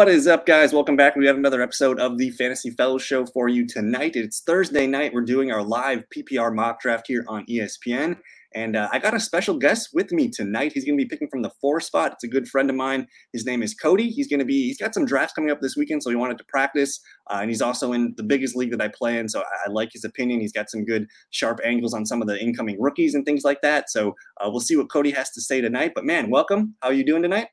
What 0.00 0.08
is 0.08 0.26
up, 0.26 0.46
guys? 0.46 0.72
Welcome 0.72 0.96
back. 0.96 1.14
We 1.14 1.26
have 1.26 1.36
another 1.36 1.60
episode 1.60 2.00
of 2.00 2.16
the 2.16 2.30
Fantasy 2.30 2.70
Fellows 2.70 3.02
Show 3.02 3.26
for 3.26 3.50
you 3.50 3.66
tonight. 3.66 4.16
It's 4.16 4.40
Thursday 4.40 4.86
night. 4.86 5.12
We're 5.12 5.20
doing 5.20 5.52
our 5.52 5.62
live 5.62 6.04
PPR 6.08 6.54
mock 6.54 6.80
draft 6.80 7.06
here 7.06 7.22
on 7.28 7.44
ESPN. 7.44 8.16
And 8.54 8.76
uh, 8.76 8.88
I 8.90 8.98
got 8.98 9.12
a 9.12 9.20
special 9.20 9.58
guest 9.58 9.90
with 9.92 10.10
me 10.10 10.30
tonight. 10.30 10.72
He's 10.72 10.86
going 10.86 10.96
to 10.96 11.04
be 11.04 11.06
picking 11.06 11.28
from 11.28 11.42
the 11.42 11.50
four 11.60 11.80
spot. 11.80 12.14
It's 12.14 12.24
a 12.24 12.28
good 12.28 12.48
friend 12.48 12.70
of 12.70 12.76
mine. 12.76 13.08
His 13.34 13.44
name 13.44 13.62
is 13.62 13.74
Cody. 13.74 14.08
He's 14.08 14.26
going 14.26 14.38
to 14.38 14.46
be, 14.46 14.68
he's 14.68 14.78
got 14.78 14.94
some 14.94 15.04
drafts 15.04 15.34
coming 15.34 15.50
up 15.50 15.60
this 15.60 15.76
weekend, 15.76 16.02
so 16.02 16.08
he 16.08 16.16
wanted 16.16 16.38
to 16.38 16.44
practice. 16.44 16.98
Uh, 17.30 17.40
and 17.42 17.50
he's 17.50 17.60
also 17.60 17.92
in 17.92 18.14
the 18.16 18.22
biggest 18.22 18.56
league 18.56 18.70
that 18.70 18.80
I 18.80 18.88
play 18.88 19.18
in. 19.18 19.28
So 19.28 19.40
I, 19.40 19.66
I, 19.66 19.70
like 19.70 19.90
his 19.92 20.04
opinion. 20.04 20.40
He's 20.40 20.52
got 20.52 20.70
some 20.70 20.86
good, 20.86 21.08
sharp 21.28 21.60
angles 21.62 21.92
on 21.92 22.06
some 22.06 22.22
of 22.22 22.26
the 22.26 22.42
incoming 22.42 22.80
rookies 22.80 23.14
and 23.14 23.26
things 23.26 23.44
like 23.44 23.60
that. 23.60 23.90
So 23.90 24.14
uh, 24.40 24.48
we'll 24.48 24.60
see 24.60 24.76
what 24.76 24.90
Cody 24.90 25.10
has 25.10 25.28
to 25.32 25.42
say 25.42 25.60
tonight. 25.60 25.92
But 25.94 26.06
man, 26.06 26.30
welcome. 26.30 26.74
How 26.80 26.88
are 26.88 26.94
you 26.94 27.04
doing 27.04 27.20
tonight? 27.20 27.48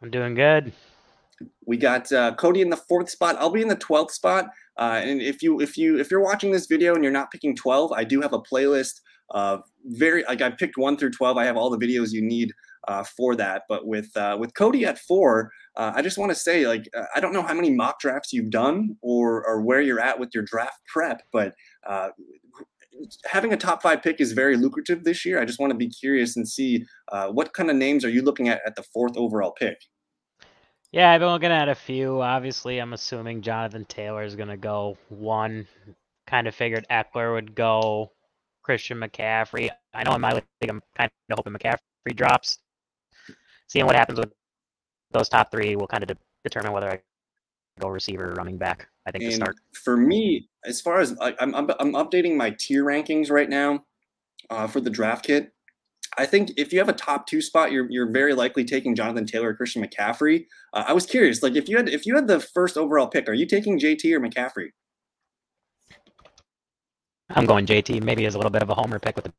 I'm 0.00 0.10
doing 0.10 0.32
good. 0.32 0.72
We 1.66 1.76
got 1.76 2.10
uh, 2.12 2.34
Cody 2.34 2.60
in 2.60 2.70
the 2.70 2.76
fourth 2.76 3.10
spot. 3.10 3.36
I'll 3.38 3.50
be 3.50 3.62
in 3.62 3.68
the 3.68 3.76
twelfth 3.76 4.12
spot. 4.12 4.46
Uh, 4.76 5.00
and 5.02 5.20
if 5.20 5.42
you 5.42 5.60
if 5.60 5.76
you 5.76 5.98
if 5.98 6.10
you're 6.10 6.22
watching 6.22 6.52
this 6.52 6.66
video 6.66 6.94
and 6.94 7.02
you're 7.02 7.12
not 7.12 7.30
picking 7.30 7.54
twelve, 7.54 7.92
I 7.92 8.04
do 8.04 8.20
have 8.20 8.32
a 8.32 8.40
playlist 8.40 9.00
uh, 9.34 9.58
very 9.84 10.24
like 10.24 10.40
I 10.40 10.50
picked 10.50 10.76
one 10.76 10.96
through 10.96 11.10
twelve. 11.10 11.36
I 11.36 11.44
have 11.44 11.56
all 11.56 11.70
the 11.70 11.78
videos 11.78 12.12
you 12.12 12.22
need 12.22 12.52
uh, 12.86 13.04
for 13.04 13.36
that. 13.36 13.62
But 13.68 13.86
with 13.86 14.16
uh, 14.16 14.36
with 14.40 14.54
Cody 14.54 14.84
at 14.86 14.98
four, 14.98 15.52
uh, 15.76 15.92
I 15.94 16.02
just 16.02 16.18
want 16.18 16.30
to 16.30 16.36
say 16.36 16.66
like 16.66 16.88
uh, 16.96 17.04
I 17.14 17.20
don't 17.20 17.32
know 17.32 17.42
how 17.42 17.54
many 17.54 17.70
mock 17.70 18.00
drafts 18.00 18.32
you've 18.32 18.50
done 18.50 18.96
or 19.02 19.46
or 19.46 19.60
where 19.60 19.80
you're 19.80 20.00
at 20.00 20.18
with 20.18 20.30
your 20.34 20.44
draft 20.44 20.80
prep, 20.92 21.22
but 21.32 21.54
having 23.26 23.52
a 23.52 23.56
top 23.56 23.80
five 23.80 24.02
pick 24.02 24.20
is 24.20 24.32
very 24.32 24.56
lucrative 24.56 25.04
this 25.04 25.24
year. 25.24 25.40
I 25.40 25.44
just 25.44 25.60
want 25.60 25.70
to 25.70 25.76
be 25.76 25.88
curious 25.88 26.36
and 26.36 26.48
see 26.48 26.84
what 27.30 27.52
kind 27.52 27.70
of 27.70 27.76
names 27.76 28.04
are 28.04 28.10
you 28.10 28.22
looking 28.22 28.48
at 28.48 28.60
at 28.66 28.76
the 28.76 28.82
fourth 28.82 29.16
overall 29.16 29.52
pick. 29.52 29.78
Yeah, 30.92 31.10
I've 31.10 31.20
been 31.20 31.28
looking 31.28 31.50
at 31.50 31.68
a 31.68 31.74
few. 31.74 32.22
Obviously, 32.22 32.78
I'm 32.78 32.94
assuming 32.94 33.42
Jonathan 33.42 33.84
Taylor 33.84 34.22
is 34.22 34.36
going 34.36 34.48
to 34.48 34.56
go 34.56 34.96
one. 35.08 35.66
Kind 36.26 36.46
of 36.46 36.54
figured 36.54 36.86
Ekeler 36.90 37.34
would 37.34 37.54
go. 37.54 38.12
Christian 38.68 38.98
McCaffrey. 38.98 39.70
I 39.94 40.04
know 40.04 40.14
in 40.14 40.20
my 40.20 40.34
league, 40.34 40.44
I'm 40.68 40.82
kind 40.94 41.10
of 41.30 41.38
hoping 41.38 41.54
McCaffrey 41.54 42.14
drops. 42.14 42.58
Seeing 43.66 43.86
what 43.86 43.96
happens 43.96 44.18
with 44.18 44.30
those 45.10 45.30
top 45.30 45.50
three 45.50 45.74
will 45.74 45.86
kind 45.86 46.02
of 46.02 46.08
de- 46.08 46.18
determine 46.44 46.72
whether 46.72 46.90
I 46.90 47.00
go 47.80 47.88
receiver 47.88 48.30
or 48.30 48.34
running 48.34 48.58
back. 48.58 48.86
I 49.06 49.10
think 49.10 49.24
and 49.24 49.30
to 49.30 49.36
start. 49.36 49.56
For 49.72 49.96
me, 49.96 50.50
as 50.66 50.82
far 50.82 51.00
as 51.00 51.16
I, 51.18 51.34
am 51.40 51.54
I'm, 51.54 51.70
I'm 51.80 51.92
updating 51.94 52.36
my 52.36 52.50
tier 52.50 52.84
rankings 52.84 53.30
right 53.30 53.48
now 53.48 53.86
uh, 54.50 54.66
for 54.66 54.82
the 54.82 54.90
draft 54.90 55.24
kit. 55.24 55.54
I 56.18 56.26
think 56.26 56.50
if 56.56 56.72
you 56.72 56.80
have 56.80 56.88
a 56.88 56.94
top 56.94 57.26
two 57.26 57.40
spot, 57.40 57.70
you're 57.70 57.88
you're 57.90 58.10
very 58.10 58.34
likely 58.34 58.64
taking 58.64 58.94
Jonathan 58.94 59.24
Taylor 59.24 59.50
or 59.50 59.54
Christian 59.54 59.82
McCaffrey. 59.82 60.46
Uh, 60.74 60.84
I 60.88 60.92
was 60.92 61.06
curious, 61.06 61.42
like 61.42 61.54
if 61.54 61.68
you 61.68 61.76
had 61.76 61.88
if 61.88 62.04
you 62.04 62.16
had 62.16 62.26
the 62.26 62.40
first 62.40 62.76
overall 62.76 63.06
pick, 63.06 63.28
are 63.28 63.34
you 63.34 63.46
taking 63.46 63.78
JT 63.78 64.12
or 64.12 64.20
McCaffrey? 64.20 64.70
I'm 67.30 67.46
going 67.46 67.66
JT. 67.66 68.02
Maybe 68.02 68.26
as 68.26 68.34
a 68.34 68.38
little 68.38 68.50
bit 68.50 68.62
of 68.62 68.70
a 68.70 68.74
homer 68.74 68.98
pick 68.98 69.14
with 69.14 69.26
the 69.26 69.32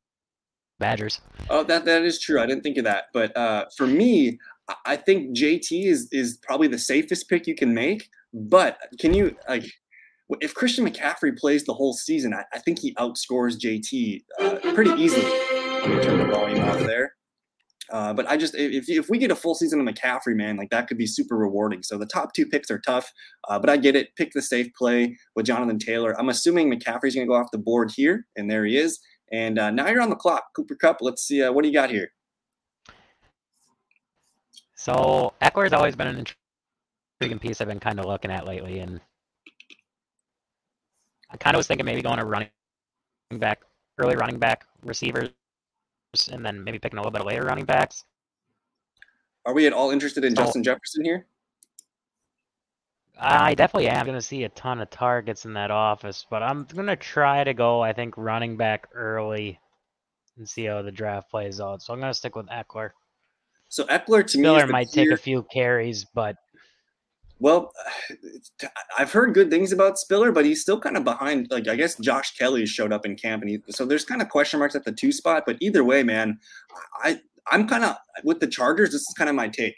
Badgers. 0.79 1.19
Oh, 1.49 1.63
that 1.63 1.83
that 1.85 2.03
is 2.03 2.19
true. 2.19 2.39
I 2.39 2.45
didn't 2.45 2.63
think 2.63 2.77
of 2.77 2.85
that. 2.85 3.05
But 3.13 3.35
uh, 3.35 3.65
for 3.75 3.85
me, 3.85 4.39
I 4.85 4.95
think 4.95 5.35
JT 5.35 5.85
is 5.85 6.07
is 6.13 6.37
probably 6.37 6.69
the 6.69 6.79
safest 6.79 7.27
pick 7.29 7.45
you 7.45 7.55
can 7.55 7.73
make. 7.73 8.09
But 8.33 8.77
can 8.99 9.13
you 9.13 9.35
like 9.49 9.65
if 10.39 10.53
Christian 10.53 10.87
McCaffrey 10.87 11.37
plays 11.37 11.65
the 11.65 11.73
whole 11.73 11.93
season, 11.93 12.33
I, 12.33 12.45
I 12.53 12.59
think 12.59 12.79
he 12.79 12.93
outscores 12.95 13.59
JT 13.59 14.23
uh, 14.39 14.73
pretty 14.73 14.91
easily. 14.91 15.58
Turn 15.83 16.17
the 16.17 16.25
volume 16.25 16.63
off 16.65 16.79
there. 16.79 17.13
Uh, 17.91 18.13
but 18.13 18.29
I 18.29 18.37
just 18.37 18.53
if 18.55 18.87
if 18.89 19.09
we 19.09 19.17
get 19.17 19.31
a 19.31 19.35
full 19.35 19.55
season 19.55 19.79
of 19.79 19.93
McCaffrey, 19.93 20.35
man, 20.35 20.57
like 20.57 20.69
that 20.69 20.87
could 20.87 20.97
be 20.97 21.07
super 21.07 21.37
rewarding. 21.37 21.81
So 21.81 21.97
the 21.97 22.05
top 22.05 22.33
two 22.33 22.45
picks 22.45 22.69
are 22.69 22.79
tough, 22.79 23.11
uh, 23.47 23.57
but 23.57 23.69
I 23.69 23.77
get 23.77 23.95
it. 23.95 24.15
Pick 24.15 24.31
the 24.33 24.41
safe 24.41 24.67
play 24.77 25.17
with 25.35 25.45
Jonathan 25.45 25.79
Taylor. 25.79 26.19
I'm 26.19 26.29
assuming 26.29 26.71
McCaffrey's 26.71 27.15
going 27.15 27.25
to 27.25 27.31
go 27.31 27.35
off 27.35 27.51
the 27.51 27.57
board 27.57 27.91
here, 27.95 28.27
and 28.35 28.49
there 28.49 28.65
he 28.65 28.77
is. 28.77 28.99
And 29.31 29.57
uh, 29.57 29.71
now 29.71 29.87
you're 29.87 30.01
on 30.01 30.09
the 30.09 30.15
clock, 30.15 30.43
Cooper 30.55 30.75
Kupp. 30.75 30.97
Let's 31.01 31.23
see 31.23 31.41
uh, 31.41 31.51
what 31.51 31.63
do 31.63 31.69
you 31.69 31.73
got 31.73 31.89
here. 31.89 32.11
So 34.75 35.33
Ekeler's 35.41 35.73
always 35.73 35.95
been 35.95 36.07
an 36.07 36.25
intriguing 37.19 37.39
piece 37.39 37.59
I've 37.59 37.67
been 37.67 37.79
kind 37.79 37.99
of 37.99 38.05
looking 38.05 38.31
at 38.31 38.45
lately, 38.45 38.79
and 38.79 39.01
I 41.31 41.37
kind 41.37 41.55
of 41.55 41.59
was 41.59 41.67
thinking 41.67 41.85
maybe 41.85 42.01
going 42.01 42.19
a 42.19 42.25
running 42.25 42.49
back, 43.31 43.61
early 43.97 44.15
running 44.15 44.37
back 44.37 44.65
receivers 44.83 45.29
and 46.31 46.45
then 46.45 46.63
maybe 46.63 46.79
picking 46.79 46.97
a 46.97 47.01
little 47.01 47.11
bit 47.11 47.21
of 47.21 47.27
later 47.27 47.43
running 47.43 47.65
backs. 47.65 48.03
Are 49.45 49.53
we 49.53 49.67
at 49.67 49.73
all 49.73 49.91
interested 49.91 50.25
in 50.25 50.35
so, 50.35 50.43
Justin 50.43 50.63
Jefferson 50.63 51.03
here? 51.03 51.25
I 53.19 53.53
definitely 53.53 53.89
am 53.89 54.05
going 54.05 54.17
to 54.17 54.21
see 54.21 54.43
a 54.43 54.49
ton 54.49 54.79
of 54.79 54.89
targets 54.89 55.45
in 55.45 55.53
that 55.53 55.71
office, 55.71 56.25
but 56.29 56.41
I'm 56.41 56.65
going 56.65 56.87
to 56.87 56.95
try 56.95 57.43
to 57.43 57.53
go, 57.53 57.81
I 57.81 57.93
think, 57.93 58.15
running 58.17 58.57
back 58.57 58.87
early 58.93 59.59
and 60.37 60.47
see 60.47 60.65
how 60.65 60.81
the 60.81 60.91
draft 60.91 61.29
plays 61.29 61.59
out. 61.59 61.81
So 61.81 61.93
I'm 61.93 61.99
going 61.99 62.11
to 62.11 62.17
stick 62.17 62.35
with 62.35 62.47
Ekeler. 62.47 62.91
So 63.67 63.83
Ekeler 63.85 64.23
to 64.23 64.29
Spiller 64.29 64.65
me 64.65 64.71
might 64.71 64.89
clear... 64.89 65.05
take 65.05 65.13
a 65.13 65.21
few 65.21 65.43
carries, 65.51 66.05
but 66.05 66.37
well, 67.39 67.71
I've 68.97 69.11
heard 69.11 69.33
good 69.33 69.49
things 69.49 69.71
about 69.71 69.97
Spiller, 69.97 70.31
but 70.31 70.45
he's 70.45 70.61
still 70.61 70.79
kind 70.79 70.97
of 70.97 71.03
behind. 71.03 71.47
Like 71.49 71.67
I 71.67 71.75
guess 71.75 71.97
Josh 71.97 72.35
Kelley 72.35 72.65
showed 72.65 72.93
up 72.93 73.05
in 73.05 73.15
camp, 73.15 73.41
and 73.41 73.49
he, 73.49 73.59
so 73.69 73.85
there's 73.85 74.05
kind 74.05 74.21
of 74.21 74.29
question 74.29 74.59
marks 74.59 74.75
at 74.75 74.85
the 74.85 74.91
two 74.91 75.11
spot. 75.11 75.43
But 75.45 75.57
either 75.61 75.83
way, 75.83 76.03
man, 76.03 76.39
I 77.03 77.19
I'm 77.51 77.67
kind 77.67 77.83
of 77.83 77.95
with 78.23 78.39
the 78.39 78.47
Chargers. 78.47 78.91
This 78.91 79.01
is 79.01 79.15
kind 79.17 79.29
of 79.29 79.35
my 79.35 79.47
take. 79.47 79.75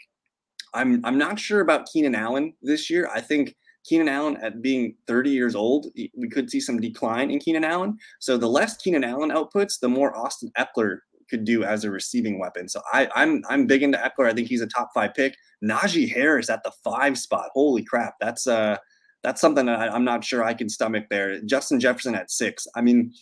I'm 0.74 1.04
I'm 1.04 1.18
not 1.18 1.38
sure 1.38 1.60
about 1.60 1.86
Keenan 1.92 2.14
Allen 2.14 2.54
this 2.62 2.90
year. 2.90 3.08
I 3.14 3.20
think 3.20 3.54
Keenan 3.84 4.08
Allen 4.08 4.36
at 4.38 4.62
being 4.62 4.94
30 5.06 5.30
years 5.30 5.54
old, 5.54 5.86
we 6.16 6.28
could 6.28 6.50
see 6.50 6.60
some 6.60 6.80
decline 6.80 7.30
in 7.30 7.40
Keenan 7.40 7.64
Allen. 7.64 7.98
So 8.20 8.36
the 8.36 8.48
less 8.48 8.76
Keenan 8.76 9.04
Allen 9.04 9.30
outputs, 9.30 9.80
the 9.80 9.88
more 9.88 10.16
Austin 10.16 10.52
Ekeler 10.56 10.98
could 11.28 11.44
do 11.44 11.64
as 11.64 11.84
a 11.84 11.90
receiving 11.90 12.38
weapon. 12.38 12.68
So 12.68 12.80
I, 12.92 13.08
I'm 13.14 13.42
I'm 13.48 13.66
big 13.66 13.82
into 13.82 13.98
Ekeler. 13.98 14.28
I 14.28 14.34
think 14.34 14.48
he's 14.48 14.60
a 14.60 14.66
top 14.66 14.90
five 14.94 15.14
pick. 15.14 15.36
Najee 15.64 16.12
Harris 16.12 16.50
at 16.50 16.62
the 16.64 16.72
five 16.82 17.18
spot. 17.18 17.50
Holy 17.54 17.84
crap, 17.84 18.14
that's 18.20 18.46
uh 18.46 18.76
that's 19.22 19.40
something 19.40 19.66
that 19.66 19.78
I, 19.78 19.94
am 19.94 20.04
not 20.04 20.24
sure 20.24 20.42
I 20.42 20.54
can 20.54 20.68
stomach 20.68 21.04
there. 21.08 21.40
Justin 21.42 21.78
Jefferson 21.78 22.14
at 22.14 22.30
six. 22.30 22.66
I 22.74 22.80
mean, 22.80 23.12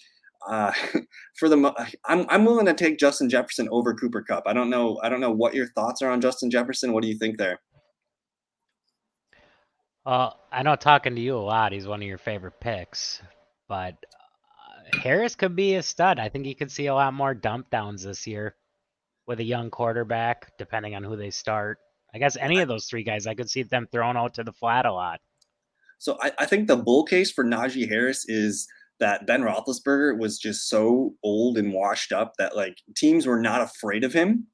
uh, 0.49 0.73
for 1.37 1.49
the 1.49 1.75
I'm 2.07 2.27
I'm 2.29 2.45
willing 2.45 2.67
to 2.67 2.75
take 2.75 2.99
Justin 2.99 3.29
Jefferson 3.29 3.69
over 3.71 3.95
Cooper 3.95 4.23
Kupp. 4.23 4.45
I 4.47 4.53
don't 4.53 4.71
know 4.71 4.99
I 5.03 5.09
don't 5.09 5.21
know 5.21 5.31
what 5.33 5.55
your 5.55 5.69
thoughts 5.69 6.03
are 6.03 6.11
on 6.11 6.21
Justin 6.21 6.51
Jefferson. 6.51 6.93
What 6.93 7.03
do 7.03 7.09
you 7.09 7.19
think 7.19 7.39
there? 7.39 7.61
Well, 10.07 10.41
I 10.51 10.63
know 10.63 10.77
talking 10.77 11.15
to 11.15 11.21
you 11.21 11.37
a 11.37 11.39
lot, 11.39 11.73
he's 11.73 11.87
one 11.87 12.01
of 12.01 12.09
your 12.09 12.19
favorite 12.19 12.59
picks, 12.59 13.21
but 13.69 13.95
Harris 14.95 15.35
could 15.35 15.57
be 15.57 15.75
a 15.75 15.83
stud. 15.83 16.19
I 16.19 16.29
think 16.29 16.47
you 16.47 16.55
could 16.55 16.71
see 16.71 16.87
a 16.87 16.95
lot 16.95 17.15
more 17.15 17.35
dump 17.35 17.71
downs 17.71 18.03
this 18.03 18.27
year 18.27 18.57
with 19.27 19.41
a 19.41 19.45
young 19.45 19.71
quarterback, 19.71 20.53
depending 20.59 20.95
on 20.95 21.05
who 21.05 21.17
they 21.17 21.31
start. 21.31 21.79
I 22.15 22.19
guess 22.19 22.37
any 22.37 22.61
of 22.61 22.69
those 22.69 22.87
three 22.87 23.05
guys, 23.05 23.27
I 23.27 23.35
could 23.35 23.51
see 23.51 23.63
them 23.63 23.87
thrown 23.93 24.17
out 24.17 24.35
to 24.35 24.45
the 24.45 24.53
flat 24.53 24.87
a 24.87 24.93
lot. 24.93 25.21
So 25.99 26.19
I, 26.21 26.33
I 26.39 26.47
think 26.47 26.67
the 26.67 26.77
bull 26.77 27.05
case 27.05 27.31
for 27.31 27.45
Najee 27.45 27.89
Harris 27.89 28.25
is 28.27 28.67
that 29.01 29.27
Ben 29.27 29.43
Roethlisberger 29.43 30.19
was 30.19 30.39
just 30.39 30.69
so 30.69 31.15
old 31.23 31.59
and 31.59 31.73
washed 31.73 32.13
up 32.13 32.35
that 32.39 32.57
like 32.57 32.77
teams 32.97 33.27
were 33.27 33.41
not 33.41 33.61
afraid 33.61 34.05
of 34.05 34.13
him. 34.13 34.47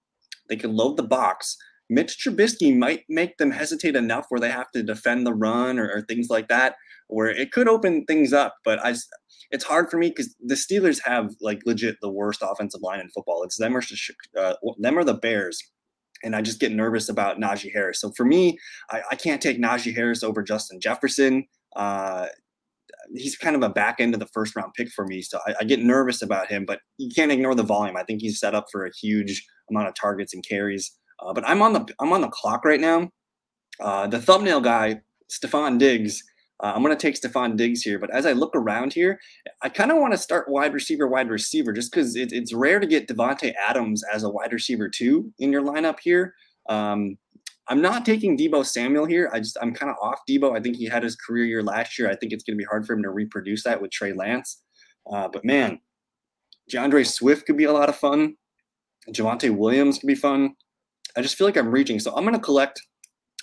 They 0.48 0.56
could 0.56 0.70
load 0.70 0.97
the 0.97 1.03
box. 1.03 1.56
Mitch 1.88 2.18
Trubisky 2.18 2.76
might 2.76 3.04
make 3.08 3.36
them 3.38 3.50
hesitate 3.50 3.97
enough 3.97 4.26
where 4.28 4.41
they 4.41 4.50
have 4.50 4.70
to 4.72 4.82
defend 4.82 5.26
the 5.26 5.34
run 5.34 5.78
or, 5.78 5.91
or 5.91 6.03
things 6.03 6.28
like 6.28 6.48
that, 6.48 6.74
where 7.09 7.28
it 7.28 7.53
could 7.53 7.69
open 7.69 8.05
things 8.05 8.33
up. 8.33 8.56
But 8.65 8.84
I, 8.84 8.94
it's 9.50 9.65
hard 9.65 9.91
for 9.91 9.99
me 9.99 10.09
because 10.09 10.34
the 10.41 10.55
Steelers 10.55 11.01
have 11.04 11.34
like 11.41 11.60
legit 11.66 11.97
the 12.01 12.10
worst 12.10 12.42
offensive 12.42 12.83
line 12.83 13.01
in 13.01 13.09
football. 13.10 13.42
It's 13.42 13.59
them 13.59 13.77
or 13.77 13.83
uh, 14.39 14.54
them 14.78 14.98
or 14.98 15.04
the 15.04 15.15
Bears, 15.15 15.63
and 16.22 16.34
I 16.34 16.42
just 16.42 16.60
get 16.60 16.72
nervous 16.72 17.09
about 17.09 17.39
Najee 17.39 17.72
Harris. 17.72 18.01
So 18.01 18.13
for 18.16 18.25
me, 18.25 18.59
I, 18.91 19.03
I 19.13 19.15
can't 19.15 19.41
take 19.41 19.60
Najee 19.60 19.95
Harris 19.95 20.22
over 20.22 20.42
Justin 20.42 20.80
Jefferson. 20.80 21.47
Uh, 21.75 22.27
he's 23.15 23.36
kind 23.36 23.54
of 23.54 23.63
a 23.63 23.69
back 23.69 23.97
end 24.01 24.15
of 24.15 24.21
the 24.21 24.27
first 24.27 24.57
round 24.57 24.72
pick 24.75 24.89
for 24.91 25.07
me, 25.07 25.22
so 25.22 25.39
I, 25.47 25.54
I 25.60 25.65
get 25.65 25.80
nervous 25.80 26.22
about 26.22 26.48
him. 26.48 26.65
But 26.66 26.80
you 26.98 27.10
can't 27.15 27.33
ignore 27.33 27.54
the 27.54 27.63
volume. 27.63 27.97
I 27.97 28.03
think 28.03 28.22
he's 28.22 28.41
set 28.41 28.54
up 28.54 28.66
for 28.72 28.84
a 28.84 28.91
huge 29.01 29.47
amount 29.71 29.89
of 29.89 29.95
targets 29.95 30.34
and 30.34 30.47
carries. 30.47 30.92
Uh, 31.21 31.33
but 31.33 31.47
I'm 31.47 31.63
on 31.63 31.72
the 31.72 31.86
I'm 32.01 32.13
on 32.13 32.21
the 32.21 32.28
clock 32.28 32.65
right 32.65 32.80
now. 32.80 33.10
Uh, 33.78 34.07
the 34.07 34.21
thumbnail 34.21 34.60
guy, 34.60 35.01
Stefon 35.30 35.78
Diggs 35.78 36.22
uh, 36.60 36.72
I'm 36.74 36.82
going 36.82 36.97
to 36.97 37.00
take 37.00 37.20
Stefon 37.20 37.56
Diggs 37.56 37.82
here, 37.82 37.98
but 37.98 38.10
as 38.10 38.24
I 38.24 38.32
look 38.32 38.54
around 38.54 38.92
here, 38.92 39.20
I 39.62 39.68
kind 39.68 39.91
of 39.91 39.98
want 39.98 40.14
to 40.14 40.18
start 40.18 40.48
wide 40.48 40.72
receiver, 40.72 41.06
wide 41.06 41.28
receiver, 41.28 41.72
just 41.72 41.92
because 41.92 42.16
it, 42.16 42.32
it's 42.32 42.53
rare 42.53 42.80
to 42.80 42.86
get 42.86 43.08
Davante 43.08 43.53
Adams 43.68 44.03
as 44.12 44.22
a 44.22 44.30
wide 44.30 44.53
receiver 44.53 44.88
too 44.88 45.32
in 45.38 45.53
your 45.53 45.62
lineup 45.62 45.98
here. 46.00 46.34
Um, 46.68 47.18
I'm 47.68 47.82
not 47.82 48.06
taking 48.06 48.38
Deebo 48.38 48.64
Samuel 48.64 49.06
here. 49.06 49.28
I 49.32 49.41
just 49.41 49.58
I'm 49.60 49.74
kind 49.74 49.91
of 49.91 49.97
off 50.00 50.20
Deebo. 50.28 50.56
I 50.56 50.60
think 50.60 50.76
he 50.76 50.86
had 50.86 51.03
his 51.03 51.16
career 51.16 51.44
year 51.44 51.62
last 51.62 51.98
year. 51.98 52.08
I 52.08 52.16
think 52.16 52.32
it's 52.32 52.44
going 52.44 52.56
to 52.56 52.62
be 52.62 52.66
hard 52.66 52.86
for 52.86 52.94
him 52.94 53.03
to 53.03 53.10
reproduce 53.10 53.64
that 53.64 53.82
with 53.82 53.91
Trey 53.91 54.12
Lance. 54.12 54.62
Uh, 55.10 55.28
but 55.28 55.44
man, 55.44 55.80
D'Andre 56.70 57.04
Swift 57.04 57.47
could 57.47 57.56
be 57.56 57.64
a 57.64 57.72
lot 57.72 57.88
of 57.88 57.97
fun. 57.97 58.36
Javonte 59.12 59.54
Williams 59.54 59.98
could 59.98 60.06
be 60.06 60.14
fun. 60.14 60.54
I 61.16 61.22
just 61.22 61.36
feel 61.36 61.47
like 61.47 61.56
I'm 61.56 61.70
reaching, 61.70 61.98
so 61.98 62.14
I'm 62.14 62.24
going 62.24 62.34
to 62.34 62.41
collect 62.41 62.80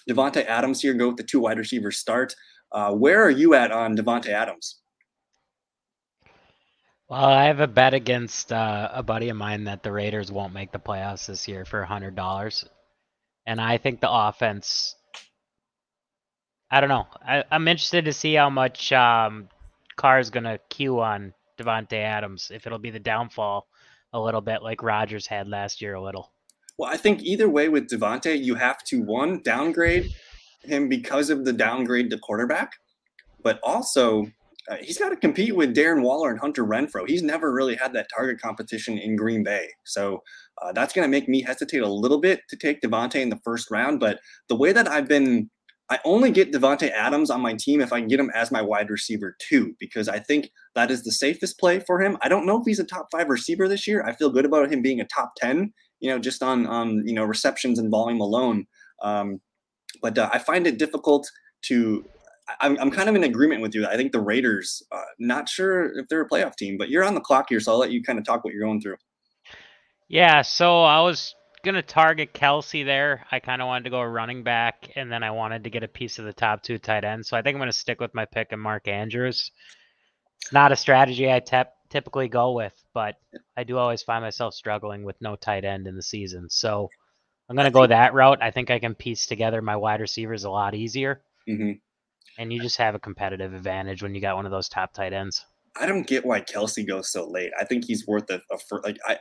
Davante 0.10 0.46
Adams 0.46 0.82
here, 0.82 0.94
go 0.94 1.10
with 1.10 1.18
the 1.18 1.24
two 1.24 1.40
wide 1.40 1.58
receivers 1.58 1.98
start. 1.98 2.36
Uh, 2.74 2.92
where 2.92 3.22
are 3.24 3.30
you 3.30 3.54
at 3.54 3.72
on 3.72 3.96
Davante 3.96 4.30
Adams? 4.30 4.80
Well, 7.10 7.26
I 7.26 7.46
have 7.46 7.60
a 7.60 7.68
bet 7.68 7.94
against 7.94 8.52
uh, 8.52 8.90
a 8.92 9.04
buddy 9.04 9.30
of 9.30 9.38
mine 9.38 9.66
that 9.66 9.84
the 9.84 9.92
Raiders 9.92 10.32
won't 10.32 10.54
make 10.54 10.72
the 10.72 10.80
playoffs 10.80 11.28
this 11.28 11.48
year 11.48 11.64
for 11.64 11.84
hundred 11.84 12.16
dollars, 12.16 12.66
and 13.46 13.62
I 13.62 13.78
think 13.78 14.02
the 14.02 14.12
offense. 14.12 14.96
I 16.72 16.80
don't 16.80 16.90
know. 16.90 17.06
I, 17.24 17.44
am 17.52 17.68
interested 17.68 18.06
to 18.06 18.14
see 18.14 18.34
how 18.34 18.50
much 18.50 18.92
um, 18.92 19.50
Carr's 19.96 20.32
gonna 20.32 20.58
cue 20.70 21.02
on 21.02 21.36
Davante 21.60 22.02
Adams. 22.02 22.50
If 22.52 22.66
it'll 22.66 22.80
be 22.80 22.90
the 22.90 23.00
downfall 23.00 23.68
a 24.12 24.20
little 24.20 24.42
bit, 24.42 24.64
like 24.64 24.82
Rodgers 24.82 25.28
had 25.28 25.48
last 25.48 25.82
year, 25.84 25.94
a 25.94 26.04
little. 26.04 26.32
Well, 26.80 26.90
I 26.90 26.98
think 26.98 27.22
either 27.22 27.48
way 27.48 27.70
with 27.70 27.90
Davante, 27.90 28.44
you 28.44 28.56
have 28.56 28.84
to 28.86 29.04
one 29.04 29.42
downgrade 29.44 30.12
him 30.64 30.90
because 30.90 31.30
of 31.30 31.46
the 31.46 31.54
downgrade 31.54 32.10
to 32.12 32.18
quarterback, 32.18 32.74
but 33.44 33.60
also 33.64 34.28
uh, 34.70 34.78
he's 34.82 34.98
got 34.98 35.10
to 35.10 35.16
compete 35.16 35.56
with 35.56 35.76
Darren 35.76 36.04
Waller 36.04 36.30
and 36.30 36.40
Hunter 36.40 36.64
Renfrow. 36.64 37.08
He's 37.08 37.24
never 37.24 37.52
really 37.52 37.76
had 37.76 37.94
that 37.94 38.08
target 38.14 38.40
competition 38.42 38.98
in 38.98 39.16
Green 39.16 39.44
Bay. 39.44 39.68
So 39.84 40.24
uh, 40.62 40.72
that's 40.72 40.94
going 40.94 41.06
to 41.06 41.12
make 41.12 41.28
me 41.28 41.42
hesitate 41.42 41.82
a 41.82 41.88
little 41.88 42.22
bit 42.22 42.42
to 42.50 42.56
take 42.56 42.82
Davante 42.82 43.16
in 43.16 43.30
the 43.30 43.40
first 43.44 43.70
round. 43.70 44.00
But 44.00 44.20
the 44.48 44.56
way 44.56 44.72
that 44.72 44.88
I've 44.88 45.08
been, 45.08 45.50
I 45.90 46.00
only 46.06 46.32
get 46.32 46.54
Davante 46.54 46.90
Adams 46.92 47.30
on 47.30 47.42
my 47.42 47.56
team 47.56 47.82
if 47.82 47.92
I 47.92 48.00
can 48.00 48.08
get 48.08 48.22
him 48.22 48.32
as 48.34 48.52
my 48.52 48.62
wide 48.62 48.90
receiver 48.90 49.36
too, 49.40 49.76
because 49.80 50.08
I 50.08 50.20
think 50.20 50.50
that 50.76 50.92
is 50.92 51.04
the 51.04 51.12
safest 51.12 51.60
play 51.60 51.80
for 51.80 52.02
him. 52.02 52.18
I 52.22 52.30
don't 52.30 52.46
know 52.46 52.60
if 52.60 52.64
he's 52.66 52.80
a 52.80 52.86
top 52.86 53.08
five 53.12 53.28
receiver 53.28 53.68
this 53.68 53.86
year. 53.86 54.04
I 54.04 54.14
feel 54.14 54.30
good 54.30 54.46
about 54.46 54.72
him 54.72 54.82
being 54.82 55.02
a 55.02 55.08
top 55.08 55.34
10, 55.38 55.74
you 56.00 56.10
know, 56.10 56.20
just 56.20 56.42
on, 56.42 56.66
on 56.68 57.06
you 57.06 57.14
know, 57.14 57.26
receptions 57.26 57.80
and 57.80 57.92
volume 57.92 58.22
alone. 58.22 58.66
Um, 59.02 59.42
but 60.04 60.18
uh, 60.20 60.30
I 60.32 60.38
find 60.38 60.68
it 60.68 60.78
difficult 60.78 61.28
to 61.64 62.06
I'm, 62.60 62.78
I'm 62.80 62.92
kind 62.92 63.10
of 63.10 63.16
in 63.16 63.24
agreement 63.24 63.62
with 63.62 63.74
you. 63.74 63.88
I 63.88 63.96
think 63.96 64.12
the 64.12 64.20
Raiders, 64.20 64.84
uh, 64.92 65.02
not 65.18 65.48
sure 65.48 65.98
if 65.98 66.08
they're 66.10 66.22
a 66.22 66.30
playoff 66.30 66.56
team, 66.56 66.78
but 66.78 66.90
you're 66.90 67.04
on 67.04 67.16
the 67.16 67.22
clock 67.22 67.48
here, 67.50 67.60
so 67.60 67.72
I'll 67.72 67.80
let 67.80 67.92
you 67.92 68.04
kind 68.04 68.20
of 68.20 68.26
talk 68.26 68.44
what 68.44 68.54
you're 68.54 68.66
going 68.66 68.82
through. 68.82 68.98
Yeah, 70.10 70.42
so 70.42 70.84
I 70.84 71.02
was 71.02 71.34
gonna 71.64 71.82
target 71.82 72.34
Kelce 72.34 72.86
there. 72.86 73.26
I 73.32 73.40
kind 73.40 73.62
of 73.62 73.68
wanted 73.68 73.86
to 73.86 73.90
go 73.90 74.04
running 74.04 74.44
back, 74.44 74.92
and 74.96 75.12
then 75.12 75.24
I 75.24 75.32
wanted 75.32 75.64
to 75.64 75.70
get 75.70 75.84
a 75.84 75.88
piece 75.88 76.20
of 76.20 76.26
the 76.26 76.34
top 76.34 76.62
two 76.62 76.78
tight 76.78 77.06
ends. 77.06 77.30
So 77.30 77.38
I 77.38 77.42
think 77.42 77.56
I'm 77.56 77.62
gonna 77.62 77.72
stick 77.72 78.02
with 78.02 78.14
my 78.14 78.26
pick 78.26 78.52
of 78.52 78.60
Mark 78.60 78.90
Andrews. 78.90 79.52
It's 80.42 80.52
not 80.52 80.74
a 80.74 80.76
strategy 80.76 81.32
I 81.32 81.40
tep- 81.40 81.78
typically 81.90 82.28
go 82.28 82.52
with, 82.52 82.74
but 82.94 83.16
I 83.56 83.64
do 83.64 83.78
always 83.78 84.04
find 84.04 84.22
myself 84.22 84.54
struggling 84.54 85.04
with 85.04 85.16
no 85.22 85.38
tight 85.38 85.64
end 85.64 85.88
in 85.88 85.96
the 85.96 86.04
season. 86.04 86.50
So 86.50 86.90
I'm 87.54 87.58
gonna 87.58 87.72
go 87.72 87.86
that 87.86 88.14
route. 88.14 88.40
I 88.42 88.52
think 88.52 88.72
I 88.72 88.80
can 88.80 88.96
piece 88.96 89.28
together 89.28 89.62
my 89.62 89.76
wide 89.76 90.02
receivers 90.02 90.44
a 90.44 90.50
lot 90.50 90.74
easier. 90.74 91.22
Mm-hmm 91.48 91.74
and 92.38 92.52
you 92.52 92.60
just 92.60 92.78
have 92.78 92.96
a 92.96 93.00
competitive 93.00 93.54
advantage 93.54 94.02
when 94.02 94.16
you 94.16 94.22
got 94.22 94.36
one 94.36 94.46
of 94.46 94.52
those 94.52 94.70
top 94.70 94.94
tight 94.94 95.14
ends. 95.14 95.46
I 95.80 95.86
don't 95.86 96.06
get 96.06 96.26
why 96.26 96.42
Kelce 96.42 96.88
goes 96.88 97.12
so 97.12 97.28
late. 97.28 97.52
I 97.60 97.66
think 97.66 97.86
he's 97.86 98.06
worth 98.08 98.30
a, 98.30 98.42
a 98.52 98.58
for, 98.58 98.82
like 98.84 98.98
I, 99.06 99.18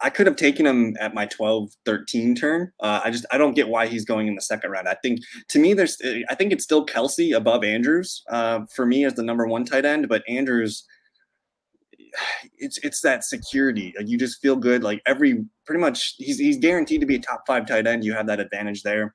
I 0.00 0.10
could 0.10 0.26
have 0.26 0.36
taken 0.36 0.66
him 0.66 0.96
at 0.98 1.14
my 1.14 1.26
12 1.26 1.70
13 1.84 2.34
turn. 2.34 2.72
Uh, 2.80 3.00
I 3.04 3.10
just 3.10 3.26
I 3.30 3.38
don't 3.38 3.54
get 3.54 3.68
why 3.68 3.86
he's 3.86 4.04
going 4.04 4.26
in 4.26 4.34
the 4.34 4.40
second 4.40 4.70
round. 4.70 4.88
I 4.88 4.96
think 5.02 5.20
to 5.48 5.58
me 5.58 5.74
there's 5.74 5.98
I 6.28 6.34
think 6.34 6.52
it's 6.52 6.64
still 6.64 6.86
Kelce 6.86 7.36
above 7.36 7.64
Andrews 7.64 8.22
uh, 8.30 8.60
for 8.74 8.86
me 8.86 9.04
as 9.04 9.14
the 9.14 9.22
number 9.22 9.46
one 9.46 9.64
tight 9.64 9.84
end, 9.84 10.08
but 10.08 10.22
Andrews 10.26 10.84
it's 12.58 12.78
it's 12.78 13.00
that 13.02 13.24
security. 13.24 13.94
Like 13.96 14.08
you 14.08 14.18
just 14.18 14.40
feel 14.40 14.56
good. 14.56 14.82
Like 14.82 15.00
every 15.06 15.44
pretty 15.66 15.80
much 15.80 16.14
he's 16.18 16.38
he's 16.38 16.58
guaranteed 16.58 17.00
to 17.00 17.06
be 17.06 17.16
a 17.16 17.20
top 17.20 17.42
five 17.46 17.66
tight 17.66 17.86
end. 17.86 18.04
You 18.04 18.12
have 18.14 18.26
that 18.26 18.40
advantage 18.40 18.82
there. 18.82 19.14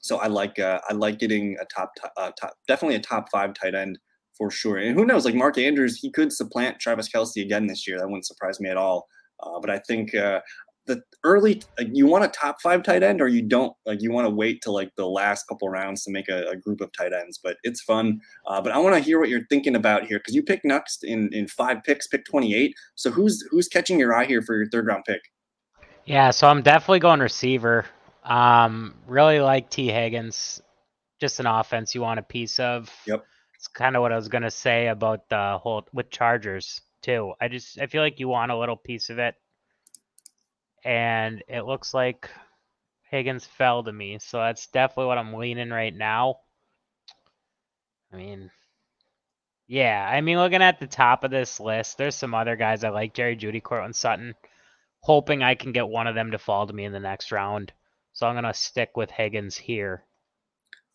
So 0.00 0.18
I 0.18 0.28
like 0.28 0.58
uh, 0.58 0.80
I 0.88 0.92
like 0.92 1.18
getting 1.18 1.56
a 1.60 1.64
top, 1.64 1.90
uh, 2.16 2.30
top 2.38 2.54
definitely 2.68 2.96
a 2.96 3.00
top 3.00 3.26
five 3.32 3.54
tight 3.54 3.74
end 3.74 3.98
for 4.36 4.50
sure. 4.50 4.76
And 4.76 4.96
who 4.96 5.04
knows, 5.04 5.24
like 5.24 5.34
Mark 5.34 5.58
Andrews, 5.58 5.98
he 5.98 6.10
could 6.10 6.32
supplant 6.32 6.78
Travis 6.78 7.08
Kelce 7.08 7.42
again 7.42 7.66
this 7.66 7.88
year. 7.88 7.98
That 7.98 8.06
wouldn't 8.06 8.26
surprise 8.26 8.60
me 8.60 8.68
at 8.68 8.76
all. 8.76 9.06
Uh, 9.42 9.58
but 9.60 9.70
I 9.70 9.78
think 9.80 10.14
uh, 10.14 10.40
the 10.86 11.02
early 11.24 11.62
like, 11.78 11.88
you 11.92 12.06
want 12.06 12.24
a 12.24 12.28
top 12.28 12.60
five 12.62 12.82
tight 12.82 13.02
end, 13.02 13.20
or 13.20 13.28
you 13.28 13.42
don't 13.42 13.72
like 13.84 14.00
you 14.00 14.12
want 14.12 14.26
to 14.26 14.30
wait 14.30 14.62
till 14.62 14.72
like 14.72 14.94
the 14.96 15.06
last 15.06 15.46
couple 15.48 15.68
rounds 15.68 16.04
to 16.04 16.10
make 16.10 16.28
a, 16.28 16.48
a 16.48 16.56
group 16.56 16.80
of 16.80 16.90
tight 16.92 17.12
ends. 17.12 17.38
But 17.42 17.56
it's 17.62 17.82
fun. 17.82 18.20
Uh, 18.46 18.60
but 18.60 18.72
I 18.72 18.78
want 18.78 18.94
to 18.96 19.00
hear 19.00 19.18
what 19.18 19.28
you're 19.28 19.46
thinking 19.48 19.76
about 19.76 20.06
here 20.06 20.18
because 20.18 20.34
you 20.34 20.42
pick 20.42 20.64
next 20.64 21.04
in 21.04 21.28
in 21.32 21.46
five 21.48 21.82
picks, 21.84 22.06
pick 22.06 22.24
28. 22.24 22.74
So 22.94 23.10
who's 23.10 23.46
who's 23.50 23.68
catching 23.68 23.98
your 23.98 24.14
eye 24.14 24.24
here 24.24 24.42
for 24.42 24.56
your 24.56 24.68
third 24.68 24.86
round 24.86 25.04
pick? 25.04 25.20
Yeah, 26.04 26.30
so 26.30 26.48
I'm 26.48 26.62
definitely 26.62 27.00
going 27.00 27.20
receiver. 27.20 27.84
Um, 28.22 28.94
really 29.06 29.40
like 29.40 29.70
Tee 29.70 29.90
Higgins. 29.90 30.62
Just 31.20 31.40
an 31.40 31.46
offense 31.46 31.94
you 31.94 32.00
want 32.00 32.20
a 32.20 32.22
piece 32.22 32.60
of. 32.60 32.90
Yep. 33.06 33.24
It's 33.54 33.68
kind 33.68 33.96
of 33.96 34.02
what 34.02 34.12
I 34.12 34.16
was 34.16 34.28
gonna 34.28 34.50
say 34.50 34.88
about 34.88 35.28
the 35.28 35.58
whole 35.60 35.86
with 35.92 36.10
Chargers 36.10 36.80
too. 37.02 37.32
I 37.40 37.48
just 37.48 37.80
I 37.80 37.86
feel 37.86 38.02
like 38.02 38.20
you 38.20 38.28
want 38.28 38.52
a 38.52 38.58
little 38.58 38.76
piece 38.76 39.10
of 39.10 39.18
it, 39.18 39.34
and 40.86 41.42
it 41.48 41.62
looks 41.62 41.92
like 41.92 42.30
Higgins 43.10 43.44
fell 43.44 43.82
to 43.82 43.92
me, 43.92 44.20
so 44.20 44.38
that's 44.38 44.68
definitely 44.68 45.06
what 45.06 45.18
I'm 45.18 45.34
leaning 45.34 45.70
right 45.70 45.94
now. 45.94 46.36
I 48.12 48.16
mean, 48.16 48.52
yeah, 49.66 50.08
I 50.08 50.20
mean, 50.20 50.38
looking 50.38 50.62
at 50.62 50.78
the 50.78 50.86
top 50.86 51.24
of 51.24 51.32
this 51.32 51.58
list, 51.58 51.98
there's 51.98 52.14
some 52.14 52.34
other 52.34 52.54
guys 52.54 52.84
I 52.84 52.90
like, 52.90 53.14
Jerry 53.14 53.36
Jeudy, 53.36 53.60
Courtland 53.60 53.96
Sutton, 53.96 54.36
hoping 55.00 55.42
I 55.42 55.56
can 55.56 55.72
get 55.72 55.88
one 55.88 56.06
of 56.06 56.14
them 56.14 56.30
to 56.30 56.38
fall 56.38 56.68
to 56.68 56.72
me 56.72 56.84
in 56.84 56.92
the 56.92 57.00
next 57.00 57.32
round. 57.32 57.72
So 58.12 58.28
I'm 58.28 58.34
going 58.34 58.44
to 58.44 58.54
stick 58.54 58.96
with 58.96 59.10
Higgins 59.10 59.56
here. 59.56 60.04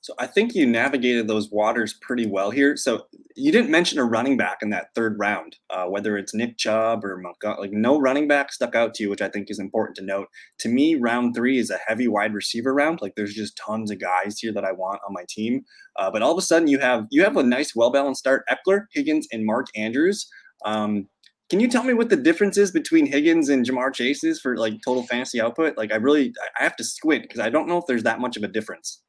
So 0.01 0.15
I 0.17 0.25
think 0.25 0.55
you 0.55 0.65
navigated 0.65 1.27
those 1.27 1.51
waters 1.51 1.93
pretty 2.01 2.25
well 2.25 2.49
here. 2.49 2.75
So 2.75 3.05
you 3.35 3.51
didn't 3.51 3.69
mention 3.69 3.99
a 3.99 4.03
running 4.03 4.35
back 4.35 4.57
in 4.63 4.71
that 4.71 4.87
third 4.95 5.15
round, 5.19 5.57
uh, 5.69 5.85
whether 5.85 6.17
it's 6.17 6.33
Nick 6.33 6.57
Chubb 6.57 7.05
or 7.05 7.17
Montgomery. 7.17 7.61
Like 7.61 7.71
no 7.71 7.99
running 7.99 8.27
back 8.27 8.51
stuck 8.51 8.73
out 8.73 8.95
to 8.95 9.03
you, 9.03 9.11
which 9.11 9.21
I 9.21 9.29
think 9.29 9.51
is 9.51 9.59
important 9.59 9.95
to 9.97 10.03
note. 10.03 10.27
To 10.61 10.69
me, 10.69 10.95
round 10.95 11.35
three 11.35 11.59
is 11.59 11.69
a 11.69 11.77
heavy 11.85 12.07
wide 12.07 12.33
receiver 12.33 12.73
round. 12.73 12.99
Like 12.99 13.13
there's 13.15 13.35
just 13.35 13.55
tons 13.55 13.91
of 13.91 13.99
guys 13.99 14.39
here 14.39 14.51
that 14.53 14.65
I 14.65 14.71
want 14.71 15.01
on 15.07 15.13
my 15.13 15.23
team. 15.29 15.61
Uh, 15.99 16.09
but 16.09 16.23
all 16.23 16.31
of 16.31 16.37
a 16.37 16.41
sudden 16.41 16.67
you 16.67 16.79
have 16.79 17.05
you 17.11 17.23
have 17.23 17.37
a 17.37 17.43
nice, 17.43 17.75
well 17.75 17.91
balanced 17.91 18.19
start: 18.21 18.43
Ekeler, 18.49 18.85
Higgins, 18.93 19.27
and 19.31 19.45
Mark 19.45 19.67
Andrews. 19.75 20.27
Um, 20.65 21.07
can 21.51 21.59
you 21.59 21.67
tell 21.67 21.83
me 21.83 21.93
what 21.93 22.09
the 22.09 22.15
difference 22.15 22.57
is 22.57 22.71
between 22.71 23.05
Higgins 23.05 23.49
and 23.49 23.65
Ja'Marr 23.65 23.93
Chase's 23.93 24.39
for 24.39 24.57
like 24.57 24.81
total 24.83 25.03
fantasy 25.03 25.39
output? 25.39 25.77
Like 25.77 25.91
I 25.91 25.97
really 25.97 26.33
I 26.57 26.63
have 26.63 26.75
to 26.77 26.83
squint 26.83 27.23
because 27.23 27.39
I 27.39 27.49
don't 27.49 27.67
know 27.67 27.77
if 27.77 27.85
there's 27.87 28.03
that 28.03 28.19
much 28.19 28.35
of 28.35 28.43
a 28.43 28.47
difference. 28.47 29.01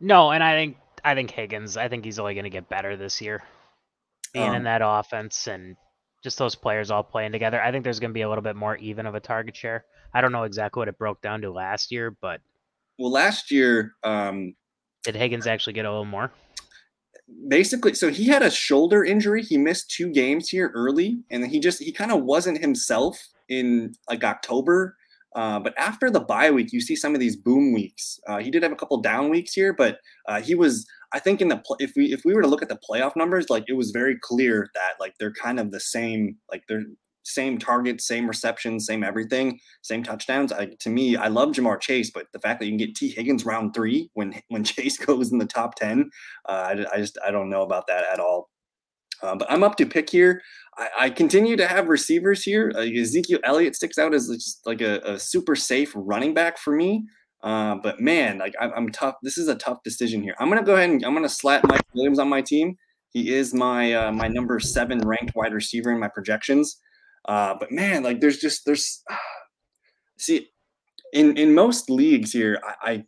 No, 0.00 0.30
and 0.30 0.42
I 0.42 0.54
think 0.54 0.76
I 1.04 1.14
think 1.14 1.30
Higgins, 1.30 1.76
I 1.76 1.88
think 1.88 2.04
he's 2.04 2.18
only 2.18 2.34
going 2.34 2.44
to 2.44 2.50
get 2.50 2.68
better 2.68 2.96
this 2.96 3.20
year. 3.20 3.42
Being 4.32 4.50
um, 4.50 4.56
in 4.56 4.64
that 4.64 4.82
offense 4.84 5.46
and 5.46 5.76
just 6.22 6.38
those 6.38 6.54
players 6.54 6.90
all 6.90 7.02
playing 7.02 7.32
together, 7.32 7.62
I 7.62 7.70
think 7.70 7.84
there's 7.84 8.00
going 8.00 8.10
to 8.10 8.14
be 8.14 8.22
a 8.22 8.28
little 8.28 8.42
bit 8.42 8.56
more 8.56 8.76
even 8.76 9.06
of 9.06 9.14
a 9.14 9.20
target 9.20 9.56
share. 9.56 9.84
I 10.12 10.20
don't 10.20 10.32
know 10.32 10.42
exactly 10.42 10.80
what 10.80 10.88
it 10.88 10.98
broke 10.98 11.22
down 11.22 11.40
to 11.42 11.50
last 11.50 11.92
year, 11.92 12.16
but 12.20 12.40
well, 12.98 13.10
last 13.10 13.50
year 13.50 13.94
um 14.04 14.54
did 15.04 15.14
Higgins 15.14 15.46
actually 15.46 15.74
get 15.74 15.84
a 15.84 15.90
little 15.90 16.04
more? 16.04 16.32
basically 17.48 17.92
so 17.94 18.10
he 18.10 18.26
had 18.26 18.42
a 18.42 18.50
shoulder 18.50 19.04
injury 19.04 19.42
he 19.42 19.58
missed 19.58 19.90
two 19.90 20.10
games 20.12 20.48
here 20.48 20.70
early 20.74 21.18
and 21.30 21.44
he 21.46 21.58
just 21.58 21.82
he 21.82 21.90
kind 21.90 22.12
of 22.12 22.22
wasn't 22.22 22.56
himself 22.56 23.20
in 23.48 23.92
like 24.08 24.22
october 24.22 24.96
uh, 25.36 25.60
but 25.60 25.72
after 25.78 26.10
the 26.10 26.20
bye 26.20 26.50
week 26.50 26.72
you 26.72 26.80
see 26.80 26.96
some 26.96 27.14
of 27.14 27.20
these 27.20 27.36
boom 27.36 27.72
weeks 27.72 28.18
uh, 28.26 28.38
he 28.38 28.50
did 28.50 28.62
have 28.62 28.72
a 28.72 28.76
couple 28.76 29.00
down 29.00 29.30
weeks 29.30 29.52
here 29.52 29.72
but 29.72 29.98
uh, 30.28 30.40
he 30.40 30.54
was 30.54 30.86
i 31.12 31.18
think 31.18 31.40
in 31.40 31.48
the 31.48 31.62
if 31.78 31.92
we 31.96 32.12
if 32.12 32.22
we 32.24 32.34
were 32.34 32.42
to 32.42 32.48
look 32.48 32.62
at 32.62 32.68
the 32.68 32.78
playoff 32.88 33.14
numbers 33.14 33.48
like 33.48 33.64
it 33.68 33.74
was 33.74 33.90
very 33.92 34.16
clear 34.22 34.68
that 34.74 34.94
like 34.98 35.14
they're 35.20 35.32
kind 35.32 35.60
of 35.60 35.70
the 35.70 35.80
same 35.80 36.36
like 36.50 36.64
they're 36.68 36.84
same 37.26 37.58
targets, 37.58 38.06
same 38.06 38.28
receptions, 38.28 38.86
same 38.86 39.02
everything, 39.02 39.58
same 39.82 40.02
touchdowns. 40.02 40.52
I, 40.52 40.66
to 40.80 40.90
me, 40.90 41.16
I 41.16 41.26
love 41.26 41.50
Ja'Marr 41.50 41.80
Chase, 41.80 42.10
but 42.10 42.26
the 42.32 42.38
fact 42.38 42.60
that 42.60 42.66
you 42.66 42.70
can 42.70 42.78
get 42.78 42.94
Tee 42.94 43.08
Higgins 43.08 43.44
round 43.44 43.74
three 43.74 44.10
when 44.14 44.40
when 44.48 44.64
Chase 44.72 44.96
goes 44.96 45.32
in 45.32 45.38
the 45.38 45.46
top 45.46 45.74
ten, 45.74 46.10
uh, 46.48 46.52
I, 46.52 46.94
I, 46.94 46.96
just 46.98 47.18
I 47.26 47.30
don't 47.30 47.50
know 47.50 47.62
about 47.62 47.88
that 47.88 48.04
at 48.12 48.20
all. 48.20 48.48
Uh, 49.26 49.34
but 49.34 49.50
I'm 49.50 49.64
up 49.64 49.76
to 49.76 49.86
pick 49.86 50.08
here. 50.08 50.40
I, 50.78 50.88
I 50.98 51.10
continue 51.10 51.56
to 51.56 51.66
have 51.66 51.88
receivers 51.88 52.42
here. 52.42 52.72
Uh, 52.74 52.80
Ezekiel 52.80 53.40
Elliott 53.44 53.74
sticks 53.74 53.98
out 53.98 54.14
as 54.14 54.28
just 54.28 54.66
like 54.66 54.80
a, 54.80 55.00
a 55.04 55.18
super 55.18 55.56
safe 55.56 55.92
running 55.94 56.34
back 56.34 56.58
for 56.58 56.74
me. 56.74 57.04
Uh, 57.42 57.76
but 57.76 58.00
man, 58.00 58.38
like 58.38 58.54
I'm, 58.60 58.72
I'm, 58.74 58.90
tough. 58.90 59.16
This 59.22 59.38
is 59.38 59.48
a 59.48 59.54
tough 59.54 59.82
decision 59.84 60.22
here. 60.22 60.34
I'm 60.40 60.48
gonna 60.48 60.64
go 60.64 60.74
ahead 60.74 60.90
and 60.90 61.04
I'm 61.04 61.14
gonna 61.14 61.28
slap 61.28 61.62
Mike 61.64 61.82
Williams 61.94 62.18
on 62.18 62.28
my 62.28 62.40
team. 62.40 62.76
He 63.10 63.32
is 63.32 63.54
my 63.54 63.92
uh, 63.92 64.12
my 64.12 64.26
number 64.26 64.58
seven 64.58 64.98
ranked 65.00 65.34
wide 65.36 65.52
receiver 65.52 65.92
in 65.92 66.00
my 66.00 66.08
projections. 66.08 66.80
Uh, 67.26 67.54
but 67.58 67.70
man, 67.70 68.02
like 68.02 68.20
there's 68.20 68.38
just 68.38 68.64
there's 68.64 69.02
see 70.18 70.48
in 71.12 71.36
in 71.36 71.54
most 71.54 71.90
leagues 71.90 72.32
here, 72.32 72.60
I, 72.64 72.90
I 72.90 73.04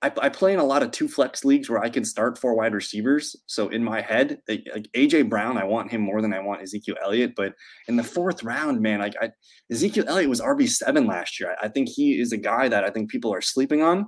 I 0.00 0.28
play 0.28 0.52
in 0.52 0.60
a 0.60 0.64
lot 0.64 0.84
of 0.84 0.92
two 0.92 1.08
flex 1.08 1.44
leagues 1.44 1.68
where 1.68 1.80
I 1.80 1.88
can 1.90 2.04
start 2.04 2.38
four 2.38 2.54
wide 2.54 2.72
receivers. 2.72 3.34
So 3.46 3.68
in 3.68 3.82
my 3.82 4.00
head, 4.00 4.38
like, 4.48 4.64
AJ 4.94 5.28
Brown, 5.28 5.58
I 5.58 5.64
want 5.64 5.90
him 5.90 6.00
more 6.00 6.22
than 6.22 6.32
I 6.32 6.38
want 6.38 6.62
Ezekiel 6.62 6.94
Elliott. 7.02 7.34
But 7.34 7.54
in 7.88 7.96
the 7.96 8.04
fourth 8.04 8.44
round, 8.44 8.80
man, 8.80 9.00
like 9.00 9.14
I, 9.20 9.30
Ezekiel 9.72 10.04
Elliott 10.06 10.30
was 10.30 10.40
RB 10.40 10.68
seven 10.68 11.06
last 11.06 11.40
year. 11.40 11.56
I, 11.60 11.66
I 11.66 11.68
think 11.68 11.88
he 11.88 12.20
is 12.20 12.30
a 12.32 12.36
guy 12.36 12.68
that 12.68 12.84
I 12.84 12.90
think 12.90 13.10
people 13.10 13.34
are 13.34 13.40
sleeping 13.40 13.82
on. 13.82 14.06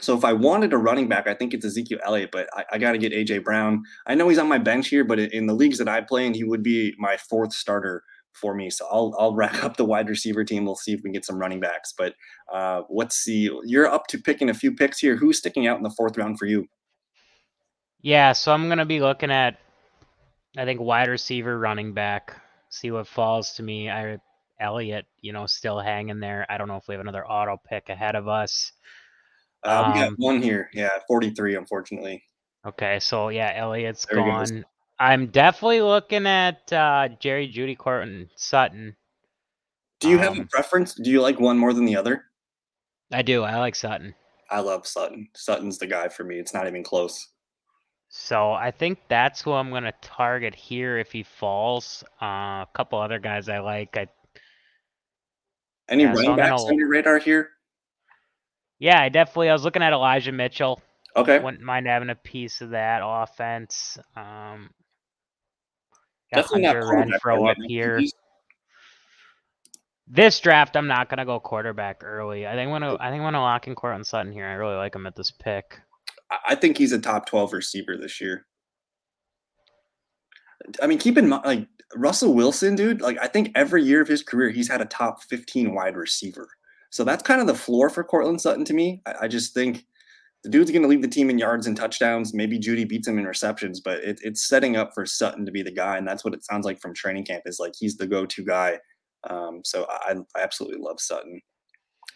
So 0.00 0.16
if 0.16 0.24
I 0.24 0.32
wanted 0.32 0.72
a 0.72 0.78
running 0.78 1.08
back, 1.08 1.26
I 1.26 1.34
think 1.34 1.52
it's 1.52 1.64
Ezekiel 1.64 2.00
Elliott, 2.04 2.30
but 2.30 2.48
I, 2.52 2.64
I 2.72 2.78
got 2.78 2.92
to 2.92 2.98
get 2.98 3.12
AJ 3.12 3.42
Brown. 3.42 3.82
I 4.06 4.14
know 4.14 4.28
he's 4.28 4.38
on 4.38 4.48
my 4.48 4.58
bench 4.58 4.88
here, 4.88 5.04
but 5.04 5.18
in 5.18 5.46
the 5.46 5.54
leagues 5.54 5.78
that 5.78 5.88
I 5.88 6.00
play 6.00 6.26
in, 6.26 6.34
he 6.34 6.44
would 6.44 6.62
be 6.62 6.94
my 6.98 7.16
fourth 7.16 7.52
starter 7.52 8.04
for 8.34 8.54
me. 8.54 8.70
So 8.70 8.86
I'll 8.90 9.14
I'll 9.18 9.34
rack 9.34 9.64
up 9.64 9.76
the 9.76 9.84
wide 9.84 10.08
receiver 10.08 10.44
team. 10.44 10.64
We'll 10.64 10.76
see 10.76 10.92
if 10.92 10.98
we 10.98 11.04
can 11.04 11.12
get 11.12 11.24
some 11.24 11.38
running 11.38 11.60
backs. 11.60 11.94
But 11.96 12.14
uh, 12.52 12.82
let's 12.90 13.16
see. 13.16 13.50
You're 13.64 13.88
up 13.88 14.06
to 14.08 14.18
picking 14.18 14.50
a 14.50 14.54
few 14.54 14.74
picks 14.74 14.98
here. 14.98 15.16
Who's 15.16 15.38
sticking 15.38 15.66
out 15.66 15.78
in 15.78 15.82
the 15.82 15.90
fourth 15.90 16.16
round 16.16 16.38
for 16.38 16.46
you? 16.46 16.66
Yeah, 18.02 18.32
so 18.32 18.52
I'm 18.52 18.68
gonna 18.68 18.84
be 18.84 19.00
looking 19.00 19.30
at, 19.30 19.58
I 20.58 20.66
think 20.66 20.80
wide 20.80 21.08
receiver, 21.08 21.58
running 21.58 21.94
back. 21.94 22.36
See 22.68 22.90
what 22.90 23.06
falls 23.06 23.54
to 23.54 23.62
me. 23.62 23.88
I 23.88 24.18
Elliott, 24.60 25.06
you 25.20 25.32
know, 25.32 25.46
still 25.46 25.80
hanging 25.80 26.20
there. 26.20 26.46
I 26.48 26.58
don't 26.58 26.68
know 26.68 26.76
if 26.76 26.86
we 26.88 26.94
have 26.94 27.00
another 27.00 27.26
auto 27.26 27.60
pick 27.68 27.88
ahead 27.88 28.14
of 28.14 28.28
us. 28.28 28.72
Uh, 29.62 29.92
we 29.92 30.00
got 30.00 30.08
um, 30.08 30.14
one 30.18 30.42
here. 30.42 30.68
Yeah, 30.74 30.90
43, 31.08 31.56
unfortunately. 31.56 32.22
Okay, 32.66 32.98
so 33.00 33.28
yeah, 33.28 33.52
Elliott's 33.54 34.06
there 34.06 34.18
gone. 34.18 34.64
I'm 35.04 35.26
definitely 35.26 35.82
looking 35.82 36.26
at 36.26 36.72
uh, 36.72 37.08
Jerry 37.20 37.46
Jeudy 37.46 37.76
Courtland 37.76 38.30
Sutton. 38.36 38.96
Do 40.00 40.08
you 40.08 40.16
um, 40.16 40.22
have 40.22 40.38
a 40.38 40.40
um, 40.40 40.48
preference? 40.48 40.94
Do 40.94 41.10
you 41.10 41.20
like 41.20 41.38
one 41.38 41.58
more 41.58 41.74
than 41.74 41.84
the 41.84 41.94
other? 41.94 42.24
I 43.12 43.20
do. 43.20 43.42
I 43.42 43.58
like 43.58 43.74
Sutton. 43.74 44.14
I 44.50 44.60
love 44.60 44.86
Sutton. 44.86 45.28
Sutton's 45.34 45.76
the 45.76 45.86
guy 45.86 46.08
for 46.08 46.24
me. 46.24 46.38
It's 46.38 46.54
not 46.54 46.66
even 46.66 46.82
close. 46.82 47.32
So 48.08 48.52
I 48.52 48.70
think 48.70 48.98
that's 49.08 49.42
who 49.42 49.52
I'm 49.52 49.68
going 49.68 49.82
to 49.82 49.92
target 50.00 50.54
here 50.54 50.96
if 50.96 51.12
he 51.12 51.22
falls. 51.22 52.02
Uh, 52.22 52.64
a 52.64 52.68
couple 52.72 52.98
other 52.98 53.18
guys 53.18 53.50
I 53.50 53.58
like. 53.58 53.98
I, 53.98 54.08
Any 55.90 56.04
yeah, 56.04 56.14
running 56.14 56.36
backs 56.36 56.62
gonna, 56.62 56.72
on 56.72 56.78
your 56.78 56.88
radar 56.88 57.18
here? 57.18 57.50
Yeah, 58.78 59.02
I 59.02 59.10
definitely. 59.10 59.50
I 59.50 59.52
was 59.52 59.64
looking 59.64 59.82
at 59.82 59.92
Elijah 59.92 60.32
Mitchell. 60.32 60.80
Okay. 61.14 61.40
Wouldn't 61.40 61.62
mind 61.62 61.88
having 61.88 62.08
a 62.08 62.14
piece 62.14 62.62
of 62.62 62.70
that 62.70 63.02
offense. 63.04 63.98
Um, 64.16 64.70
got 66.34 66.50
Definitely 66.50 66.66
Hunter 66.66 66.82
Renfrow 66.82 67.50
up 67.50 67.56
here. 67.66 68.00
This 70.06 70.38
draft, 70.40 70.76
I'm 70.76 70.86
not 70.86 71.08
gonna 71.08 71.24
go 71.24 71.40
quarterback 71.40 72.02
early. 72.04 72.46
I 72.46 72.54
think 72.54 72.70
I'm 72.70 72.80
gonna 72.80 72.96
I 73.00 73.10
think 73.10 73.20
I'm 73.20 73.26
gonna 73.26 73.40
lock 73.40 73.66
in 73.66 73.74
Courtland 73.74 74.06
Sutton 74.06 74.32
here. 74.32 74.46
I 74.46 74.54
really 74.54 74.76
like 74.76 74.94
him 74.94 75.06
at 75.06 75.16
this 75.16 75.30
pick. 75.30 75.80
I 76.46 76.54
think 76.54 76.76
he's 76.76 76.92
a 76.92 76.98
top 76.98 77.26
12 77.26 77.52
receiver 77.52 77.96
this 77.96 78.20
year. 78.20 78.46
I 80.82 80.86
mean, 80.86 80.98
keep 80.98 81.18
in 81.18 81.28
mind, 81.28 81.44
like 81.44 81.68
Russell 81.94 82.34
Wilson, 82.34 82.74
dude. 82.74 83.00
Like 83.00 83.18
I 83.20 83.28
think 83.28 83.52
every 83.54 83.82
year 83.82 84.00
of 84.00 84.08
his 84.08 84.22
career, 84.22 84.50
he's 84.50 84.68
had 84.68 84.80
a 84.80 84.86
top 84.86 85.22
15 85.22 85.74
wide 85.74 85.96
receiver. 85.96 86.48
So 86.90 87.02
that's 87.02 87.22
kind 87.22 87.40
of 87.40 87.46
the 87.46 87.54
floor 87.54 87.90
for 87.90 88.04
Courtland 88.04 88.40
Sutton 88.40 88.64
to 88.66 88.74
me. 88.74 89.02
I, 89.06 89.14
I 89.22 89.28
just 89.28 89.54
think 89.54 89.84
the 90.44 90.50
dude's 90.50 90.70
going 90.70 90.82
to 90.82 90.88
lead 90.88 91.02
the 91.02 91.08
team 91.08 91.30
in 91.30 91.38
yards 91.38 91.66
and 91.66 91.74
touchdowns. 91.74 92.34
Maybe 92.34 92.58
Jeudy 92.58 92.86
beats 92.86 93.08
him 93.08 93.18
in 93.18 93.24
receptions, 93.24 93.80
but 93.80 93.98
it, 94.04 94.20
it's 94.22 94.46
setting 94.46 94.76
up 94.76 94.92
for 94.94 95.06
Sutton 95.06 95.46
to 95.46 95.50
be 95.50 95.62
the 95.62 95.72
guy, 95.72 95.96
and 95.96 96.06
that's 96.06 96.22
what 96.22 96.34
it 96.34 96.44
sounds 96.44 96.66
like 96.66 96.80
from 96.80 96.94
training 96.94 97.24
camp. 97.24 97.44
Is 97.46 97.58
like 97.58 97.72
he's 97.76 97.96
the 97.96 98.06
go-to 98.06 98.44
guy. 98.44 98.78
Um, 99.28 99.62
so 99.64 99.86
I, 99.88 100.16
I, 100.36 100.42
absolutely 100.42 100.78
love 100.78 101.00
Sutton. 101.00 101.40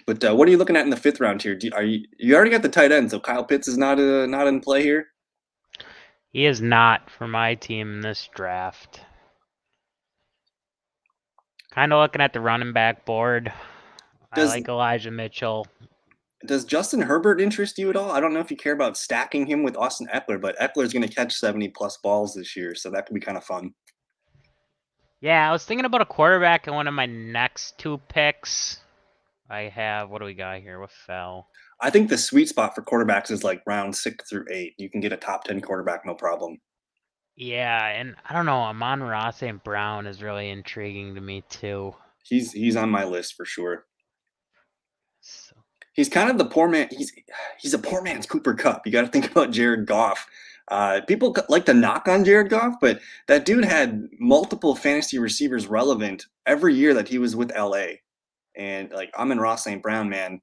But 0.06 0.22
uh, 0.22 0.36
what 0.36 0.46
are 0.46 0.50
you 0.50 0.58
looking 0.58 0.76
at 0.76 0.84
in 0.84 0.90
the 0.90 0.96
fifth 0.96 1.20
round 1.20 1.42
here? 1.42 1.54
Do, 1.54 1.70
are 1.72 1.82
you 1.82 2.04
you 2.18 2.36
already 2.36 2.50
got 2.50 2.60
the 2.60 2.68
tight 2.68 2.92
end? 2.92 3.10
So 3.10 3.18
Kyle 3.18 3.44
Pitts 3.44 3.66
is 3.66 3.78
not 3.78 3.98
uh, 3.98 4.26
not 4.26 4.46
in 4.46 4.60
play 4.60 4.82
here. 4.82 5.06
He 6.30 6.44
is 6.44 6.60
not 6.60 7.08
for 7.08 7.26
my 7.26 7.54
team 7.54 7.94
in 7.94 8.00
this 8.00 8.28
draft. 8.34 9.00
Kind 11.72 11.94
of 11.94 12.00
looking 12.00 12.20
at 12.20 12.34
the 12.34 12.40
running 12.40 12.74
back 12.74 13.06
board. 13.06 13.50
Does, 14.34 14.50
I 14.50 14.56
like 14.56 14.68
Elijah 14.68 15.10
Mitchell. 15.10 15.66
Does 16.46 16.64
Justin 16.64 17.00
Herbert 17.00 17.40
interest 17.40 17.78
you 17.78 17.90
at 17.90 17.96
all? 17.96 18.12
I 18.12 18.20
don't 18.20 18.32
know 18.32 18.40
if 18.40 18.50
you 18.50 18.56
care 18.56 18.72
about 18.72 18.96
stacking 18.96 19.46
him 19.46 19.64
with 19.64 19.76
Austin 19.76 20.06
Ekeler, 20.14 20.40
but 20.40 20.56
Ekeler's 20.58 20.92
going 20.92 21.06
to 21.06 21.12
catch 21.12 21.34
70 21.34 21.70
plus 21.70 21.96
balls 21.96 22.34
this 22.34 22.56
year, 22.56 22.76
so 22.76 22.90
that 22.90 23.06
could 23.06 23.14
be 23.14 23.20
kind 23.20 23.36
of 23.36 23.44
fun. 23.44 23.74
Yeah, 25.20 25.48
I 25.48 25.52
was 25.52 25.64
thinking 25.64 25.84
about 25.84 26.00
a 26.00 26.06
quarterback 26.06 26.68
in 26.68 26.74
one 26.74 26.86
of 26.86 26.94
my 26.94 27.06
next 27.06 27.76
two 27.76 27.98
picks. 28.08 28.78
I 29.50 29.62
have 29.62 30.10
what 30.10 30.20
do 30.20 30.26
we 30.26 30.34
got 30.34 30.60
here? 30.60 30.78
What 30.78 30.92
fell? 30.92 31.48
I 31.80 31.90
think 31.90 32.08
the 32.08 32.18
sweet 32.18 32.48
spot 32.48 32.74
for 32.74 32.82
quarterbacks 32.82 33.32
is 33.32 33.42
like 33.42 33.62
round 33.66 33.96
six 33.96 34.28
through 34.28 34.44
eight. 34.50 34.74
You 34.78 34.88
can 34.88 35.00
get 35.00 35.12
a 35.12 35.16
top 35.16 35.42
ten 35.42 35.60
quarterback, 35.60 36.06
no 36.06 36.14
problem. 36.14 36.58
Yeah, 37.34 37.88
and 37.88 38.14
I 38.28 38.34
don't 38.34 38.46
know, 38.46 38.58
Amon-Ra 38.58 39.30
St. 39.30 39.62
Brown 39.64 40.06
is 40.06 40.22
really 40.22 40.50
intriguing 40.50 41.14
to 41.14 41.20
me 41.20 41.42
too. 41.48 41.94
He's 42.22 42.52
he's 42.52 42.76
on 42.76 42.90
my 42.90 43.04
list 43.04 43.34
for 43.34 43.44
sure 43.44 43.86
he's 45.98 46.08
kind 46.08 46.30
of 46.30 46.38
the 46.38 46.44
poor 46.44 46.68
man. 46.68 46.88
He's 46.92 47.12
he's 47.58 47.74
a 47.74 47.78
poor 47.78 48.00
man's 48.02 48.24
Cooper 48.24 48.54
Kupp. 48.54 48.86
You 48.86 48.92
got 48.92 49.02
to 49.02 49.08
think 49.08 49.30
about 49.32 49.50
Jared 49.50 49.84
Goff. 49.84 50.26
Uh, 50.68 51.00
people 51.08 51.34
like 51.48 51.64
to 51.66 51.74
knock 51.74 52.06
on 52.06 52.24
Jared 52.24 52.50
Goff, 52.50 52.74
but 52.80 53.00
that 53.26 53.44
dude 53.44 53.64
had 53.64 54.08
multiple 54.20 54.74
fantasy 54.74 55.18
receivers 55.18 55.66
relevant 55.66 56.26
every 56.46 56.74
year 56.74 56.94
that 56.94 57.08
he 57.08 57.18
was 57.18 57.34
with 57.34 57.56
LA. 57.56 57.86
And 58.54 58.90
like 58.92 59.10
Amon-Ra 59.16 59.56
St. 59.56 59.82
Brown, 59.82 60.08
man, 60.08 60.40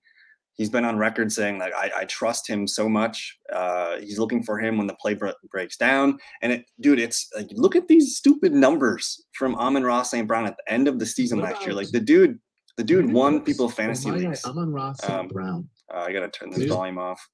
he's 0.56 0.70
been 0.70 0.84
on 0.84 0.98
record 0.98 1.32
saying 1.32 1.60
like 1.60 1.74
I, 1.74 1.92
I 1.96 2.06
trust 2.06 2.50
him 2.50 2.68
so 2.68 2.90
much. 2.90 3.38
Uh, 3.54 3.98
he's 4.00 4.20
looking 4.20 4.44
for 4.44 4.60
him 4.60 4.78
when 4.78 4.88
the 4.88 4.96
play 4.96 5.18
breaks 5.50 5.78
down. 5.78 6.18
And 6.42 6.52
it, 6.52 6.66
dude, 6.82 7.00
it's 7.00 7.30
like 7.36 7.48
look 7.52 7.78
at 7.78 7.88
these 7.88 8.18
stupid 8.18 8.52
numbers 8.52 9.24
from 9.34 9.56
Amon-Ra 9.56 10.04
St. 10.04 10.28
Brown 10.28 10.48
at 10.48 10.58
the 10.58 10.74
end 10.74 10.90
of 10.90 11.00
the 11.00 11.06
season 11.06 11.40
last 11.40 11.66
year. 11.66 11.76
Like 11.76 11.92
the 11.92 12.00
dude 12.02 12.40
the 12.78 12.84
dude 12.84 13.12
won 13.12 13.42
people 13.42 13.70
fantasy 13.70 14.12
leagues. 14.12 14.44
I'm 14.46 14.58
on 14.58 14.72
Ross 14.72 14.98
um, 15.10 15.28
Brown. 15.28 15.70
Uh, 15.94 16.00
I 16.00 16.14
gotta 16.14 16.30
turn 16.30 16.50
this 16.50 16.60
dude. 16.60 16.70
volume 16.70 16.98
off. 16.98 17.26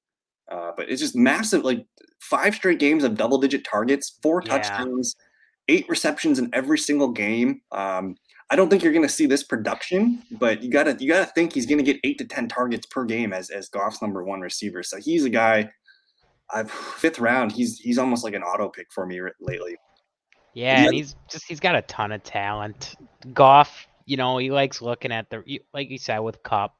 Uh, 0.50 0.72
but 0.76 0.88
it's 0.88 1.00
just 1.00 1.16
massive. 1.16 1.64
Like 1.64 1.86
five 2.20 2.54
straight 2.54 2.78
games 2.78 3.04
of 3.04 3.16
double 3.16 3.38
digit 3.38 3.64
targets, 3.64 4.18
four 4.22 4.42
yeah. 4.44 4.58
touchdowns, 4.58 5.16
eight 5.68 5.88
receptions 5.88 6.38
in 6.38 6.50
every 6.52 6.78
single 6.78 7.10
game. 7.10 7.60
Um, 7.72 8.16
I 8.50 8.56
don't 8.56 8.68
think 8.68 8.82
you're 8.82 8.92
going 8.92 9.06
to 9.06 9.12
see 9.12 9.26
this 9.26 9.42
production, 9.42 10.22
but 10.32 10.62
you 10.62 10.70
gotta 10.70 10.96
you 11.00 11.08
gotta 11.08 11.30
think 11.32 11.54
he's 11.54 11.66
going 11.66 11.78
to 11.78 11.84
get 11.84 11.98
eight 12.04 12.18
to 12.18 12.24
ten 12.24 12.48
targets 12.48 12.86
per 12.86 13.04
game 13.04 13.32
as 13.32 13.50
as 13.50 13.68
Goff's 13.68 14.02
number 14.02 14.22
one 14.22 14.40
receiver. 14.40 14.82
So 14.82 14.98
he's 14.98 15.24
a 15.24 15.30
guy. 15.30 15.70
I've 16.54 16.70
fifth 16.70 17.18
round. 17.18 17.52
He's 17.52 17.78
he's 17.78 17.98
almost 17.98 18.24
like 18.24 18.34
an 18.34 18.42
auto 18.42 18.68
pick 18.68 18.92
for 18.92 19.06
me 19.06 19.20
lately. 19.40 19.76
Yeah, 20.54 20.84
and 20.84 20.94
he's 20.94 21.16
just 21.30 21.46
he's 21.48 21.60
got 21.60 21.74
a 21.74 21.82
ton 21.82 22.12
of 22.12 22.22
talent. 22.24 22.96
Goff 23.32 23.86
you 24.06 24.16
know, 24.16 24.38
he 24.38 24.50
likes 24.50 24.82
looking 24.82 25.12
at 25.12 25.30
the 25.30 25.60
like 25.72 25.90
you 25.90 25.98
said 25.98 26.18
with 26.18 26.42
Kupp. 26.42 26.74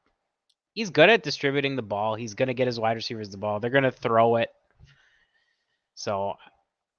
He's 0.73 0.89
good 0.89 1.09
at 1.09 1.23
distributing 1.23 1.75
the 1.75 1.83
ball. 1.83 2.15
He's 2.15 2.33
gonna 2.33 2.53
get 2.53 2.67
his 2.67 2.79
wide 2.79 2.95
receivers 2.95 3.29
the 3.29 3.37
ball. 3.37 3.59
They're 3.59 3.69
gonna 3.69 3.91
throw 3.91 4.37
it. 4.37 4.49
So 5.95 6.33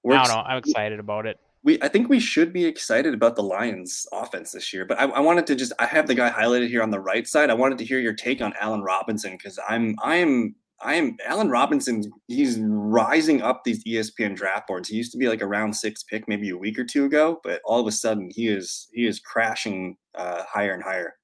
We're 0.03 0.17
I 0.17 0.25
don't 0.25 0.35
know. 0.35 0.43
I'm 0.43 0.59
excited 0.59 1.01
about 1.01 1.27
it. 1.27 1.39
We 1.63 1.81
I 1.83 1.89
think 1.89 2.09
we 2.09 2.21
should 2.21 2.53
be 2.53 2.65
excited 2.65 3.15
about 3.15 3.37
the 3.37 3.43
Lions 3.43 4.07
offense 4.13 4.53
this 4.53 4.73
year. 4.73 4.85
But 4.85 5.01
I, 5.01 5.05
I 5.05 5.21
wanted 5.21 5.47
to 5.49 5.57
just 5.57 5.73
I 5.79 5.87
have 5.87 6.07
the 6.07 6.15
guy 6.15 6.31
highlighted 6.31 6.69
here 6.69 6.83
on 6.83 6.91
the 6.91 7.01
right 7.01 7.27
side. 7.27 7.51
I 7.51 7.55
wanted 7.55 7.79
to 7.79 7.85
hear 7.85 7.99
your 7.99 8.15
take 8.15 8.41
on 8.41 8.53
Allen 8.61 8.83
Robinson 8.83 9.33
because 9.33 9.59
I'm 9.69 9.97
I 10.03 10.17
am 10.17 10.55
I 10.85 10.97
am 10.97 11.17
Allen 11.25 11.49
Robinson. 11.49 12.13
He's 12.29 12.59
rising 12.61 13.41
up 13.41 13.65
these 13.65 13.83
ESPN 13.85 14.37
draft 14.37 14.69
boards. 14.69 14.89
He 14.89 14.97
used 14.97 15.13
to 15.13 15.19
be 15.19 15.29
like 15.29 15.41
a 15.41 15.47
round 15.47 15.75
six 15.75 16.03
pick 16.03 16.29
maybe 16.29 16.51
a 16.51 16.57
week 16.57 16.79
or 16.79 16.85
two 16.85 17.07
ago, 17.07 17.41
but 17.43 17.63
all 17.65 17.81
of 17.81 17.87
a 17.87 17.93
sudden 17.93 18.31
he 18.31 18.49
is 18.49 18.89
he 18.93 19.07
is 19.07 19.19
crashing 19.19 19.97
uh, 20.15 20.43
higher 20.47 20.75
and 20.75 20.83
higher. 20.83 21.15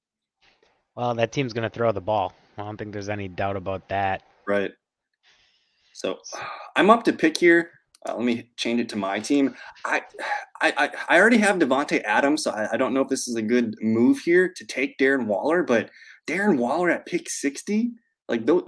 Well, 0.95 1.13
that 1.13 1.31
team's 1.31 1.53
going 1.53 1.69
to 1.69 1.69
throw 1.69 1.91
the 1.91 2.01
ball. 2.01 2.33
I 2.57 2.63
don't 2.63 2.75
think 2.75 2.91
there's 2.91 3.07
any 3.07 3.27
doubt 3.27 3.55
about 3.55 3.87
that. 3.89 4.23
Right. 4.47 4.71
So 5.93 6.17
I'm 6.75 6.89
up 6.89 7.03
to 7.03 7.13
pick 7.13 7.37
here. 7.37 7.69
Uh, 8.09 8.15
let 8.15 8.25
me 8.25 8.49
change 8.57 8.79
it 8.79 8.89
to 8.89 8.95
my 8.95 9.19
team. 9.19 9.55
I 9.85 10.01
I 10.59 10.89
I 11.07 11.19
already 11.19 11.37
have 11.37 11.57
Davante 11.57 12.01
Adams, 12.03 12.43
so 12.43 12.51
I, 12.51 12.73
I 12.73 12.77
don't 12.77 12.95
know 12.95 13.01
if 13.01 13.09
this 13.09 13.27
is 13.27 13.35
a 13.35 13.43
good 13.43 13.75
move 13.79 14.19
here 14.19 14.51
to 14.55 14.65
take 14.65 14.97
Darren 14.97 15.27
Waller, 15.27 15.61
but 15.61 15.91
Darren 16.25 16.57
Waller 16.57 16.89
at 16.89 17.05
pick 17.05 17.29
60, 17.29 17.91
like 18.27 18.47
those 18.47 18.63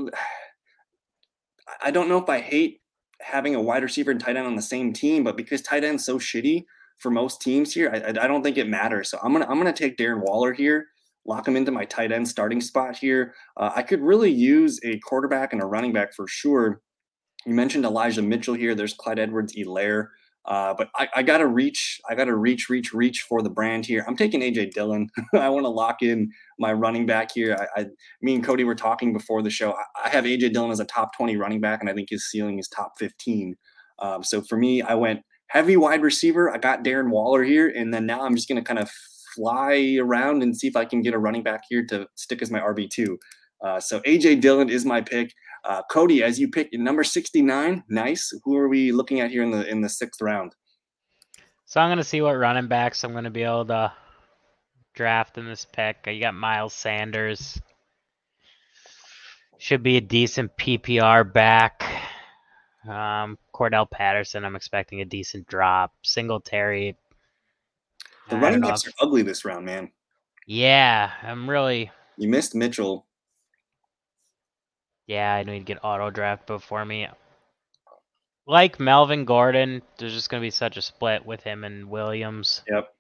I 1.81 1.91
don't 1.91 2.09
know 2.09 2.17
if 2.17 2.29
I 2.29 2.39
hate 2.39 2.81
having 3.21 3.55
a 3.55 3.61
wide 3.61 3.83
receiver 3.83 4.11
and 4.11 4.19
tight 4.19 4.35
end 4.35 4.47
on 4.47 4.55
the 4.55 4.61
same 4.61 4.93
team, 4.93 5.23
but 5.23 5.37
because 5.37 5.61
tight 5.61 5.83
end's 5.83 6.05
so 6.05 6.19
shitty 6.19 6.65
for 6.99 7.09
most 7.09 7.41
teams 7.41 7.73
here, 7.73 7.91
I, 7.93 8.09
I 8.09 8.27
don't 8.27 8.43
think 8.43 8.57
it 8.57 8.67
matters. 8.67 9.09
So 9.09 9.19
I'm 9.23 9.33
gonna 9.33 9.47
I'm 9.47 9.57
gonna 9.57 9.73
take 9.73 9.97
Darren 9.97 10.21
Waller 10.21 10.53
here, 10.53 10.87
lock 11.25 11.47
him 11.47 11.55
into 11.55 11.71
my 11.71 11.85
tight 11.85 12.11
end 12.11 12.27
starting 12.27 12.61
spot 12.61 12.97
here. 12.97 13.33
Uh, 13.57 13.71
I 13.75 13.83
could 13.83 14.01
really 14.01 14.31
use 14.31 14.79
a 14.83 14.99
quarterback 14.99 15.53
and 15.53 15.61
a 15.61 15.65
running 15.65 15.93
back 15.93 16.13
for 16.13 16.27
sure. 16.27 16.81
You 17.45 17.53
mentioned 17.53 17.85
Elijah 17.85 18.21
Mitchell 18.21 18.53
here. 18.53 18.73
There's 18.73 18.93
Clyde 18.93 19.19
Edwards-Helaire. 19.19 20.07
Uh, 20.45 20.73
but 20.77 20.89
I, 20.95 21.07
I, 21.15 21.23
gotta 21.23 21.47
reach, 21.47 22.01
I 22.09 22.15
gotta 22.15 22.35
reach, 22.35 22.67
reach, 22.69 22.93
reach 22.93 23.21
for 23.21 23.41
the 23.41 23.49
brand 23.49 23.85
here. 23.85 24.03
I'm 24.07 24.17
taking 24.17 24.41
AJ 24.41 24.71
Dillon. 24.71 25.09
I 25.33 25.47
want 25.49 25.63
to 25.63 25.69
lock 25.69 26.01
in 26.01 26.31
my 26.59 26.73
running 26.73 27.05
back 27.05 27.31
here. 27.33 27.55
I, 27.77 27.81
I, 27.81 27.85
me 28.21 28.35
and 28.35 28.43
Cody 28.43 28.65
were 28.65 28.75
talking 28.75 29.13
before 29.13 29.41
the 29.41 29.49
show. 29.49 29.71
I, 29.71 30.07
I, 30.07 30.09
have 30.09 30.25
AJ 30.25 30.51
Dillon 30.51 30.71
as 30.71 30.81
a 30.81 30.85
top 30.85 31.15
20 31.15 31.37
running 31.37 31.61
back, 31.61 31.79
and 31.79 31.89
I 31.89 31.93
think 31.93 32.09
his 32.09 32.29
ceiling 32.29 32.59
is 32.59 32.67
top 32.67 32.93
15. 32.99 33.55
Um, 33.99 34.23
so 34.23 34.41
for 34.41 34.57
me, 34.57 34.81
I 34.81 34.95
went 34.95 35.21
heavy 35.47 35.77
wide 35.77 36.01
receiver. 36.01 36.53
I 36.53 36.57
got 36.57 36.83
Darren 36.83 37.09
Waller 37.09 37.43
here, 37.43 37.69
and 37.69 37.93
then 37.93 38.05
now 38.05 38.25
I'm 38.25 38.35
just 38.35 38.49
gonna 38.49 38.63
kind 38.63 38.79
of 38.79 38.91
fly 39.35 39.97
around 39.99 40.43
and 40.43 40.55
see 40.55 40.67
if 40.67 40.75
I 40.75 40.83
can 40.83 41.01
get 41.01 41.13
a 41.13 41.19
running 41.19 41.43
back 41.43 41.63
here 41.69 41.85
to 41.87 42.05
stick 42.15 42.41
as 42.41 42.51
my 42.51 42.59
RB 42.59 42.89
two. 42.89 43.17
Uh, 43.63 43.79
so 43.79 44.01
AJ 44.01 44.41
Dillon 44.41 44.69
is 44.69 44.83
my 44.83 44.99
pick. 44.99 45.33
Uh, 45.63 45.81
Cody, 45.89 46.23
as 46.23 46.39
you 46.39 46.49
pick 46.49 46.73
number 46.73 47.03
69, 47.03 47.83
nice. 47.87 48.33
Who 48.43 48.57
are 48.57 48.67
we 48.67 48.91
looking 48.91 49.21
at 49.21 49.31
here 49.31 49.43
in 49.43 49.51
the 49.51 49.67
in 49.67 49.81
the 49.81 49.89
sixth 49.89 50.21
round? 50.21 50.55
So 51.65 51.79
I'm 51.79 51.89
gonna 51.89 52.03
see 52.03 52.21
what 52.21 52.33
running 52.33 52.67
backs 52.67 53.03
I'm 53.03 53.13
gonna 53.13 53.31
be 53.31 53.43
able 53.43 53.65
to 53.65 53.93
draft 54.93 55.37
in 55.37 55.45
this 55.45 55.65
pick. 55.65 56.05
You 56.05 56.19
got 56.19 56.35
Miles 56.35 56.73
Sanders. 56.73 57.59
Should 59.57 59.83
be 59.83 59.97
a 59.97 60.01
decent 60.01 60.55
PPR 60.57 61.31
back. 61.31 61.83
Um, 62.87 63.37
Cordarrelle 63.55 63.89
Patterson, 63.89 64.43
I'm 64.43 64.57
expecting 64.57 64.99
a 64.99 65.05
decent 65.05 65.47
drop. 65.47 65.93
Singletary. 66.03 66.97
The 68.29 68.37
running 68.37 68.61
backs 68.61 68.85
are 68.87 68.91
ugly 69.01 69.21
this 69.21 69.45
round, 69.45 69.65
man. 69.65 69.91
Yeah, 70.45 71.11
I'm 71.21 71.49
really. 71.49 71.91
You 72.17 72.27
missed 72.27 72.55
Mitchell. 72.55 73.05
Yeah, 75.07 75.33
I 75.33 75.43
need 75.43 75.59
to 75.59 75.65
get 75.65 75.83
auto 75.83 76.09
draft 76.09 76.47
before 76.47 76.85
me. 76.85 77.07
Like 78.45 78.79
Melvin 78.79 79.25
Gordon, 79.25 79.81
there's 79.97 80.13
just 80.13 80.29
gonna 80.29 80.41
be 80.41 80.49
such 80.49 80.77
a 80.77 80.81
split 80.81 81.25
with 81.25 81.41
him 81.43 81.63
and 81.63 81.89
Williams. 81.89 82.61
Yep. 82.69 82.93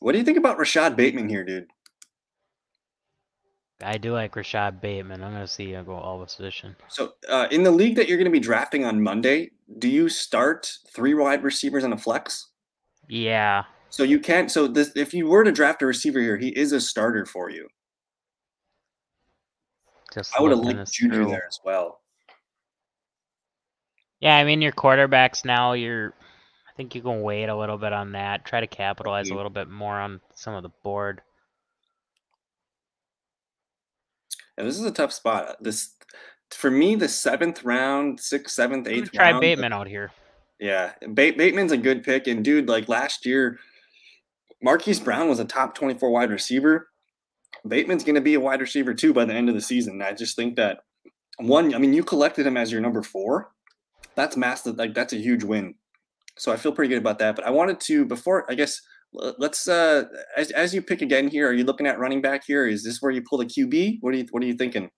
What 0.00 0.12
do 0.12 0.18
you 0.18 0.24
think 0.24 0.38
about 0.38 0.58
Rashod 0.58 0.96
Bateman 0.96 1.28
here, 1.28 1.44
dude? 1.44 1.66
I 3.82 3.98
do 3.98 4.12
like 4.12 4.36
Rashod 4.36 4.80
Bateman. 4.80 5.22
I'm 5.22 5.32
gonna 5.32 5.46
see 5.46 5.72
him 5.72 5.84
go 5.84 5.94
all 5.94 6.22
position. 6.24 6.76
So, 6.88 7.14
uh, 7.28 7.48
in 7.50 7.62
the 7.62 7.70
league 7.70 7.96
that 7.96 8.08
you're 8.08 8.18
going 8.18 8.26
to 8.26 8.30
be 8.30 8.40
drafting 8.40 8.84
on 8.84 9.02
Monday, 9.02 9.50
do 9.78 9.88
you 9.88 10.08
start 10.08 10.70
three 10.94 11.14
wide 11.14 11.42
receivers 11.42 11.84
and 11.84 11.92
a 11.92 11.96
flex? 11.96 12.50
Yeah. 13.08 13.64
So 13.90 14.02
you 14.02 14.18
can't. 14.18 14.50
So 14.50 14.66
this, 14.66 14.92
if 14.96 15.14
you 15.14 15.26
were 15.26 15.44
to 15.44 15.52
draft 15.52 15.82
a 15.82 15.86
receiver 15.86 16.20
here, 16.20 16.36
he 16.36 16.48
is 16.48 16.72
a 16.72 16.80
starter 16.80 17.26
for 17.26 17.50
you. 17.50 17.68
Just 20.14 20.36
I 20.38 20.42
would 20.42 20.52
have 20.52 20.60
linked 20.60 20.92
Juju 20.92 21.14
through. 21.14 21.26
there 21.26 21.46
as 21.46 21.58
well. 21.64 22.00
Yeah, 24.20 24.36
I 24.36 24.44
mean 24.44 24.62
your 24.62 24.72
quarterbacks 24.72 25.44
now. 25.44 25.72
You're, 25.72 26.10
I 26.10 26.72
think 26.76 26.94
you 26.94 27.02
can 27.02 27.22
wait 27.22 27.48
a 27.48 27.56
little 27.56 27.76
bit 27.76 27.92
on 27.92 28.12
that. 28.12 28.44
Try 28.44 28.60
to 28.60 28.66
capitalize 28.66 29.28
a 29.30 29.34
little 29.34 29.50
bit 29.50 29.68
more 29.68 29.98
on 29.98 30.20
some 30.34 30.54
of 30.54 30.62
the 30.62 30.70
board. 30.82 31.20
And 34.56 34.66
this 34.66 34.78
is 34.78 34.84
a 34.84 34.92
tough 34.92 35.12
spot. 35.12 35.48
Uh, 35.48 35.54
this 35.60 35.94
for 36.50 36.70
me, 36.70 36.94
the 36.94 37.08
seventh 37.08 37.64
round, 37.64 38.20
sixth, 38.20 38.54
seventh, 38.54 38.86
eighth. 38.86 39.10
Try 39.12 39.32
round, 39.32 39.40
Bateman 39.40 39.72
out 39.72 39.88
here. 39.88 40.12
Yeah, 40.60 40.92
Bateman's 41.12 41.72
a 41.72 41.76
good 41.76 42.04
pick, 42.04 42.28
and 42.28 42.44
dude, 42.44 42.68
like 42.68 42.88
last 42.88 43.26
year, 43.26 43.58
Marquise 44.62 45.00
Brown 45.00 45.28
was 45.28 45.40
a 45.40 45.44
top 45.44 45.74
twenty-four 45.74 46.10
wide 46.10 46.30
receiver. 46.30 46.88
Bateman's 47.66 48.04
going 48.04 48.14
to 48.14 48.20
be 48.20 48.34
a 48.34 48.40
wide 48.40 48.60
receiver 48.60 48.94
too 48.94 49.12
by 49.12 49.24
the 49.24 49.34
end 49.34 49.48
of 49.48 49.54
the 49.54 49.60
season. 49.60 50.02
I 50.02 50.12
just 50.12 50.36
think 50.36 50.56
that 50.56 50.80
one, 51.38 51.74
I 51.74 51.78
mean, 51.78 51.94
you 51.94 52.04
collected 52.04 52.46
him 52.46 52.56
as 52.56 52.70
your 52.70 52.80
number 52.80 53.02
four. 53.02 53.50
That's 54.14 54.36
massive. 54.36 54.76
Like 54.76 54.94
that's 54.94 55.12
a 55.12 55.16
huge 55.16 55.44
win. 55.44 55.74
So 56.36 56.52
I 56.52 56.56
feel 56.56 56.72
pretty 56.72 56.88
good 56.88 56.98
about 56.98 57.18
that. 57.20 57.36
But 57.36 57.46
I 57.46 57.50
wanted 57.50 57.80
to 57.80 58.04
before, 58.04 58.50
I 58.50 58.54
guess, 58.54 58.80
let's 59.38 59.68
uh 59.68 60.04
as, 60.36 60.50
as 60.50 60.74
you 60.74 60.82
pick 60.82 61.00
again 61.00 61.28
here 61.28 61.48
are 61.48 61.52
you 61.52 61.62
looking 61.62 61.86
at 61.86 62.00
running 62.00 62.20
back 62.20 62.42
here 62.44 62.66
is 62.66 62.82
this 62.82 63.00
where 63.00 63.12
you 63.12 63.22
pull 63.22 63.38
the 63.38 63.44
qb 63.44 63.98
what 64.00 64.12
are 64.12 64.16
you 64.16 64.26
what 64.32 64.42
are 64.42 64.46
you 64.46 64.54
thinking 64.54 64.90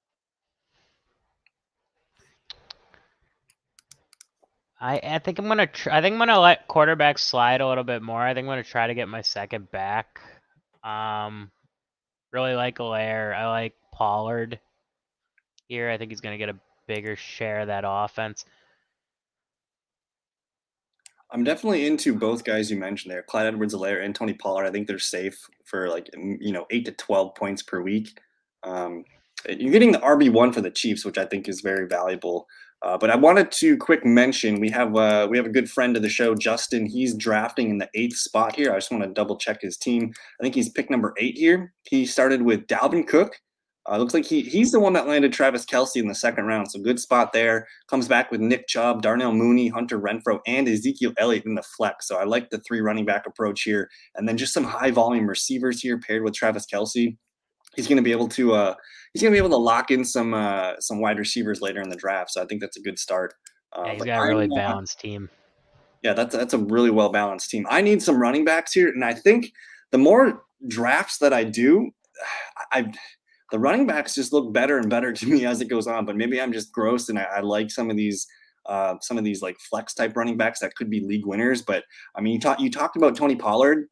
I, 4.78 5.00
I 5.02 5.18
think 5.18 5.38
I'm 5.38 5.48
gonna 5.48 5.66
tr- 5.66 5.90
I 5.90 6.02
think 6.02 6.14
I'm 6.14 6.18
gonna 6.18 6.38
let 6.38 6.68
quarterback 6.68 7.18
slide 7.18 7.60
a 7.60 7.66
little 7.66 7.82
bit 7.82 8.02
more. 8.02 8.20
I 8.20 8.34
think 8.34 8.44
I'm 8.44 8.50
gonna 8.50 8.62
try 8.62 8.86
to 8.86 8.94
get 8.94 9.08
my 9.08 9.22
second 9.22 9.70
back. 9.70 10.20
Um, 10.84 11.50
really 12.36 12.54
like 12.54 12.76
Helaire. 12.76 13.34
I 13.34 13.48
like 13.48 13.74
Pollard 13.92 14.60
here. 15.68 15.88
I 15.88 15.96
think 15.96 16.10
he's 16.10 16.20
gonna 16.20 16.36
get 16.36 16.50
a 16.50 16.58
bigger 16.86 17.16
share 17.16 17.60
of 17.60 17.68
that 17.68 17.84
offense. 17.86 18.44
I'm 21.30 21.42
definitely 21.42 21.86
into 21.86 22.14
both 22.14 22.44
guys 22.44 22.70
you 22.70 22.76
mentioned 22.76 23.10
there, 23.10 23.22
Clyde 23.22 23.46
Edwards-Helaire 23.46 24.04
and 24.04 24.14
Tony 24.14 24.34
Pollard. 24.34 24.66
I 24.66 24.70
think 24.70 24.86
they're 24.86 24.98
safe 24.98 25.48
for 25.64 25.88
like 25.88 26.10
you 26.14 26.52
know 26.52 26.66
eight 26.70 26.84
to 26.84 26.92
twelve 26.92 27.34
points 27.34 27.62
per 27.62 27.80
week. 27.80 28.20
Um, 28.62 29.04
you're 29.48 29.72
getting 29.72 29.92
the 29.92 29.98
RB 29.98 30.30
one 30.30 30.52
for 30.52 30.60
the 30.60 30.70
Chiefs, 30.70 31.04
which 31.04 31.18
I 31.18 31.24
think 31.24 31.48
is 31.48 31.62
very 31.62 31.86
valuable. 31.88 32.46
Uh, 32.82 32.96
but 32.98 33.10
I 33.10 33.16
wanted 33.16 33.50
to 33.52 33.76
quick 33.78 34.04
mention 34.04 34.60
we 34.60 34.70
have 34.70 34.94
uh, 34.94 35.26
we 35.30 35.36
have 35.38 35.46
a 35.46 35.50
good 35.50 35.70
friend 35.70 35.96
of 35.96 36.02
the 36.02 36.08
show, 36.08 36.34
Justin. 36.34 36.86
He's 36.86 37.14
drafting 37.14 37.70
in 37.70 37.78
the 37.78 37.88
eighth 37.94 38.16
spot 38.16 38.54
here. 38.54 38.72
I 38.72 38.76
just 38.76 38.90
want 38.90 39.02
to 39.02 39.10
double 39.10 39.36
check 39.36 39.62
his 39.62 39.76
team. 39.76 40.12
I 40.40 40.42
think 40.42 40.54
he's 40.54 40.68
pick 40.68 40.90
number 40.90 41.14
eight 41.18 41.36
here. 41.36 41.72
He 41.84 42.06
started 42.06 42.42
with 42.42 42.66
Dalvin 42.66 43.06
Cook, 43.06 43.40
uh, 43.88 43.98
looks 43.98 44.14
like 44.14 44.24
he 44.24 44.42
he's 44.42 44.72
the 44.72 44.80
one 44.80 44.92
that 44.94 45.06
landed 45.06 45.32
Travis 45.32 45.64
Kelce 45.64 45.96
in 45.96 46.08
the 46.08 46.14
second 46.14 46.46
round. 46.46 46.70
So 46.70 46.80
good 46.80 46.98
spot 46.98 47.32
there. 47.32 47.66
Comes 47.88 48.08
back 48.08 48.30
with 48.30 48.40
Nick 48.40 48.66
Chubb, 48.66 49.00
Darnell 49.00 49.32
Mooney, 49.32 49.68
Hunter 49.68 50.00
Renfrow, 50.00 50.40
and 50.46 50.68
Ezekiel 50.68 51.12
Elliott 51.18 51.46
in 51.46 51.54
the 51.54 51.62
flex. 51.62 52.08
So 52.08 52.16
I 52.16 52.24
like 52.24 52.50
the 52.50 52.60
three 52.66 52.80
running 52.80 53.04
back 53.04 53.26
approach 53.26 53.62
here. 53.62 53.88
And 54.16 54.28
then 54.28 54.36
just 54.36 54.52
some 54.52 54.64
high 54.64 54.90
volume 54.90 55.28
receivers 55.28 55.80
here 55.80 56.00
paired 56.00 56.24
with 56.24 56.34
Travis 56.34 56.66
Kelce. 56.66 57.16
He's 57.76 57.86
going 57.86 57.96
to 57.96 58.02
be 58.02 58.12
able 58.12 58.28
to 58.28 58.54
uh, 58.54 58.74
he's 59.12 59.22
going 59.22 59.32
to 59.32 59.34
be 59.34 59.38
able 59.38 59.56
to 59.56 59.62
lock 59.62 59.90
in 59.90 60.04
some 60.04 60.34
uh, 60.34 60.74
some 60.80 61.00
wide 61.00 61.18
receivers 61.18 61.60
later 61.60 61.80
in 61.80 61.88
the 61.88 61.96
draft. 61.96 62.30
So 62.32 62.42
I 62.42 62.46
think 62.46 62.60
that's 62.60 62.76
a 62.76 62.82
good 62.82 62.98
start. 62.98 63.34
Uh, 63.72 63.84
yeah, 63.86 63.92
he's 63.94 64.04
got 64.04 64.22
a 64.22 64.26
really 64.26 64.48
balanced 64.48 65.00
team. 65.00 65.28
Yeah, 66.02 66.12
that's 66.12 66.34
that's 66.34 66.54
a 66.54 66.58
really 66.58 66.90
well 66.90 67.10
balanced 67.10 67.50
team. 67.50 67.66
I 67.70 67.80
need 67.80 68.02
some 68.02 68.18
running 68.18 68.44
backs 68.44 68.72
here, 68.72 68.88
and 68.88 69.04
I 69.04 69.14
think 69.14 69.52
the 69.90 69.98
more 69.98 70.44
drafts 70.68 71.18
that 71.18 71.32
I 71.32 71.44
do, 71.44 71.90
I 72.72 72.92
the 73.52 73.58
running 73.58 73.86
backs 73.86 74.14
just 74.14 74.32
look 74.32 74.52
better 74.52 74.78
and 74.78 74.90
better 74.90 75.12
to 75.12 75.26
me 75.26 75.46
as 75.46 75.60
it 75.60 75.68
goes 75.68 75.86
on. 75.86 76.04
But 76.04 76.16
maybe 76.16 76.40
I'm 76.40 76.52
just 76.52 76.72
gross 76.72 77.08
and 77.08 77.18
I, 77.18 77.24
I 77.24 77.40
like 77.40 77.70
some 77.70 77.90
of 77.90 77.96
these 77.96 78.26
uh, 78.66 78.96
some 79.00 79.18
of 79.18 79.24
these 79.24 79.42
like 79.42 79.58
flex 79.60 79.94
type 79.94 80.16
running 80.16 80.36
backs 80.36 80.60
that 80.60 80.74
could 80.74 80.90
be 80.90 81.00
league 81.00 81.26
winners. 81.26 81.62
But 81.62 81.84
I 82.14 82.20
mean, 82.20 82.34
you 82.34 82.40
talked 82.40 82.60
you 82.60 82.70
talked 82.70 82.96
about 82.96 83.16
Tony 83.16 83.36
Pollard. 83.36 83.88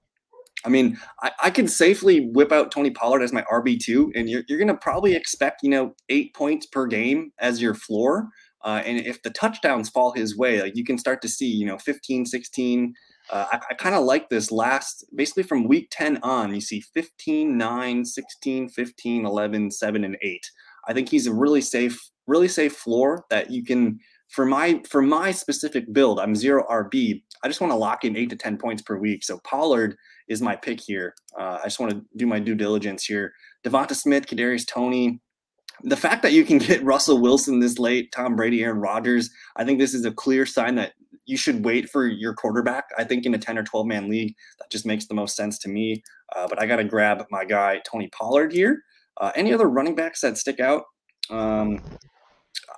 I 0.64 0.68
mean, 0.68 0.98
I, 1.22 1.32
I 1.44 1.50
could 1.50 1.70
safely 1.70 2.30
whip 2.32 2.52
out 2.52 2.70
Tony 2.70 2.90
Pollard 2.90 3.22
as 3.22 3.32
my 3.32 3.42
RB 3.42 3.78
two, 3.78 4.12
and 4.14 4.28
you're 4.28 4.42
you're 4.48 4.58
gonna 4.58 4.76
probably 4.76 5.14
expect 5.14 5.62
you 5.62 5.70
know 5.70 5.94
eight 6.08 6.34
points 6.34 6.66
per 6.66 6.86
game 6.86 7.32
as 7.38 7.60
your 7.60 7.74
floor. 7.74 8.28
Uh, 8.64 8.82
and 8.86 8.98
if 8.98 9.22
the 9.22 9.30
touchdowns 9.30 9.90
fall 9.90 10.12
his 10.12 10.38
way, 10.38 10.62
like 10.62 10.74
you 10.74 10.84
can 10.84 10.96
start 10.96 11.20
to 11.20 11.28
see, 11.28 11.46
you 11.46 11.66
know, 11.66 11.76
15, 11.76 12.24
16, 12.24 12.94
uh, 13.30 13.44
I, 13.52 13.60
I 13.70 13.74
kind 13.74 13.94
of 13.94 14.04
like 14.04 14.30
this 14.30 14.50
last, 14.50 15.04
basically 15.14 15.42
from 15.42 15.68
week 15.68 15.88
10 15.90 16.18
on, 16.22 16.54
you 16.54 16.62
see 16.62 16.80
15, 16.80 17.58
9, 17.58 18.04
16, 18.06 18.68
15, 18.70 19.26
11, 19.26 19.70
7, 19.70 20.04
and 20.04 20.16
8. 20.22 20.50
I 20.88 20.94
think 20.94 21.10
he's 21.10 21.26
a 21.26 21.32
really 21.32 21.60
safe, 21.60 22.00
really 22.26 22.48
safe 22.48 22.74
floor 22.74 23.26
that 23.28 23.50
you 23.50 23.64
can, 23.64 23.98
for 24.28 24.46
my 24.46 24.82
for 24.88 25.02
my 25.02 25.30
specific 25.30 25.92
build, 25.92 26.18
I'm 26.18 26.34
zero 26.34 26.66
RB. 26.68 27.22
I 27.42 27.48
just 27.48 27.60
want 27.60 27.70
to 27.70 27.76
lock 27.76 28.04
in 28.04 28.16
eight 28.16 28.30
to 28.30 28.36
10 28.36 28.56
points 28.56 28.82
per 28.82 28.98
week. 28.98 29.24
So 29.24 29.38
Pollard 29.44 29.96
is 30.28 30.42
my 30.42 30.56
pick 30.56 30.80
here. 30.80 31.14
Uh, 31.38 31.58
I 31.60 31.64
just 31.64 31.80
want 31.80 31.92
to 31.92 32.02
do 32.16 32.26
my 32.26 32.38
due 32.38 32.54
diligence 32.54 33.04
here. 33.04 33.32
Devonta 33.64 33.94
Smith, 33.94 34.26
Kadarius 34.26 34.66
Toney. 34.66 35.20
the 35.82 35.96
fact 35.96 36.22
that 36.22 36.32
you 36.32 36.44
can 36.44 36.58
get 36.58 36.84
Russell 36.92 37.20
Wilson 37.20 37.60
this 37.60 37.78
late, 37.78 38.12
Tom 38.12 38.36
Brady, 38.36 38.62
Aaron 38.62 38.80
Rodgers, 38.80 39.30
I 39.56 39.64
think 39.64 39.78
this 39.78 39.94
is 39.94 40.04
a 40.04 40.12
clear 40.12 40.46
sign 40.46 40.76
that 40.76 40.92
you 41.26 41.36
should 41.36 41.64
wait 41.64 41.88
for 41.88 42.06
your 42.06 42.34
quarterback. 42.34 42.84
I 42.98 43.04
think 43.04 43.24
in 43.24 43.34
a 43.34 43.38
10 43.38 43.58
or 43.58 43.64
12 43.64 43.86
man 43.86 44.10
league, 44.10 44.34
that 44.58 44.70
just 44.70 44.86
makes 44.86 45.06
the 45.06 45.14
most 45.14 45.36
sense 45.36 45.58
to 45.60 45.68
me. 45.68 46.02
Uh, 46.34 46.46
but 46.48 46.60
I 46.60 46.66
got 46.66 46.76
to 46.76 46.84
grab 46.84 47.24
my 47.30 47.44
guy, 47.44 47.80
Tony 47.90 48.08
Pollard, 48.08 48.52
here. 48.52 48.82
Uh, 49.20 49.32
any 49.34 49.52
other 49.52 49.68
running 49.68 49.94
backs 49.94 50.20
that 50.20 50.36
stick 50.36 50.60
out? 50.60 50.82
Um, 51.30 51.80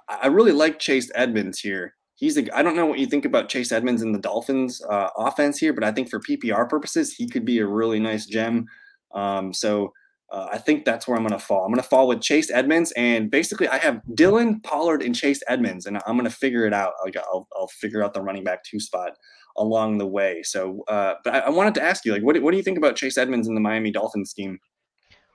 I 0.08 0.28
really 0.28 0.52
like 0.52 0.78
Chase 0.78 1.10
Edmonds 1.14 1.58
here. 1.58 1.95
He's 2.16 2.38
a, 2.38 2.56
I 2.56 2.62
don't 2.62 2.76
know 2.76 2.86
what 2.86 2.98
you 2.98 3.06
think 3.06 3.26
about 3.26 3.50
Chase 3.50 3.72
Edmonds 3.72 4.02
in 4.02 4.12
the 4.12 4.18
Dolphins 4.18 4.82
uh, 4.88 5.10
offense 5.16 5.58
here, 5.58 5.74
but 5.74 5.84
I 5.84 5.92
think 5.92 6.08
for 6.08 6.18
PPR 6.18 6.68
purposes, 6.68 7.12
he 7.12 7.28
could 7.28 7.44
be 7.44 7.58
a 7.58 7.66
really 7.66 8.00
nice 8.00 8.24
gem. 8.24 8.66
Um, 9.14 9.52
so 9.52 9.92
uh, 10.30 10.48
I 10.50 10.58
think 10.58 10.84
that's 10.84 11.06
where 11.06 11.16
I'm 11.16 11.22
going 11.22 11.38
to 11.38 11.44
fall. 11.44 11.64
I'm 11.64 11.70
going 11.70 11.82
to 11.82 11.88
fall 11.88 12.08
with 12.08 12.22
Chase 12.22 12.50
Edmonds, 12.50 12.90
and 12.92 13.30
basically 13.30 13.68
I 13.68 13.76
have 13.78 14.00
Dillon 14.14 14.60
Pollard 14.60 15.02
and 15.02 15.14
Chase 15.14 15.42
Edmonds, 15.46 15.84
and 15.86 15.98
I'm 16.06 16.16
going 16.16 16.28
to 16.28 16.34
figure 16.34 16.64
it 16.66 16.72
out. 16.72 16.94
I'll, 17.04 17.46
I'll 17.54 17.68
figure 17.68 18.02
out 18.02 18.14
the 18.14 18.22
running 18.22 18.44
back 18.44 18.64
two 18.64 18.80
spot 18.80 19.12
along 19.58 19.98
the 19.98 20.06
way. 20.06 20.42
So, 20.42 20.84
uh, 20.88 21.14
but 21.22 21.34
I, 21.34 21.38
I, 21.40 21.50
wanted 21.50 21.74
to 21.74 21.82
ask 21.82 22.04
you, 22.04 22.12
like, 22.12 22.22
what, 22.22 22.40
what 22.42 22.50
do 22.50 22.56
you 22.56 22.62
think 22.62 22.78
about 22.78 22.96
Chase 22.96 23.16
Edmonds 23.18 23.46
in 23.46 23.54
the 23.54 23.60
Miami 23.60 23.90
Dolphins 23.90 24.30
scheme? 24.30 24.58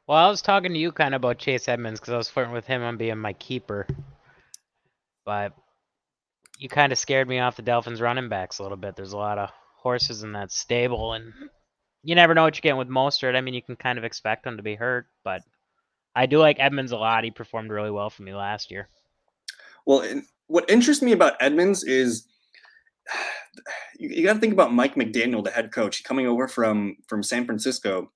Well, 0.07 0.17
I 0.17 0.29
was 0.29 0.41
talking 0.41 0.73
to 0.73 0.79
you 0.79 0.91
kind 0.91 1.15
of 1.15 1.19
about 1.19 1.37
Chase 1.37 1.67
Edmonds 1.67 1.99
because 1.99 2.13
I 2.13 2.17
was 2.17 2.29
flirting 2.29 2.53
with 2.53 2.65
him 2.65 2.81
on 2.81 2.97
being 2.97 3.17
my 3.17 3.33
keeper, 3.33 3.87
but 5.25 5.53
you 6.61 6.69
kind 6.69 6.91
of 6.91 6.99
scared 6.99 7.27
me 7.27 7.39
off 7.39 7.55
the 7.55 7.63
Dolphins 7.63 8.01
running 8.01 8.29
backs 8.29 8.59
a 8.59 8.63
little 8.63 8.77
bit. 8.77 8.95
There's 8.95 9.13
a 9.13 9.17
lot 9.17 9.39
of 9.39 9.49
horses 9.77 10.21
in 10.21 10.33
that 10.33 10.51
stable, 10.51 11.13
and 11.13 11.33
you 12.03 12.13
never 12.13 12.35
know 12.35 12.43
what 12.43 12.55
you're 12.55 12.61
getting 12.61 12.77
with 12.77 12.87
Mostert. 12.87 13.35
I 13.35 13.41
mean, 13.41 13.55
you 13.55 13.63
can 13.63 13.75
kind 13.75 13.97
of 13.97 14.03
expect 14.03 14.45
him 14.45 14.57
to 14.57 14.63
be 14.63 14.75
hurt, 14.75 15.07
but 15.23 15.41
I 16.15 16.27
do 16.27 16.37
like 16.37 16.57
Edmonds 16.59 16.91
a 16.91 16.97
lot. 16.97 17.23
He 17.23 17.31
performed 17.31 17.71
really 17.71 17.89
well 17.89 18.11
for 18.11 18.21
me 18.21 18.35
last 18.35 18.69
year. 18.69 18.89
Well, 19.87 20.07
what 20.45 20.69
interests 20.69 21.01
me 21.01 21.13
about 21.13 21.33
Edmonds 21.39 21.83
is 21.83 22.27
you, 23.97 24.09
you 24.09 24.23
got 24.23 24.33
to 24.33 24.39
think 24.39 24.53
about 24.53 24.71
Mike 24.71 24.93
McDaniel, 24.93 25.43
the 25.43 25.49
head 25.49 25.71
coach, 25.71 26.03
coming 26.03 26.27
over 26.27 26.47
from 26.47 26.97
from 27.07 27.23
San 27.23 27.47
Francisco. 27.47 28.11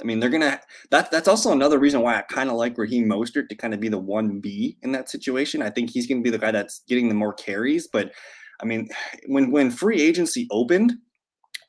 I 0.00 0.04
mean, 0.04 0.20
they're 0.20 0.30
gonna. 0.30 0.60
That 0.90 1.10
that's 1.10 1.28
also 1.28 1.52
another 1.52 1.78
reason 1.78 2.00
why 2.00 2.16
I 2.16 2.22
kind 2.22 2.50
of 2.50 2.56
like 2.56 2.78
Raheem 2.78 3.08
Mostert 3.08 3.48
to 3.48 3.54
kind 3.54 3.74
of 3.74 3.80
be 3.80 3.88
the 3.88 3.98
one 3.98 4.40
B 4.40 4.76
in 4.82 4.92
that 4.92 5.10
situation. 5.10 5.62
I 5.62 5.70
think 5.70 5.90
he's 5.90 6.06
gonna 6.06 6.22
be 6.22 6.30
the 6.30 6.38
guy 6.38 6.50
that's 6.50 6.82
getting 6.88 7.08
the 7.08 7.14
more 7.14 7.32
carries. 7.32 7.86
But 7.86 8.12
I 8.60 8.64
mean, 8.64 8.88
when 9.26 9.50
when 9.50 9.70
free 9.70 10.00
agency 10.00 10.46
opened, 10.50 10.94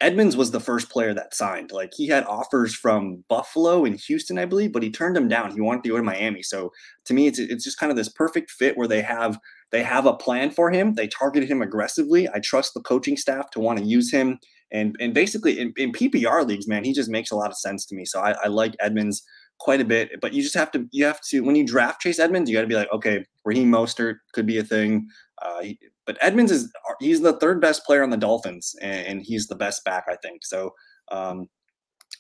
Edmonds 0.02 0.38
was 0.38 0.52
the 0.52 0.62
first 0.62 0.90
player 0.90 1.14
that 1.14 1.34
signed. 1.34 1.72
Like 1.72 1.92
he 1.94 2.08
had 2.08 2.24
offers 2.26 2.74
from 2.74 3.24
Buffalo 3.28 3.84
and 3.84 4.00
Houston, 4.00 4.38
I 4.38 4.46
believe, 4.46 4.72
but 4.72 4.84
he 4.84 4.90
turned 4.90 5.16
them 5.16 5.28
down. 5.28 5.52
He 5.52 5.62
wanted 5.62 5.84
to 5.84 5.90
go 5.90 5.98
to 5.98 6.04
Miami. 6.04 6.42
So 6.42 6.72
to 7.06 7.14
me, 7.14 7.28
it's 7.28 7.40
it's 7.40 7.64
just 7.64 7.80
kind 7.80 7.92
of 7.92 7.98
this 7.98 8.10
perfect 8.10 8.52
fit 8.52 8.78
where 8.78 8.88
they 8.88 9.02
have 9.02 9.40
they 9.72 9.84
have 9.84 10.06
a 10.06 10.16
plan 10.16 10.52
for 10.52 10.72
him. 10.72 10.94
They 10.94 11.08
targeted 11.08 11.50
him 11.50 11.62
aggressively. 11.62 12.30
I 12.30 12.40
trust 12.40 12.74
the 12.74 12.82
coaching 12.82 13.18
staff 13.18 13.50
to 13.52 13.60
want 13.60 13.80
to 13.80 13.86
use 13.86 14.12
him 14.12 14.40
and 14.72 14.96
and 15.00 15.14
basically 15.14 15.60
in, 15.60 15.74
in, 15.78 15.92
PPR 15.92 16.48
leagues, 16.48 16.68
man, 16.68 16.84
he 16.84 16.94
just 16.94 17.10
makes 17.10 17.32
a 17.32 17.36
lot 17.36 17.50
of 17.50 17.58
sense 17.58 17.86
to 17.88 17.96
me. 17.96 18.06
So 18.06 18.20
I, 18.20 18.32
I, 18.44 18.48
like 18.48 18.76
Edmonds 18.80 19.24
quite 19.60 19.82
a 19.82 19.86
bit. 19.86 20.12
But 20.22 20.34
you 20.34 20.42
just 20.42 20.56
have 20.56 20.72
to 20.72 20.88
you 20.92 21.06
have 21.06 21.22
to 21.30 21.42
when 21.42 21.56
you 21.56 21.66
draft 21.66 22.02
Chase 22.02 22.20
Edmonds, 22.20 22.50
you 22.50 22.56
got 22.56 22.62
to 22.62 22.68
be 22.68 22.76
like, 22.76 22.92
okay, 22.92 23.26
Raheem 23.46 23.72
Mostert 23.72 24.18
could 24.34 24.46
be 24.46 24.60
a 24.60 24.64
thing. 24.64 25.08
Uh, 25.42 25.62
he, 25.62 25.80
but 26.06 26.18
Edmonds 26.22 26.52
is 26.52 26.72
he's 27.00 27.22
the 27.22 27.38
third 27.40 27.62
best 27.62 27.86
player 27.86 28.04
on 28.04 28.10
the 28.10 28.18
Dolphins, 28.18 28.76
and, 28.82 29.08
and 29.08 29.22
he's 29.22 29.48
the 29.48 29.56
best 29.56 29.84
back, 29.86 30.06
I 30.08 30.16
think. 30.18 30.46
So. 30.46 30.74
Um, 31.12 31.50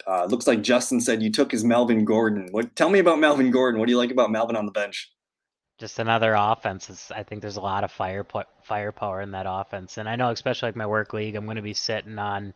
uh, 0.07 0.25
looks 0.25 0.47
like 0.47 0.61
Justin 0.61 1.01
said 1.01 1.21
you 1.21 1.31
took 1.31 1.51
his 1.51 1.63
Melvin 1.63 2.05
Gordon. 2.05 2.47
What? 2.51 2.75
Tell 2.75 2.89
me 2.89 2.99
about 2.99 3.19
Melvin 3.19 3.51
Gordon. 3.51 3.79
What 3.79 3.87
do 3.87 3.91
you 3.91 3.97
like 3.97 4.11
about 4.11 4.31
Melvin 4.31 4.55
on 4.55 4.65
the 4.65 4.71
bench? 4.71 5.11
Just 5.79 5.99
another 5.99 6.35
offense. 6.37 6.89
It's, 6.89 7.09
I 7.11 7.23
think 7.23 7.41
there's 7.41 7.57
a 7.57 7.61
lot 7.61 7.83
of 7.83 7.91
fire 7.91 8.25
firepower 8.63 9.21
in 9.21 9.31
that 9.31 9.45
offense, 9.47 9.97
and 9.97 10.07
I 10.07 10.15
know 10.15 10.29
especially 10.29 10.67
like 10.67 10.75
my 10.75 10.85
work 10.85 11.13
league, 11.13 11.35
I'm 11.35 11.45
going 11.45 11.55
to 11.55 11.61
be 11.61 11.73
sitting 11.73 12.19
on 12.19 12.53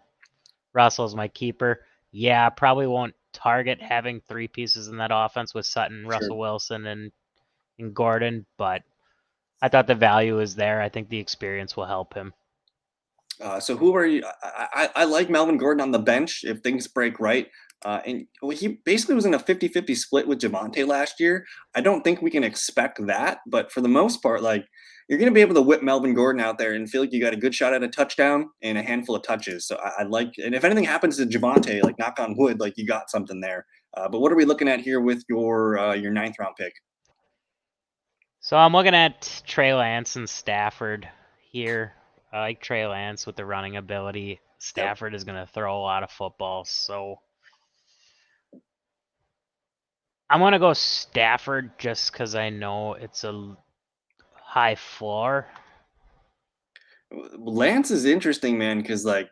Russell 0.74 1.06
as 1.06 1.16
my 1.16 1.30
keeper. 1.30 1.86
Yeah, 2.12 2.50
probably 2.50 2.86
won't 2.86 3.16
target 3.32 3.82
having 3.82 4.22
three 4.22 4.48
pieces 4.48 4.90
in 4.90 4.98
that 4.98 5.12
offense 5.12 5.54
with 5.54 5.66
Sutton, 5.66 6.02
sure. 6.04 6.12
Russell 6.12 6.38
Wilson, 6.38 6.86
and 6.86 7.12
and 7.80 7.96
Gordon, 7.96 8.46
but 8.58 8.84
I 9.62 9.70
thought 9.70 9.88
the 9.88 9.96
value 9.96 10.40
is 10.40 10.56
there. 10.56 10.82
I 10.82 10.90
think 10.90 11.10
the 11.10 11.20
experience 11.20 11.76
will 11.76 11.86
help 11.86 12.14
him. 12.14 12.34
Uh, 13.42 13.60
so 13.60 13.76
who 13.76 13.96
are 13.96 14.06
you? 14.06 14.24
I, 14.44 14.68
I, 14.74 14.90
I, 14.98 15.04
like 15.06 15.30
Melvin 15.30 15.58
Gordon 15.58 15.82
on 15.82 15.92
the 15.92 16.00
bench 16.00 16.44
if 16.44 16.60
things 16.60 16.88
break 16.88 17.20
right. 17.20 17.50
Uh, 17.86 18.00
and 18.06 18.28
he 18.54 18.80
basically 18.86 19.16
was 19.16 19.26
in 19.26 19.34
a 19.34 19.40
50 19.40 19.68
50 19.68 19.96
split 19.96 20.28
with 20.28 20.40
Javonte 20.40 20.88
last 20.88 21.20
year. 21.20 21.46
I 21.76 21.82
don't 21.82 22.04
think 22.04 22.22
we 22.22 22.32
can 22.32 22.44
expect 22.44 23.06
that, 23.08 23.40
but 23.46 23.72
for 23.72 23.82
the 23.82 23.90
most 23.90 24.22
part, 24.24 24.42
like 24.42 24.66
you're 25.10 25.20
going 25.20 25.30
to 25.30 25.36
be 25.36 25.42
able 25.42 25.56
to 25.56 25.62
whip 25.62 25.84
Melvin 25.84 26.14
Gordon 26.14 26.42
out 26.42 26.58
there 26.58 26.74
and 26.74 26.90
feel 26.90 27.02
like 27.02 27.12
you 27.12 27.20
got 27.20 27.34
a 27.34 27.38
good 27.38 27.54
shot 27.54 27.74
at 27.74 27.84
a 27.84 27.90
touchdown 27.90 28.50
and 28.62 28.78
a 28.78 28.82
handful 28.82 29.16
of 29.16 29.24
touches. 29.24 29.68
So 29.68 29.78
I, 29.84 30.02
I 30.02 30.04
like, 30.04 30.34
and 30.38 30.56
if 30.56 30.64
anything 30.64 30.86
happens 30.86 31.18
to 31.18 31.26
Javonte, 31.26 31.84
like 31.84 32.00
knock 32.00 32.20
on 32.20 32.38
wood, 32.38 32.60
like 32.60 32.78
you 32.78 32.88
got 32.88 33.10
something 33.10 33.42
there. 33.42 33.66
Uh, 33.96 34.08
but 34.08 34.22
what 34.22 34.32
are 34.32 34.36
we 34.36 34.46
looking 34.46 34.68
at 34.68 34.80
here 34.80 35.02
with 35.02 35.24
your 35.30 35.78
uh, 35.78 35.94
your 35.94 36.12
ninth 36.12 36.36
round 36.40 36.56
pick? 36.58 36.74
So 38.40 38.58
I'm 38.58 38.74
looking 38.74 38.96
at 38.96 39.42
Trey 39.46 39.74
Lance 39.74 40.16
and 40.16 40.30
Stafford 40.30 41.08
here. 41.52 41.94
I 42.32 42.40
like 42.40 42.62
Trey 42.62 42.88
Lance 42.88 43.28
with 43.28 43.36
the 43.36 43.46
running 43.46 43.78
ability. 43.78 44.40
Stafford 44.58 45.14
yep. 45.14 45.18
is 45.18 45.24
going 45.24 45.38
to 45.38 45.46
throw 45.46 45.78
a 45.78 45.82
lot 45.82 46.04
of 46.04 46.10
footballs, 46.10 46.70
so 46.70 47.20
I'm 50.34 50.40
gonna 50.40 50.58
go 50.58 50.74
Stafford 50.74 51.78
just 51.78 52.12
because 52.12 52.34
I 52.34 52.50
know 52.50 52.96
it's 52.96 53.24
a 53.24 53.56
high 54.34 54.74
floor. 54.74 55.46
Lance 57.38 57.92
is 57.92 58.06
interesting, 58.06 58.58
man, 58.58 58.82
because 58.82 59.06
like 59.06 59.30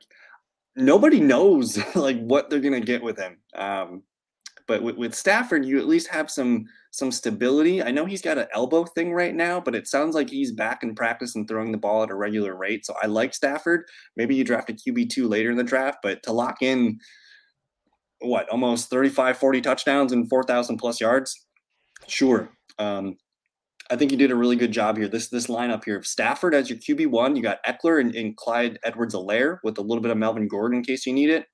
nobody 0.75 1.19
knows 1.19 1.79
like 1.95 2.19
what 2.19 2.51
they're 2.51 2.59
gonna 2.59 2.79
get 2.79 3.01
with 3.01 3.17
him. 3.17 3.37
Um, 3.55 4.03
but 4.67 4.83
with, 4.83 4.95
with 4.95 5.15
Stafford, 5.15 5.65
you 5.65 5.79
at 5.79 5.87
least 5.87 6.07
have 6.09 6.29
some 6.29 6.67
some 6.91 7.11
stability. 7.11 7.81
I 7.81 7.89
know 7.89 8.05
he's 8.05 8.21
got 8.21 8.37
an 8.37 8.45
elbow 8.53 8.85
thing 8.85 9.11
right 9.11 9.33
now, 9.33 9.59
but 9.59 9.73
it 9.73 9.87
sounds 9.87 10.13
like 10.13 10.29
he's 10.29 10.51
back 10.51 10.83
in 10.83 10.93
practice 10.93 11.33
and 11.35 11.47
throwing 11.47 11.71
the 11.71 11.79
ball 11.79 12.03
at 12.03 12.11
a 12.11 12.15
regular 12.15 12.55
rate. 12.55 12.85
So 12.85 12.93
I 13.01 13.07
like 13.07 13.33
Stafford. 13.33 13.85
Maybe 14.17 14.35
you 14.35 14.43
draft 14.43 14.69
a 14.69 14.73
QB 14.73 15.09
two 15.09 15.27
later 15.27 15.49
in 15.49 15.57
the 15.57 15.63
draft, 15.63 15.97
but 16.03 16.21
to 16.23 16.31
lock 16.31 16.61
in 16.61 16.99
what 18.21 18.47
almost 18.49 18.89
35 18.89 19.37
40 19.37 19.61
touchdowns 19.61 20.11
and 20.11 20.29
4000 20.29 20.77
plus 20.77 21.01
yards 21.01 21.45
sure 22.07 22.49
um, 22.79 23.17
i 23.89 23.95
think 23.95 24.11
you 24.11 24.17
did 24.17 24.31
a 24.31 24.35
really 24.35 24.55
good 24.55 24.71
job 24.71 24.97
here 24.97 25.07
this 25.07 25.29
this 25.29 25.47
lineup 25.47 25.83
here 25.83 25.97
of 25.97 26.05
stafford 26.05 26.53
as 26.53 26.69
your 26.69 26.79
qb1 26.79 27.35
you 27.35 27.41
got 27.41 27.63
ekeler 27.65 27.99
and, 27.99 28.15
and 28.15 28.35
clyde 28.37 28.79
edwards-helaire 28.83 29.57
with 29.63 29.77
a 29.77 29.81
little 29.81 30.01
bit 30.01 30.11
of 30.11 30.17
melvin 30.17 30.47
gordon 30.47 30.79
in 30.79 30.83
case 30.83 31.05
you 31.05 31.13
need 31.13 31.29
it 31.29 31.45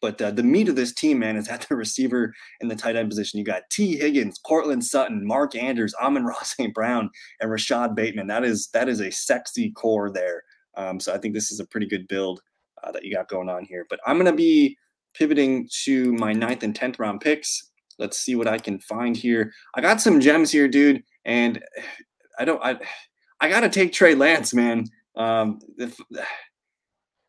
but 0.00 0.20
uh, 0.22 0.30
the 0.30 0.42
meat 0.42 0.68
of 0.68 0.76
this 0.76 0.92
team, 0.92 1.18
man, 1.18 1.36
is 1.36 1.48
at 1.48 1.62
the 1.68 1.76
receiver 1.76 2.32
and 2.60 2.70
the 2.70 2.76
tight 2.76 2.96
end 2.96 3.08
position. 3.08 3.38
You 3.38 3.44
got 3.44 3.68
Tee 3.70 3.96
Higgins, 3.96 4.38
Courtland 4.38 4.84
Sutton, 4.84 5.26
Mark 5.26 5.56
Andrews, 5.56 5.94
Amon-Ra 6.00 6.38
St. 6.42 6.72
Brown, 6.72 7.10
and 7.40 7.50
Rashod 7.50 7.96
Bateman. 7.96 8.26
That 8.26 8.44
is 8.44 8.68
that 8.72 8.88
is 8.88 9.00
a 9.00 9.10
sexy 9.10 9.70
core 9.72 10.10
there. 10.10 10.42
Um, 10.76 11.00
so 11.00 11.12
I 11.12 11.18
think 11.18 11.34
this 11.34 11.50
is 11.50 11.60
a 11.60 11.66
pretty 11.66 11.88
good 11.88 12.06
build 12.08 12.40
uh, 12.84 12.92
that 12.92 13.04
you 13.04 13.14
got 13.14 13.28
going 13.28 13.48
on 13.48 13.64
here. 13.64 13.86
But 13.90 14.00
I'm 14.06 14.18
gonna 14.18 14.32
be 14.32 14.76
pivoting 15.18 15.68
to 15.84 16.12
my 16.14 16.32
ninth 16.32 16.62
and 16.62 16.74
tenth 16.74 16.98
round 16.98 17.20
picks. 17.20 17.70
Let's 17.98 18.18
see 18.18 18.36
what 18.36 18.46
I 18.46 18.58
can 18.58 18.78
find 18.80 19.16
here. 19.16 19.52
I 19.74 19.80
got 19.80 20.00
some 20.00 20.20
gems 20.20 20.52
here, 20.52 20.68
dude, 20.68 21.02
and 21.24 21.62
I 22.38 22.44
don't. 22.44 22.62
I 22.64 22.78
I 23.40 23.48
got 23.48 23.60
to 23.60 23.68
take 23.68 23.92
Trey 23.92 24.14
Lance, 24.14 24.54
man. 24.54 24.84
Um, 25.16 25.58
if, 25.78 25.96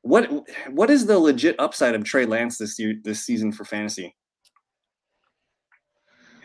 what 0.02 0.30
what 0.70 0.90
is 0.92 1.08
the 1.08 1.18
legit 1.18 1.56
upside 1.60 1.96
of 1.96 2.04
Trey 2.04 2.26
Lance 2.26 2.58
this 2.58 2.78
year 2.78 2.94
this 3.04 3.22
season 3.22 3.52
for 3.52 3.66
fantasy? 3.66 4.16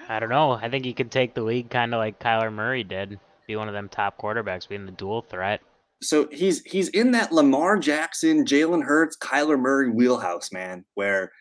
I 0.09 0.21
don't 0.21 0.31
know. 0.31 0.53
I 0.53 0.69
think 0.69 0.85
he 0.85 0.93
could 0.93 1.11
take 1.11 1.35
the 1.35 1.43
league 1.43 1.71
kind 1.71 1.95
of 1.95 1.99
like 1.99 2.21
Kyler 2.21 2.53
Murray 2.53 2.85
did, 2.85 3.19
be 3.47 3.57
one 3.57 3.69
of 3.69 3.75
them 3.75 3.89
top 3.89 4.19
quarterbacks, 4.19 4.69
being 4.69 4.87
the 4.87 4.93
dual 4.93 5.23
threat 5.23 5.61
so 6.03 6.29
he's 6.31 6.63
he's 6.63 6.89
in 6.89 7.13
that 7.13 7.33
Lamar 7.33 7.79
Jackson, 7.79 8.45
Jalen 8.45 8.85
Hurts, 8.85 9.17
Kyler 9.17 9.59
Murray 9.59 9.91
wheelhouse, 9.91 10.53
man, 10.53 10.85
where 10.95 11.33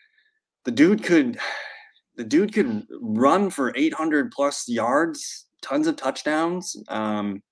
the 0.64 0.70
dude 0.70 1.02
could 1.02 1.38
the 2.16 2.24
dude 2.24 2.52
could 2.52 2.86
run 3.00 3.50
for 3.50 3.72
800 3.74 4.30
plus 4.30 4.68
yards, 4.68 5.46
tons 5.62 5.88
of 5.88 5.96
touchdowns. 5.96 6.76
Um, 6.88 7.42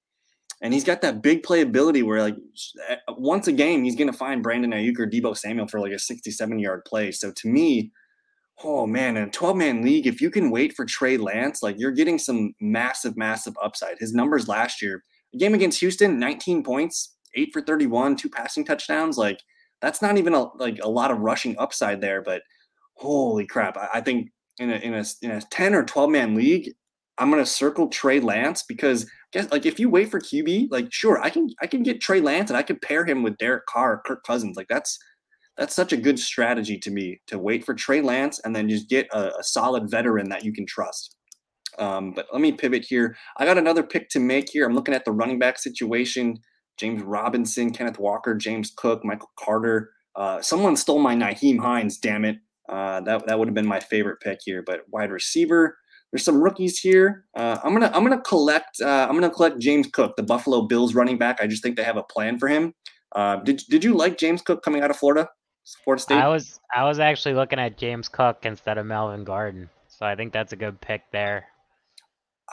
and 0.62 0.72
he's 0.72 0.84
got 0.84 1.00
that 1.00 1.20
big 1.20 1.42
playability 1.42 2.04
where 2.04 2.22
like 2.22 2.36
eh, 2.88 2.96
once 3.16 3.48
a 3.48 3.52
game 3.52 3.82
he's 3.82 3.96
gonna 3.96 4.12
find 4.12 4.42
Brandon 4.42 4.70
Aiyuk 4.70 5.00
or 5.00 5.08
Deebo 5.08 5.36
Samuel 5.36 5.66
for 5.66 5.80
like 5.80 5.92
a 5.92 5.98
67 5.98 6.58
yard 6.58 6.84
play. 6.84 7.10
So 7.10 7.32
to 7.32 7.48
me, 7.48 7.90
oh 8.62 8.86
man, 8.86 9.16
in 9.16 9.24
a 9.24 9.30
12 9.30 9.56
man 9.56 9.82
league, 9.82 10.06
if 10.06 10.20
you 10.20 10.30
can 10.30 10.50
wait 10.50 10.74
for 10.74 10.84
Trey 10.84 11.16
Lance, 11.16 11.62
like 11.62 11.76
you're 11.78 11.90
getting 11.90 12.18
some 12.18 12.54
massive, 12.60 13.16
massive 13.16 13.54
upside. 13.60 13.98
His 13.98 14.14
numbers 14.14 14.48
last 14.48 14.80
year, 14.80 15.02
game 15.38 15.54
against 15.54 15.80
Houston, 15.80 16.18
19 16.18 16.62
points, 16.62 17.16
eight 17.34 17.50
for 17.52 17.62
31, 17.62 18.16
two 18.16 18.28
passing 18.28 18.64
touchdowns. 18.64 19.16
Like 19.16 19.40
that's 19.80 20.02
not 20.02 20.18
even 20.18 20.34
a, 20.34 20.44
like 20.56 20.78
a 20.82 20.88
lot 20.88 21.10
of 21.10 21.18
rushing 21.18 21.56
upside 21.58 22.00
there, 22.00 22.22
but 22.22 22.42
holy 22.94 23.46
crap. 23.46 23.76
I, 23.76 23.88
I 23.94 24.00
think 24.00 24.30
in 24.58 24.70
a, 24.70 24.76
in 24.76 24.94
a, 24.94 25.04
in 25.22 25.30
a 25.32 25.40
10 25.40 25.74
or 25.74 25.84
12 25.84 26.10
man 26.10 26.34
league, 26.34 26.72
I'm 27.18 27.30
to 27.32 27.46
circle 27.46 27.88
Trey 27.88 28.20
Lance 28.20 28.64
because 28.66 29.08
guess 29.32 29.50
like 29.50 29.66
if 29.66 29.78
you 29.78 29.88
wait 29.88 30.10
for 30.10 30.18
QB, 30.18 30.68
like 30.70 30.92
sure, 30.92 31.20
I 31.20 31.30
can, 31.30 31.48
I 31.60 31.66
can 31.66 31.82
get 31.82 32.00
Trey 32.00 32.20
Lance 32.20 32.50
and 32.50 32.56
I 32.56 32.62
could 32.62 32.80
pair 32.82 33.04
him 33.04 33.22
with 33.22 33.36
Derek 33.38 33.66
Carr, 33.66 33.94
or 33.94 34.02
Kirk 34.04 34.24
Cousins. 34.24 34.56
Like 34.56 34.68
that's, 34.68 34.98
that's 35.56 35.74
such 35.74 35.92
a 35.92 35.98
good 35.98 36.18
strategy 36.18 36.78
to 36.78 36.90
me 36.90 37.20
to 37.26 37.38
wait 37.38 37.64
for 37.64 37.74
Trey 37.74 38.00
Lance 38.00 38.40
and 38.40 38.56
then 38.56 38.68
just 38.68 38.88
get 38.88 39.06
a, 39.12 39.28
a 39.38 39.42
solid 39.42 39.90
veteran 39.90 40.28
that 40.30 40.44
you 40.44 40.52
can 40.52 40.66
trust. 40.66 41.16
Um, 41.78 42.12
but 42.12 42.26
let 42.32 42.40
me 42.40 42.52
pivot 42.52 42.84
here. 42.84 43.16
I 43.36 43.44
got 43.44 43.58
another 43.58 43.82
pick 43.82 44.08
to 44.10 44.20
make 44.20 44.50
here. 44.50 44.66
I'm 44.66 44.74
looking 44.74 44.94
at 44.94 45.04
the 45.04 45.12
running 45.12 45.38
back 45.38 45.58
situation. 45.58 46.38
James 46.78 47.02
Robinson, 47.02 47.72
Kenneth 47.72 47.98
Walker, 47.98 48.34
James 48.34 48.72
Cook, 48.76 49.04
Michael 49.04 49.30
Carter. 49.38 49.90
Uh, 50.16 50.40
someone 50.42 50.76
stole 50.76 50.98
my 50.98 51.14
Nyheim 51.14 51.58
Hines, 51.58 51.98
damn 51.98 52.24
it. 52.24 52.38
Uh, 52.68 53.00
that 53.02 53.26
that 53.26 53.38
would 53.38 53.48
have 53.48 53.54
been 53.54 53.66
my 53.66 53.80
favorite 53.80 54.20
pick 54.20 54.40
here. 54.44 54.62
But 54.62 54.82
wide 54.90 55.10
receiver, 55.10 55.76
there's 56.10 56.24
some 56.24 56.42
rookies 56.42 56.78
here. 56.78 57.24
Uh, 57.36 57.58
I'm 57.62 57.72
gonna 57.72 57.90
I'm 57.94 58.02
gonna 58.02 58.20
collect 58.20 58.80
uh, 58.80 59.06
I'm 59.08 59.14
gonna 59.14 59.30
collect 59.30 59.58
James 59.58 59.88
Cook, 59.92 60.16
the 60.16 60.22
Buffalo 60.22 60.62
Bills 60.62 60.94
running 60.94 61.18
back. 61.18 61.38
I 61.40 61.46
just 61.46 61.62
think 61.62 61.76
they 61.76 61.84
have 61.84 61.96
a 61.96 62.02
plan 62.02 62.38
for 62.38 62.48
him. 62.48 62.74
Uh, 63.14 63.36
did 63.36 63.62
did 63.68 63.84
you 63.84 63.94
like 63.94 64.18
James 64.18 64.42
Cook 64.42 64.62
coming 64.62 64.82
out 64.82 64.90
of 64.90 64.96
Florida, 64.96 65.28
Florida 65.84 66.02
State? 66.02 66.18
I 66.18 66.28
was 66.28 66.60
I 66.74 66.84
was 66.84 66.98
actually 66.98 67.34
looking 67.34 67.58
at 67.58 67.78
James 67.78 68.08
Cook 68.08 68.40
instead 68.44 68.78
of 68.78 68.86
Melvin 68.86 69.24
Gordon, 69.24 69.68
so 69.88 70.06
I 70.06 70.14
think 70.14 70.32
that's 70.32 70.52
a 70.52 70.56
good 70.56 70.80
pick 70.80 71.02
there. 71.12 71.46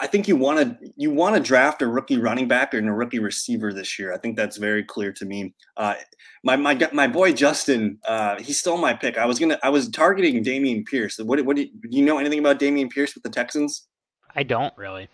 I 0.02 0.08
think 0.08 0.28
you 0.28 0.36
want 0.36 0.60
to 0.60 0.92
you 0.96 1.12
want 1.12 1.36
to 1.36 1.42
draft 1.42 1.82
a 1.82 1.88
rookie 1.88 2.18
running 2.18 2.48
back 2.48 2.74
and 2.74 2.88
a 2.88 2.94
rookie 2.94 3.20
receiver 3.20 3.74
this 3.74 4.00
year. 4.00 4.14
I 4.14 4.18
think 4.18 4.38
that's 4.38 4.58
very 4.58 4.84
clear 4.84 5.12
to 5.14 5.26
me. 5.26 5.54
Uh, 5.78 5.96
my 6.44 6.56
my 6.56 6.90
my 6.94 7.08
boy 7.08 7.34
Justin, 7.34 8.00
uh, 8.08 8.42
he 8.42 8.54
stole 8.54 8.78
my 8.78 8.94
pick. 8.94 9.18
I 9.18 9.26
was 9.26 9.40
gonna 9.40 9.60
I 9.62 9.70
was 9.70 9.90
targeting 9.90 10.44
Dameon 10.44 10.86
Pierce. 10.86 11.18
What 11.20 11.44
what 11.46 11.56
do 11.56 11.64
you, 11.64 11.68
do 11.68 11.98
you 11.98 12.04
know 12.04 12.18
anything 12.18 12.40
about 12.40 12.60
Dameon 12.60 12.90
Pierce 12.90 13.14
with 13.14 13.24
the 13.24 13.30
Texans? 13.30 13.88
I 14.36 14.44
don't 14.44 14.74
really. 14.78 15.10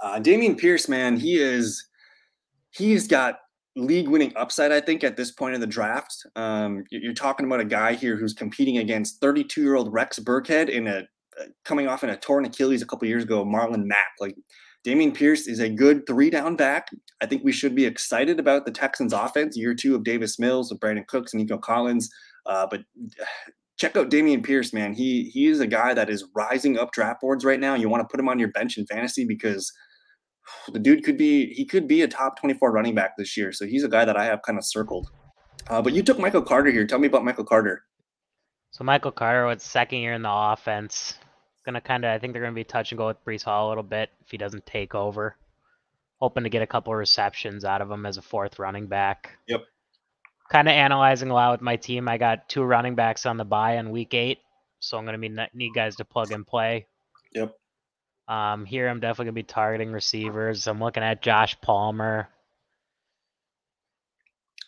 Uh, 0.00 0.20
Dameon 0.20 0.58
Pierce, 0.58 0.88
man, 0.88 1.16
he 1.16 1.36
is 1.36 1.84
he's 2.70 3.08
got 3.08 3.38
league 3.76 4.08
winning 4.08 4.32
upside, 4.36 4.72
I 4.72 4.80
think, 4.80 5.02
at 5.04 5.16
this 5.16 5.30
point 5.30 5.54
in 5.54 5.60
the 5.60 5.66
draft. 5.66 6.26
Um, 6.36 6.84
you're 6.90 7.14
talking 7.14 7.46
about 7.46 7.60
a 7.60 7.64
guy 7.64 7.94
here 7.94 8.16
who's 8.16 8.34
competing 8.34 8.78
against 8.78 9.20
32 9.20 9.62
year 9.62 9.74
old 9.74 9.92
Rex 9.92 10.18
Burkhead 10.18 10.68
in 10.68 10.86
a 10.86 11.06
coming 11.64 11.88
off 11.88 12.04
in 12.04 12.10
a 12.10 12.16
torn 12.16 12.44
Achilles 12.44 12.82
a 12.82 12.86
couple 12.86 13.08
years 13.08 13.24
ago, 13.24 13.44
Marlon 13.44 13.84
Mack. 13.84 14.12
Like 14.20 14.36
Dameon 14.86 15.14
Pierce 15.14 15.46
is 15.46 15.60
a 15.60 15.68
good 15.68 16.06
three 16.06 16.30
down 16.30 16.56
back. 16.56 16.88
I 17.20 17.26
think 17.26 17.44
we 17.44 17.52
should 17.52 17.74
be 17.74 17.84
excited 17.84 18.40
about 18.40 18.64
the 18.64 18.72
Texans 18.72 19.12
offense, 19.12 19.56
year 19.56 19.74
two 19.74 19.94
of 19.94 20.04
Davis 20.04 20.38
Mills 20.38 20.70
with 20.70 20.80
Brandin 20.80 21.06
Cooks 21.06 21.32
and 21.32 21.42
Nico 21.42 21.58
Collins. 21.58 22.10
Uh, 22.46 22.66
but 22.70 22.80
check 23.78 23.96
out 23.96 24.10
Dameon 24.10 24.44
Pierce, 24.44 24.72
man. 24.72 24.92
He 24.92 25.30
he 25.32 25.46
is 25.46 25.60
a 25.60 25.66
guy 25.66 25.94
that 25.94 26.10
is 26.10 26.24
rising 26.34 26.78
up 26.78 26.92
draft 26.92 27.20
boards 27.20 27.44
right 27.44 27.60
now. 27.60 27.74
You 27.74 27.88
want 27.88 28.02
to 28.02 28.10
put 28.10 28.20
him 28.20 28.28
on 28.28 28.38
your 28.38 28.50
bench 28.50 28.76
in 28.76 28.86
fantasy 28.86 29.24
because 29.24 29.72
the 30.72 30.78
dude 30.78 31.04
could 31.04 31.16
be 31.16 31.52
he 31.52 31.64
could 31.64 31.86
be 31.86 32.02
a 32.02 32.08
top 32.08 32.38
24 32.40 32.72
running 32.72 32.94
back 32.94 33.16
this 33.16 33.36
year. 33.36 33.52
So 33.52 33.66
he's 33.66 33.84
a 33.84 33.88
guy 33.88 34.04
that 34.04 34.16
I 34.16 34.24
have 34.24 34.42
kind 34.42 34.58
of 34.58 34.64
circled. 34.64 35.08
Uh, 35.68 35.80
but 35.80 35.92
you 35.92 36.02
took 36.02 36.18
Michael 36.18 36.42
Carter 36.42 36.70
here. 36.70 36.86
Tell 36.86 36.98
me 36.98 37.06
about 37.06 37.24
Michael 37.24 37.44
Carter. 37.44 37.84
So 38.72 38.84
Michael 38.84 39.12
Carter, 39.12 39.46
with 39.46 39.60
second 39.60 39.98
year 39.98 40.14
in 40.14 40.22
the 40.22 40.32
offense, 40.32 41.18
gonna 41.64 41.80
kind 41.80 42.04
of 42.04 42.10
I 42.10 42.18
think 42.18 42.32
they're 42.32 42.42
gonna 42.42 42.54
be 42.54 42.64
touch 42.64 42.92
and 42.92 42.98
go 42.98 43.06
with 43.06 43.24
Breece 43.24 43.44
Hall 43.44 43.68
a 43.68 43.70
little 43.70 43.82
bit 43.82 44.10
if 44.24 44.30
he 44.30 44.36
doesn't 44.36 44.66
take 44.66 44.94
over. 44.94 45.36
Hoping 46.20 46.44
to 46.44 46.50
get 46.50 46.62
a 46.62 46.66
couple 46.66 46.92
of 46.92 46.98
receptions 46.98 47.64
out 47.64 47.82
of 47.82 47.90
him 47.90 48.06
as 48.06 48.16
a 48.16 48.22
fourth 48.22 48.58
running 48.58 48.86
back. 48.86 49.30
Yep. 49.48 49.64
Kind 50.50 50.68
of 50.68 50.72
analyzing 50.72 51.30
a 51.30 51.34
lot 51.34 51.52
with 51.52 51.60
my 51.60 51.76
team. 51.76 52.08
I 52.08 52.18
got 52.18 52.48
two 52.48 52.62
running 52.62 52.94
backs 52.94 53.26
on 53.26 53.36
the 53.36 53.44
bye 53.44 53.76
in 53.76 53.90
week 53.90 54.14
eight, 54.14 54.38
so 54.80 54.98
I'm 54.98 55.04
gonna 55.04 55.18
be 55.18 55.34
need 55.54 55.74
guys 55.74 55.96
to 55.96 56.04
plug 56.04 56.32
and 56.32 56.46
play. 56.46 56.86
Yep. 57.32 57.54
Um, 58.28 58.64
here 58.64 58.88
I'm 58.88 59.00
definitely 59.00 59.26
gonna 59.26 59.32
be 59.34 59.42
targeting 59.42 59.92
receivers. 59.92 60.66
I'm 60.66 60.80
looking 60.80 61.02
at 61.02 61.22
Josh 61.22 61.60
Palmer. 61.60 62.28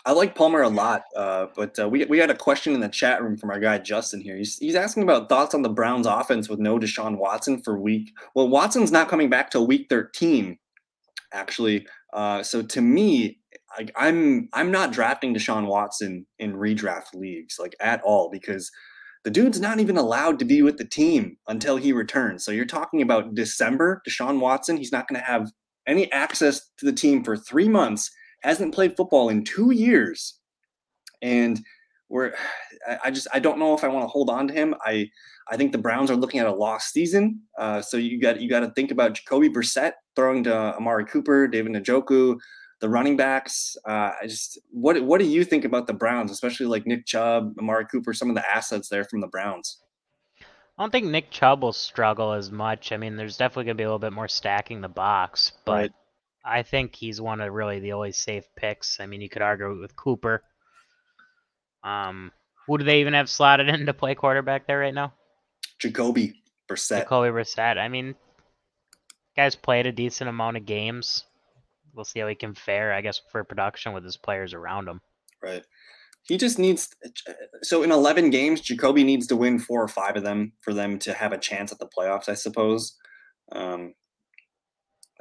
I 0.07 0.13
like 0.13 0.35
Palmer 0.35 0.61
a 0.61 0.69
lot, 0.69 1.05
uh, 1.17 1.47
but 1.57 1.79
uh, 1.79 1.89
we 1.89 2.05
we 2.05 2.19
had 2.19 2.31
a 2.31 2.37
question 2.37 2.75
in 2.75 2.81
the 2.81 2.89
chat 2.89 3.23
room 3.23 3.39
from 3.39 3.51
our 3.51 3.59
guy 3.59 3.79
Justin 3.79 4.21
here. 4.21 4.37
He's 4.37 4.59
he's 4.59 4.75
asking 4.75 5.03
about 5.03 5.31
thoughts 5.31 5.55
on 5.55 5.63
the 5.63 5.71
Browns' 5.71 6.07
offense 6.07 6.49
with 6.49 6.59
no 6.59 6.79
Deshaun 6.79 7.17
Watson 7.17 7.63
for 7.63 7.79
week. 7.79 8.13
Well, 8.35 8.49
Watson's 8.49 8.93
not 8.93 9.09
coming 9.09 9.31
back 9.31 9.51
till 9.51 9.67
week 9.67 9.87
13, 9.89 10.59
actually. 11.33 11.87
Uh, 12.13 12.43
so 12.43 12.61
to 12.61 12.83
me, 12.83 13.39
I, 13.71 13.87
I'm 13.97 14.51
I'm 14.53 14.71
not 14.71 14.93
drafting 14.93 15.35
Deshaun 15.35 15.67
Watson 15.67 16.27
in 16.39 16.53
redraft 16.53 17.15
leagues 17.15 17.57
like 17.59 17.75
at 17.81 18.03
all 18.03 18.29
because 18.31 18.71
the 19.25 19.31
dude's 19.31 19.59
not 19.59 19.81
even 19.81 19.97
allowed 19.97 20.39
to 20.39 20.45
be 20.45 20.61
with 20.61 20.77
the 20.77 20.85
team 20.85 21.39
until 21.49 21.79
he 21.79 21.95
returns. 21.95 22.45
So 22.45 22.53
you're 22.53 22.67
talking 22.67 23.01
about 23.01 23.35
December, 23.35 24.03
Deshaun 24.07 24.39
Watson. 24.39 24.77
He's 24.77 24.93
not 24.93 25.09
going 25.09 25.19
to 25.19 25.27
have 25.27 25.51
any 25.87 26.13
access 26.13 26.61
to 26.77 26.85
the 26.85 26.93
team 26.93 27.25
for 27.25 27.39
three 27.39 27.69
months 27.69 28.11
hasn't 28.45 28.75
played 28.75 28.97
football 28.97 29.31
in 29.31 29.43
two 29.43 29.71
years, 29.73 30.39
and 31.23 31.61
we're 32.09 32.35
I 33.03 33.11
just 33.11 33.27
I 33.33 33.39
don't 33.39 33.59
know 33.59 33.75
if 33.75 33.83
I 33.83 33.89
want 33.89 34.05
to 34.05 34.09
hold 34.09 34.31
on 34.31 34.49
to 34.49 34.55
him. 34.55 34.75
I 34.85 35.11
I 35.51 35.57
think 35.57 35.73
the 35.73 35.79
Browns 35.79 36.11
are 36.11 36.17
looking 36.17 36.41
at 36.41 36.47
a 36.47 36.55
lost 36.55 36.93
season. 36.93 37.41
Uh, 37.59 37.81
so 37.81 37.97
you 37.97 38.21
got 38.21 38.41
you 38.41 38.49
got 38.49 38.61
to 38.61 38.71
think 38.71 38.91
about 38.91 39.15
Jacoby 39.15 39.49
Brissett 39.49 39.93
throwing 40.15 40.45
to 40.45 40.55
Amari 40.77 41.07
Cooper, 41.07 41.49
David 41.49 41.73
Njoku, 41.73 42.39
the 42.81 42.89
running 42.89 43.17
backs. 43.17 43.77
Uh, 43.87 44.13
I 44.21 44.27
just 44.27 44.59
what 44.71 45.03
what 45.03 45.21
do 45.21 45.27
you 45.27 45.45
think 45.45 45.65
about 45.65 45.87
the 45.87 45.95
Browns, 45.95 46.31
especially 46.31 46.67
like 46.67 46.87
Nick 46.87 47.07
Chubb, 47.07 47.55
Amari 47.59 47.87
Cooper, 47.87 48.13
some 48.13 48.29
of 48.29 48.37
the 48.37 48.49
assets 48.49 48.89
there 48.89 49.05
from 49.05 49.21
the 49.21 49.29
Browns? 49.29 49.81
I 50.77 50.83
don't 50.83 50.91
think 50.91 51.07
Nick 51.07 51.31
Chubb 51.31 51.63
will 51.63 51.73
struggle 51.73 52.33
as 52.33 52.51
much. 52.51 52.91
I 52.91 52.97
mean, 52.97 53.17
there's 53.17 53.37
definitely 53.37 53.65
going 53.65 53.77
to 53.77 53.81
be 53.81 53.85
a 53.85 53.87
little 53.87 53.99
bit 54.01 54.13
more 54.13 54.27
stacking 54.27 54.81
the 54.81 54.89
box, 54.89 55.53
but 55.65 55.73
right. 55.73 55.93
I 56.45 56.63
think 56.63 56.95
he's 56.95 57.21
one 57.21 57.41
of 57.41 57.53
really 57.53 57.81
the 57.81 57.93
only 57.93 58.13
safe 58.13 58.45
picks. 58.57 59.01
I 59.01 59.07
mean, 59.07 59.21
you 59.21 59.29
could 59.29 59.43
argue 59.43 59.81
with 59.81 59.97
Cooper. 59.97 60.43
Um, 61.83 62.33
who 62.67 62.79
do 62.79 62.85
they 62.85 63.01
even 63.01 63.15
have 63.15 63.31
slotted 63.31 63.69
in 63.75 63.87
to 63.87 63.95
play 63.95 64.15
quarterback 64.15 64.67
there 64.67 64.79
right 64.79 64.95
now? 64.95 65.15
Jacoby 65.79 66.43
Brissett. 66.69 67.01
Jacoby 67.01 67.31
Brissett. 67.31 67.79
I 67.79 67.89
mean, 67.89 68.15
guy's 69.37 69.55
played 69.55 69.87
a 69.87 69.93
decent 69.93 70.29
amount 70.29 70.57
of 70.57 70.67
games. 70.67 71.25
We'll 71.95 72.05
see 72.05 72.21
how 72.21 72.27
he 72.27 72.35
can 72.35 72.55
fare, 72.55 72.93
I 72.93 73.01
guess, 73.01 73.21
for 73.31 73.45
production 73.45 73.93
with 73.93 74.05
his 74.05 74.17
players 74.17 74.53
around 74.53 74.89
him. 74.89 75.01
Right. 75.43 75.65
He 76.25 76.39
just 76.39 76.59
needs. 76.59 76.95
So 77.63 77.83
in 77.83 77.93
11 77.93 78.31
games, 78.31 78.61
Jacoby 78.61 79.05
needs 79.05 79.27
to 79.29 79.37
win 79.37 79.59
four 79.59 79.83
or 79.83 79.89
five 79.89 80.17
of 80.17 80.25
them 80.25 80.53
for 80.63 80.73
them 80.73 80.99
to 81.01 81.13
have 81.13 81.33
a 81.33 81.39
chance 81.39 81.71
at 81.71 81.79
the 81.79 81.89
playoffs, 81.97 82.29
I 82.29 82.35
suppose. 82.35 82.97
Um, 83.53 83.95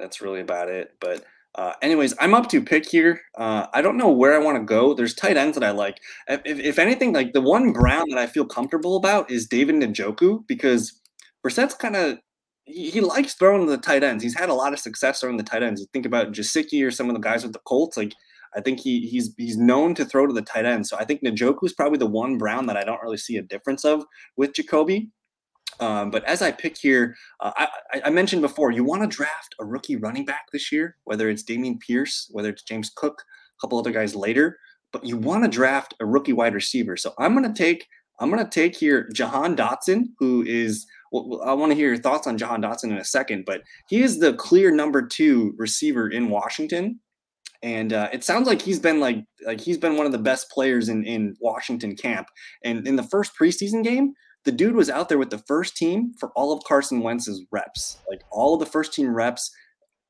that's 0.04 0.20
really 0.20 0.40
about 0.40 0.68
it. 0.68 0.92
But 1.00 1.24
uh, 1.54 1.72
anyways, 1.80 2.14
I'm 2.20 2.34
up 2.34 2.48
to 2.50 2.62
pick 2.62 2.86
here. 2.86 3.22
Uh, 3.38 3.66
I 3.72 3.80
don't 3.80 3.96
know 3.96 4.10
where 4.10 4.34
I 4.34 4.38
want 4.38 4.58
to 4.58 4.64
go. 4.64 4.92
There's 4.92 5.14
tight 5.14 5.38
ends 5.38 5.56
that 5.56 5.66
I 5.66 5.70
like. 5.70 5.98
If, 6.28 6.42
if, 6.44 6.78
anything, 6.78 7.14
like 7.14 7.32
the 7.32 7.40
one 7.40 7.72
Brown 7.72 8.10
that 8.10 8.18
I 8.18 8.26
feel 8.26 8.44
comfortable 8.44 8.96
about 8.96 9.30
is 9.30 9.46
David 9.46 9.76
Njoku 9.76 10.46
because 10.46 11.00
Brissett's 11.42 11.74
kind 11.74 11.96
of 11.96 12.18
he, 12.66 12.90
he, 12.90 13.00
likes 13.00 13.34
throwing 13.34 13.66
the 13.66 13.78
tight 13.78 14.02
ends. 14.02 14.22
He's 14.22 14.38
had 14.38 14.48
a 14.48 14.54
lot 14.54 14.72
of 14.72 14.78
success 14.78 15.20
throwing 15.20 15.36
the 15.36 15.42
tight 15.42 15.62
ends. 15.62 15.80
You 15.80 15.86
think 15.92 16.06
about 16.06 16.32
Gesicki 16.32 16.84
or 16.86 16.90
some 16.90 17.08
of 17.08 17.14
the 17.14 17.20
guys 17.20 17.44
with 17.44 17.52
the 17.52 17.60
Colts. 17.60 17.96
Like 17.96 18.12
I 18.54 18.60
think 18.60 18.80
he 18.80 19.06
he's 19.06 19.32
he's 19.38 19.56
known 19.56 19.94
to 19.94 20.04
throw 20.04 20.26
to 20.26 20.34
the 20.34 20.42
tight 20.42 20.66
end. 20.66 20.86
So 20.86 20.96
I 20.98 21.04
think 21.04 21.22
Njoku 21.22 21.64
is 21.64 21.72
probably 21.72 21.98
the 21.98 22.06
one 22.06 22.36
Brown 22.36 22.66
that 22.66 22.76
I 22.76 22.84
don't 22.84 23.02
really 23.02 23.16
see 23.16 23.36
a 23.36 23.42
difference 23.42 23.84
of 23.84 24.04
with 24.36 24.54
Jacoby. 24.54 25.10
Um, 25.80 26.10
but 26.10 26.24
as 26.24 26.42
I 26.42 26.52
pick 26.52 26.76
here, 26.76 27.16
uh, 27.40 27.52
I, 27.56 28.02
I, 28.04 28.10
mentioned 28.10 28.42
before, 28.42 28.70
you 28.70 28.84
want 28.84 29.02
to 29.02 29.08
draft 29.08 29.54
a 29.60 29.64
rookie 29.64 29.96
running 29.96 30.24
back 30.24 30.46
this 30.52 30.70
year, 30.70 30.96
whether 31.04 31.28
it's 31.28 31.42
Dameon 31.42 31.80
Pierce, 31.80 32.28
whether 32.30 32.50
it's 32.50 32.62
James 32.62 32.90
Cook, 32.94 33.22
a 33.22 33.60
couple 33.60 33.78
other 33.78 33.90
guys 33.90 34.14
later, 34.14 34.58
but 34.92 35.04
you 35.04 35.16
want 35.16 35.44
to 35.44 35.50
draft 35.50 35.94
a 36.00 36.06
rookie 36.06 36.32
wide 36.32 36.54
receiver. 36.54 36.96
So 36.96 37.12
I'm 37.18 37.34
going 37.34 37.52
to 37.52 37.62
take 37.62 37.86
I'm 38.20 38.30
going 38.30 38.44
to 38.44 38.50
take 38.50 38.76
here 38.76 39.08
Jahan 39.12 39.56
Dotson, 39.56 40.10
who 40.18 40.44
is 40.46 40.86
well, 41.10 41.42
I 41.44 41.52
want 41.52 41.70
to 41.72 41.76
hear 41.76 41.88
your 41.88 41.98
thoughts 41.98 42.26
on 42.26 42.38
Jahan 42.38 42.62
Dotson 42.62 42.84
in 42.84 42.98
a 42.98 43.04
second, 43.04 43.44
but 43.44 43.62
he 43.88 44.02
is 44.02 44.18
the 44.18 44.34
clear 44.34 44.70
number 44.70 45.06
two 45.06 45.54
receiver 45.56 46.08
in 46.08 46.30
Washington. 46.30 47.00
And 47.62 47.92
uh, 47.92 48.08
it 48.12 48.24
sounds 48.24 48.46
like 48.46 48.60
he's 48.60 48.78
been 48.78 49.00
like 49.00 49.24
like 49.46 49.60
he's 49.60 49.78
been 49.78 49.96
one 49.96 50.06
of 50.06 50.12
the 50.12 50.18
best 50.18 50.50
players 50.50 50.88
in 50.88 51.04
in 51.04 51.36
Washington 51.40 51.96
camp. 51.96 52.28
And 52.62 52.86
in 52.86 52.96
the 52.96 53.02
first 53.02 53.32
preseason 53.40 53.82
game, 53.82 54.14
the 54.44 54.52
dude 54.52 54.76
was 54.76 54.90
out 54.90 55.08
there 55.08 55.18
with 55.18 55.30
the 55.30 55.38
first 55.38 55.76
team 55.76 56.12
for 56.18 56.30
all 56.36 56.52
of 56.52 56.64
Carson 56.64 57.00
Wentz's 57.00 57.44
reps, 57.50 57.98
like 58.08 58.22
all 58.30 58.54
of 58.54 58.60
the 58.60 58.66
first 58.66 58.92
team 58.92 59.14
reps, 59.14 59.50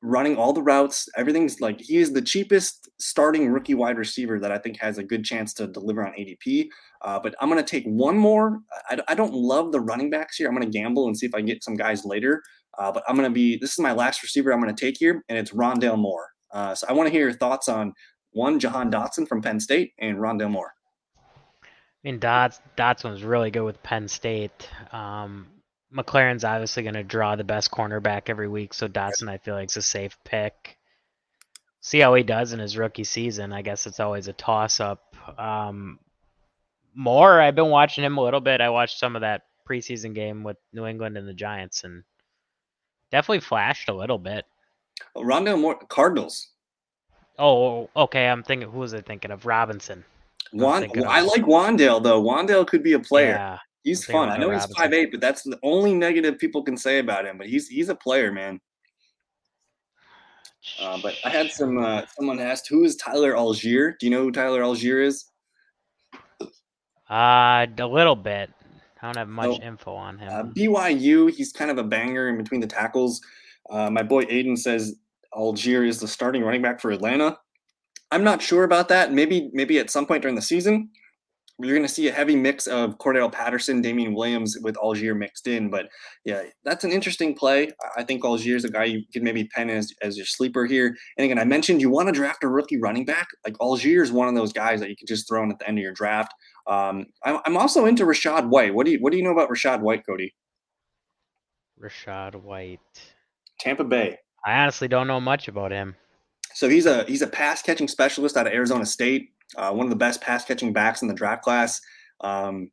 running 0.01 0.37
all 0.37 0.53
the 0.53 0.61
routes. 0.61 1.07
Everything's 1.17 1.61
like 1.61 1.79
he 1.79 1.97
is 1.97 2.13
the 2.13 2.21
cheapest 2.21 2.89
starting 2.99 3.49
rookie 3.49 3.73
wide 3.73 3.97
receiver 3.97 4.39
that 4.39 4.51
I 4.51 4.57
think 4.57 4.79
has 4.79 4.97
a 4.97 5.03
good 5.03 5.23
chance 5.23 5.53
to 5.55 5.67
deliver 5.67 6.05
on 6.05 6.13
ADP. 6.13 6.67
Uh, 7.01 7.19
but 7.19 7.35
I'm 7.39 7.49
going 7.49 7.63
to 7.63 7.69
take 7.69 7.85
one 7.85 8.17
more. 8.17 8.59
I, 8.89 8.99
I, 9.07 9.15
don't 9.15 9.33
love 9.33 9.71
the 9.71 9.79
running 9.79 10.09
backs 10.09 10.37
here. 10.37 10.47
I'm 10.47 10.55
going 10.55 10.69
to 10.69 10.77
gamble 10.77 11.07
and 11.07 11.17
see 11.17 11.25
if 11.25 11.35
I 11.35 11.39
can 11.39 11.45
get 11.45 11.63
some 11.63 11.75
guys 11.75 12.05
later. 12.05 12.41
Uh, 12.77 12.91
but 12.91 13.03
I'm 13.07 13.15
going 13.15 13.29
to 13.29 13.33
be 13.33 13.57
this 13.57 13.71
is 13.71 13.79
my 13.79 13.93
last 13.93 14.21
receiver 14.21 14.51
I'm 14.51 14.61
going 14.61 14.73
to 14.73 14.85
take 14.85 14.97
here, 14.97 15.23
and 15.29 15.37
it's 15.37 15.51
Rondale 15.51 15.97
Moore. 15.97 16.29
Uh, 16.53 16.75
so 16.75 16.87
I 16.89 16.93
want 16.93 17.07
to 17.07 17.11
hear 17.11 17.21
your 17.21 17.33
thoughts 17.33 17.67
on 17.69 17.93
one 18.31 18.59
Jahan 18.59 18.91
Dotson 18.91 19.27
from 19.27 19.41
Penn 19.41 19.59
State 19.59 19.93
and 19.99 20.17
Rondale 20.17 20.51
Moore. 20.51 20.74
I 22.05 22.07
mean, 22.07 22.19
Dots 22.19 22.59
Dotson 22.77 23.09
was 23.09 23.23
really 23.23 23.49
good 23.49 23.63
with 23.63 23.81
Penn 23.81 24.07
State. 24.07 24.69
Um, 24.91 25.47
McLaurin's 25.91 26.43
obviously 26.43 26.83
going 26.83 26.93
to 26.93 27.03
draw 27.03 27.35
the 27.35 27.43
best 27.43 27.71
cornerback 27.71 28.29
every 28.29 28.47
week, 28.47 28.75
so 28.75 28.87
Dotson 28.87 29.27
I 29.27 29.39
feel 29.39 29.55
like 29.55 29.71
is 29.71 29.77
a 29.77 29.81
safe 29.81 30.15
pick. 30.23 30.77
See 31.81 31.99
how 31.99 32.13
he 32.13 32.21
does 32.21 32.53
in 32.53 32.59
his 32.59 32.77
rookie 32.77 33.05
season. 33.05 33.51
I 33.51 33.63
guess 33.63 33.87
it's 33.87 33.99
always 33.99 34.27
a 34.27 34.33
toss 34.33 34.79
up. 34.79 35.15
Um, 35.39 35.99
Moore, 36.93 37.41
I've 37.41 37.55
been 37.55 37.69
watching 37.69 38.03
him 38.03 38.19
a 38.19 38.23
little 38.23 38.39
bit. 38.39 38.61
I 38.61 38.69
watched 38.69 38.99
some 38.99 39.15
of 39.15 39.21
that 39.21 39.41
preseason 39.67 40.13
game 40.13 40.43
with 40.43 40.57
New 40.73 40.85
England 40.85 41.17
and 41.17 41.27
the 41.27 41.33
Giants, 41.33 41.85
and 41.85 42.03
definitely 43.09 43.39
flashed 43.39 43.89
a 43.89 43.93
little 43.93 44.19
bit. 44.19 44.45
Rondale 45.17 45.59
Moore, 45.59 45.79
Cardinals. 45.89 46.49
Oh, 47.39 47.89
okay. 47.95 48.27
I'm 48.27 48.43
thinking. 48.43 48.69
Who 48.69 48.77
was 48.77 48.93
I 48.93 49.01
thinking 49.01 49.31
of? 49.31 49.47
Robinson. 49.47 50.05
Wan- 50.53 50.89
I 51.07 51.21
like 51.21 51.43
Wan'Dale 51.43 52.01
though. 52.01 52.21
Wan'Dale 52.21 52.67
could 52.67 52.83
be 52.83 52.93
a 52.93 52.99
player. 52.99 53.31
Yeah, 53.31 53.57
he's 53.83 54.05
fun. 54.05 54.29
I 54.29 54.37
know 54.37 54.51
he's 54.51 54.65
five 54.77 54.93
eight, 54.93 55.11
but 55.11 55.21
that's 55.21 55.43
the 55.43 55.59
only 55.63 55.93
negative 55.93 56.37
people 56.37 56.63
can 56.63 56.77
say 56.77 56.99
about 56.99 57.25
him. 57.25 57.37
But 57.37 57.47
he's 57.47 57.67
he's 57.67 57.89
a 57.89 57.95
player, 57.95 58.31
man. 58.31 58.59
Uh, 60.81 60.99
but 61.01 61.15
I 61.23 61.29
had 61.29 61.51
some 61.51 61.77
uh, 61.77 62.03
someone 62.15 62.39
asked 62.39 62.67
who 62.69 62.83
is 62.83 62.95
Tyler 62.95 63.33
Allgeier. 63.33 63.93
Do 63.99 64.05
you 64.05 64.11
know 64.11 64.23
who 64.23 64.31
Tyler 64.31 64.61
Allgeier 64.61 65.05
is? 65.05 65.25
Uh, 67.09 67.67
a 67.77 67.85
little 67.85 68.15
bit. 68.15 68.49
I 69.01 69.07
don't 69.07 69.17
have 69.17 69.29
much 69.29 69.59
info 69.61 69.93
on 69.93 70.17
him. 70.17 70.29
Uh, 70.29 70.43
BYU, 70.43 71.29
he's 71.29 71.51
kind 71.51 71.69
of 71.69 71.77
a 71.77 71.83
banger 71.83 72.29
in 72.29 72.37
between 72.37 72.59
the 72.59 72.67
tackles. 72.67 73.21
Uh, 73.69 73.89
my 73.91 74.01
boy 74.01 74.23
Aiden 74.23 74.57
says 74.57 74.95
Allgeier 75.33 75.87
is 75.87 75.99
the 75.99 76.07
starting 76.07 76.43
running 76.43 76.63
back 76.63 76.79
for 76.81 76.89
Atlanta. 76.89 77.37
I'm 78.15 78.23
not 78.23 78.41
sure 78.41 78.63
about 78.63 78.87
that. 78.87 79.11
Maybe 79.11 79.49
maybe 79.51 79.77
at 79.77 79.89
some 79.89 80.05
point 80.05 80.21
during 80.21 80.35
the 80.35 80.41
season. 80.41 80.89
you're 81.59 81.75
going 81.75 81.87
to 81.87 81.93
see 81.93 82.07
a 82.07 82.13
heavy 82.13 82.35
mix 82.37 82.65
of 82.65 82.97
Cordarrelle 82.97 83.29
Patterson, 83.31 83.81
Damien 83.81 84.13
Williams 84.13 84.57
with 84.61 84.75
Allgeier 84.75 85.17
mixed 85.17 85.47
in. 85.47 85.69
But 85.69 85.89
yeah, 86.23 86.43
that's 86.63 86.85
an 86.85 86.93
interesting 86.93 87.35
play. 87.35 87.71
I 87.97 88.03
think 88.03 88.23
Allgeier 88.23 88.55
is 88.55 88.63
a 88.63 88.69
guy 88.69 88.85
you 88.85 89.03
could 89.11 89.21
maybe 89.21 89.43
pen 89.53 89.69
as, 89.69 89.91
as 90.01 90.15
your 90.15 90.25
sleeper 90.25 90.65
here. 90.65 90.95
And 91.17 91.25
again, 91.25 91.37
I 91.37 91.43
mentioned 91.43 91.81
you 91.81 91.89
want 91.89 92.07
to 92.07 92.13
draft 92.13 92.45
a 92.45 92.47
rookie 92.47 92.79
running 92.79 93.03
back. 93.03 93.27
Like 93.43 93.55
Allgeier 93.55 94.01
is 94.01 94.13
one 94.13 94.29
of 94.29 94.35
those 94.35 94.53
guys 94.53 94.79
that 94.79 94.89
you 94.89 94.95
can 94.95 95.07
just 95.07 95.27
throw 95.27 95.43
in 95.43 95.51
at 95.51 95.59
the 95.59 95.67
end 95.67 95.77
of 95.77 95.83
your 95.83 95.93
draft. 95.93 96.33
Um, 96.67 97.07
I'm, 97.25 97.39
I'm 97.45 97.57
also 97.57 97.85
into 97.85 98.05
Rachaad 98.05 98.47
White. 98.47 98.73
What 98.73 98.85
do 98.85 98.93
you 98.93 98.99
What 98.99 99.11
do 99.11 99.17
you 99.17 99.23
know 99.25 99.31
about 99.31 99.49
Rachaad 99.49 99.81
White, 99.81 100.05
Cody? 100.05 100.33
Rachaad 101.81 102.35
White, 102.35 102.79
Tampa 103.59 103.83
Bay. 103.83 104.17
I 104.45 104.61
honestly 104.61 104.87
don't 104.87 105.07
know 105.07 105.19
much 105.19 105.49
about 105.49 105.71
him. 105.71 105.95
So 106.55 106.69
he's 106.69 106.85
a 106.85 107.03
he's 107.03 107.21
a 107.21 107.27
pass 107.27 107.61
catching 107.61 107.87
specialist 107.87 108.37
out 108.37 108.47
of 108.47 108.53
Arizona 108.53 108.85
State. 108.85 109.29
Uh, 109.57 109.71
one 109.73 109.85
of 109.85 109.89
the 109.89 109.97
best 109.97 110.21
pass 110.21 110.43
catching 110.45 110.73
backs 110.73 111.01
in 111.01 111.07
the 111.07 111.13
draft 111.13 111.43
class. 111.43 111.81
Um, 112.21 112.71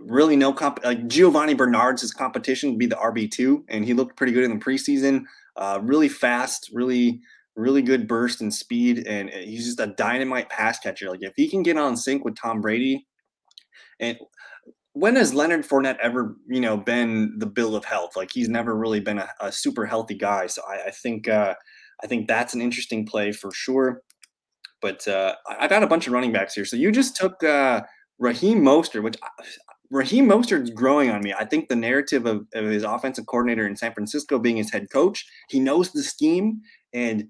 really 0.00 0.36
no 0.36 0.52
comp 0.52 0.80
like 0.82 1.06
Giovani 1.06 1.54
Bernard's 1.54 2.00
his 2.00 2.12
competition 2.12 2.72
to 2.72 2.78
be 2.78 2.86
the 2.86 2.96
RB 2.96 3.30
two, 3.30 3.64
and 3.68 3.84
he 3.84 3.92
looked 3.92 4.16
pretty 4.16 4.32
good 4.32 4.44
in 4.44 4.58
the 4.58 4.64
preseason. 4.64 5.24
Uh, 5.56 5.78
really 5.82 6.08
fast, 6.08 6.70
really 6.72 7.20
really 7.56 7.82
good 7.82 8.08
burst 8.08 8.40
and 8.40 8.54
speed, 8.54 9.06
and 9.06 9.28
he's 9.30 9.66
just 9.66 9.80
a 9.80 9.88
dynamite 9.88 10.48
pass 10.48 10.78
catcher. 10.78 11.10
Like 11.10 11.22
if 11.22 11.34
he 11.36 11.48
can 11.48 11.62
get 11.62 11.76
on 11.76 11.94
sync 11.94 12.24
with 12.24 12.36
Tom 12.36 12.62
Brady, 12.62 13.06
and 14.00 14.16
when 14.92 15.16
has 15.16 15.34
Leonard 15.34 15.66
Fournette 15.66 15.98
ever, 16.02 16.36
you 16.48 16.60
know, 16.60 16.76
been 16.76 17.38
the 17.38 17.46
bill 17.46 17.76
of 17.76 17.84
health? 17.84 18.16
Like 18.16 18.30
he's 18.32 18.48
never 18.48 18.74
really 18.74 19.00
been 19.00 19.18
a, 19.18 19.28
a 19.40 19.52
super 19.52 19.84
healthy 19.84 20.14
guy. 20.14 20.46
So 20.46 20.62
I, 20.66 20.86
I 20.86 20.90
think 20.90 21.28
uh, 21.28 21.54
I 22.02 22.06
think 22.06 22.28
that's 22.28 22.54
an 22.54 22.60
interesting 22.60 23.06
play 23.06 23.32
for 23.32 23.50
sure. 23.52 24.02
But 24.80 25.06
uh, 25.08 25.34
I 25.58 25.66
got 25.66 25.82
a 25.82 25.88
bunch 25.88 26.06
of 26.06 26.12
running 26.12 26.32
backs 26.32 26.54
here. 26.54 26.64
So 26.64 26.76
you 26.76 26.92
just 26.92 27.16
took 27.16 27.42
uh, 27.42 27.82
Raheem 28.18 28.60
Mostert, 28.60 29.02
which 29.02 29.16
Raheem 29.90 30.28
Mostert's 30.28 30.70
growing 30.70 31.10
on 31.10 31.22
me. 31.22 31.32
I 31.32 31.44
think 31.44 31.68
the 31.68 31.76
narrative 31.76 32.26
of, 32.26 32.46
of 32.54 32.66
his 32.66 32.82
offensive 32.82 33.26
coordinator 33.26 33.66
in 33.66 33.76
San 33.76 33.94
Francisco 33.94 34.38
being 34.38 34.58
his 34.58 34.70
head 34.70 34.88
coach, 34.92 35.26
he 35.48 35.60
knows 35.60 35.92
the 35.92 36.02
scheme. 36.02 36.60
And 36.92 37.28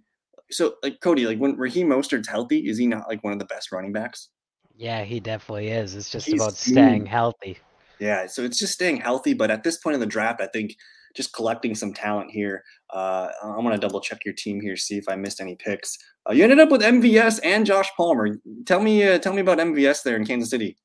so, 0.51 0.75
like 0.83 1.01
Cody, 1.01 1.27
like 1.27 1.39
when 1.39 1.57
Raheem 1.57 1.89
Mostert's 1.89 2.29
healthy, 2.29 2.69
is 2.69 2.79
he 2.79 2.87
not 2.87 3.09
like 3.09 3.23
one 3.23 3.33
of 3.33 3.39
the 3.39 3.45
best 3.45 3.71
running 3.71 3.93
backs? 3.93 4.29
Yeah, 4.77 5.05
he 5.05 5.21
definitely 5.21 5.69
is. 5.69 5.95
It's 5.95 6.11
just 6.11 6.27
He's 6.27 6.41
about 6.41 6.55
staying 6.55 7.07
healthy. 7.07 7.59
Yeah, 7.99 8.27
so 8.27 8.43
it's 8.43 8.59
just 8.59 8.73
staying 8.73 8.99
healthy. 8.99 9.35
But 9.35 9.51
at 9.51 9.65
this 9.65 9.77
point 9.79 9.95
in 9.95 10.01
the 10.01 10.07
draft, 10.07 10.41
I 10.41 10.47
think 10.47 10.77
just 11.19 11.33
collecting 11.33 11.75
some 11.75 11.93
talent 11.93 12.31
here. 12.31 12.63
Uh, 12.91 13.29
I'm 13.43 13.65
going 13.65 13.73
to 13.73 13.79
double 13.79 14.01
check 14.01 14.25
your 14.25 14.35
team 14.35 14.61
here, 14.61 14.77
see 14.77 14.97
if 14.97 15.09
I 15.09 15.17
missed 15.17 15.41
any 15.41 15.57
picks. 15.57 15.99
Uh, 16.29 16.33
you 16.33 16.45
ended 16.45 16.61
up 16.61 16.71
with 16.71 16.81
MVS 16.81 17.41
and 17.43 17.67
Josh 17.67 17.91
Palmer. 17.97 18.39
Tell 18.67 18.79
me, 18.79 19.03
uh, 19.03 19.19
tell 19.19 19.33
me 19.33 19.41
about 19.41 19.59
MVS 19.59 20.05
there 20.05 20.15
in 20.15 20.25
Kansas 20.25 20.49
City. 20.49 20.77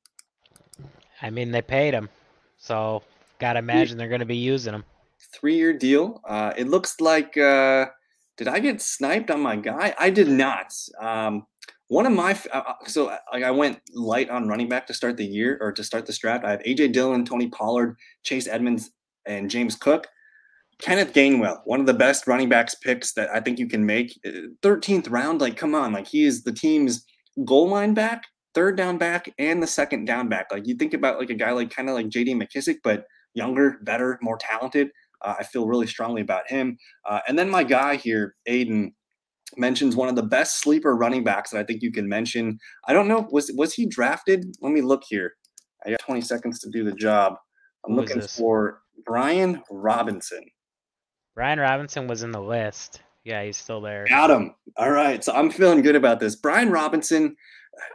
I 1.22 1.30
mean, 1.30 1.52
they 1.52 1.62
paid 1.62 1.94
him, 1.94 2.08
so 2.58 3.04
gotta 3.38 3.60
imagine 3.60 3.96
they're 3.96 4.08
going 4.08 4.18
to 4.18 4.26
be 4.26 4.36
using 4.36 4.74
him. 4.74 4.84
Three-year 5.32 5.72
deal. 5.72 6.20
Uh, 6.28 6.52
it 6.56 6.68
looks 6.68 7.00
like. 7.00 7.36
Uh, 7.38 7.86
did 8.36 8.48
I 8.48 8.58
get 8.58 8.82
sniped 8.82 9.30
on 9.30 9.40
my 9.40 9.54
guy? 9.54 9.94
I 9.96 10.10
did 10.10 10.26
not. 10.26 10.74
Um, 11.00 11.46
one 11.86 12.04
of 12.04 12.12
my 12.12 12.36
uh, 12.52 12.74
so 12.86 13.16
like 13.32 13.44
I 13.44 13.52
went 13.52 13.80
light 13.94 14.28
on 14.28 14.48
running 14.48 14.68
back 14.68 14.88
to 14.88 14.94
start 14.94 15.16
the 15.16 15.24
year 15.24 15.56
or 15.60 15.70
to 15.72 15.84
start 15.84 16.06
the 16.06 16.12
draft. 16.12 16.44
I 16.44 16.50
have 16.50 16.62
AJ 16.64 16.92
Dillon, 16.92 17.24
Tony 17.24 17.46
Pollard, 17.48 17.96
Chase 18.24 18.48
Edmonds, 18.48 18.90
and 19.26 19.48
James 19.48 19.76
Cook. 19.76 20.08
Kenneth 20.84 21.14
Gainwell, 21.14 21.62
one 21.64 21.80
of 21.80 21.86
the 21.86 21.94
best 21.94 22.26
running 22.26 22.50
backs 22.50 22.74
picks 22.74 23.14
that 23.14 23.30
I 23.30 23.40
think 23.40 23.58
you 23.58 23.66
can 23.66 23.86
make. 23.86 24.20
13th 24.62 25.08
uh, 25.08 25.10
round, 25.10 25.40
like, 25.40 25.56
come 25.56 25.74
on. 25.74 25.94
Like, 25.94 26.06
he 26.06 26.24
is 26.24 26.44
the 26.44 26.52
team's 26.52 27.06
goal 27.46 27.70
line 27.70 27.94
back, 27.94 28.24
third 28.52 28.76
down 28.76 28.98
back, 28.98 29.32
and 29.38 29.62
the 29.62 29.66
second 29.66 30.04
down 30.04 30.28
back. 30.28 30.48
Like, 30.52 30.66
you 30.66 30.74
think 30.74 30.92
about 30.92 31.18
like 31.18 31.30
a 31.30 31.34
guy 31.34 31.52
like 31.52 31.70
kind 31.70 31.88
of 31.88 31.94
like 31.94 32.10
JD 32.10 32.34
McKissic, 32.36 32.76
but 32.84 33.04
younger, 33.32 33.78
better, 33.80 34.18
more 34.20 34.36
talented. 34.36 34.90
Uh, 35.22 35.36
I 35.38 35.44
feel 35.44 35.66
really 35.66 35.86
strongly 35.86 36.20
about 36.20 36.50
him. 36.50 36.76
Uh, 37.08 37.20
and 37.26 37.38
then 37.38 37.48
my 37.48 37.64
guy 37.64 37.96
here, 37.96 38.34
Aiden, 38.46 38.90
mentions 39.56 39.96
one 39.96 40.10
of 40.10 40.16
the 40.16 40.22
best 40.22 40.60
sleeper 40.60 40.94
running 40.94 41.24
backs 41.24 41.52
that 41.52 41.60
I 41.60 41.64
think 41.64 41.80
you 41.80 41.92
can 41.92 42.06
mention. 42.06 42.58
I 42.86 42.92
don't 42.92 43.08
know, 43.08 43.26
was 43.30 43.50
was 43.56 43.72
he 43.72 43.86
drafted? 43.86 44.44
Let 44.60 44.74
me 44.74 44.82
look 44.82 45.04
here. 45.08 45.32
I 45.86 45.92
got 45.92 46.00
20 46.00 46.20
seconds 46.20 46.58
to 46.60 46.68
do 46.68 46.84
the 46.84 46.92
job. 46.92 47.36
I'm 47.86 47.94
Who 47.94 48.02
looking 48.02 48.20
for 48.20 48.82
Brian 49.06 49.62
Robinson. 49.70 50.44
Brian 51.34 51.58
Robinson 51.58 52.06
was 52.06 52.22
in 52.22 52.30
the 52.30 52.40
list. 52.40 53.02
Yeah, 53.24 53.42
he's 53.42 53.56
still 53.56 53.80
there. 53.80 54.04
Got 54.08 54.30
him. 54.30 54.54
All 54.76 54.90
right. 54.90 55.24
So 55.24 55.32
I'm 55.32 55.50
feeling 55.50 55.82
good 55.82 55.96
about 55.96 56.20
this. 56.20 56.36
Brian 56.36 56.70
Robinson, 56.70 57.36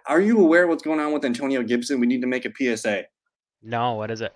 are 0.08 0.20
you 0.20 0.40
aware 0.40 0.68
what's 0.68 0.84
going 0.84 1.00
on 1.00 1.14
with 1.14 1.24
Antonio 1.24 1.64
Gibson? 1.64 2.00
We 2.00 2.08
need 2.08 2.22
to 2.22 2.28
make 2.28 2.46
a 2.46 2.52
PSA. 2.52 3.04
No, 3.62 3.94
what 3.94 4.12
is 4.12 4.22
it? 4.22 4.34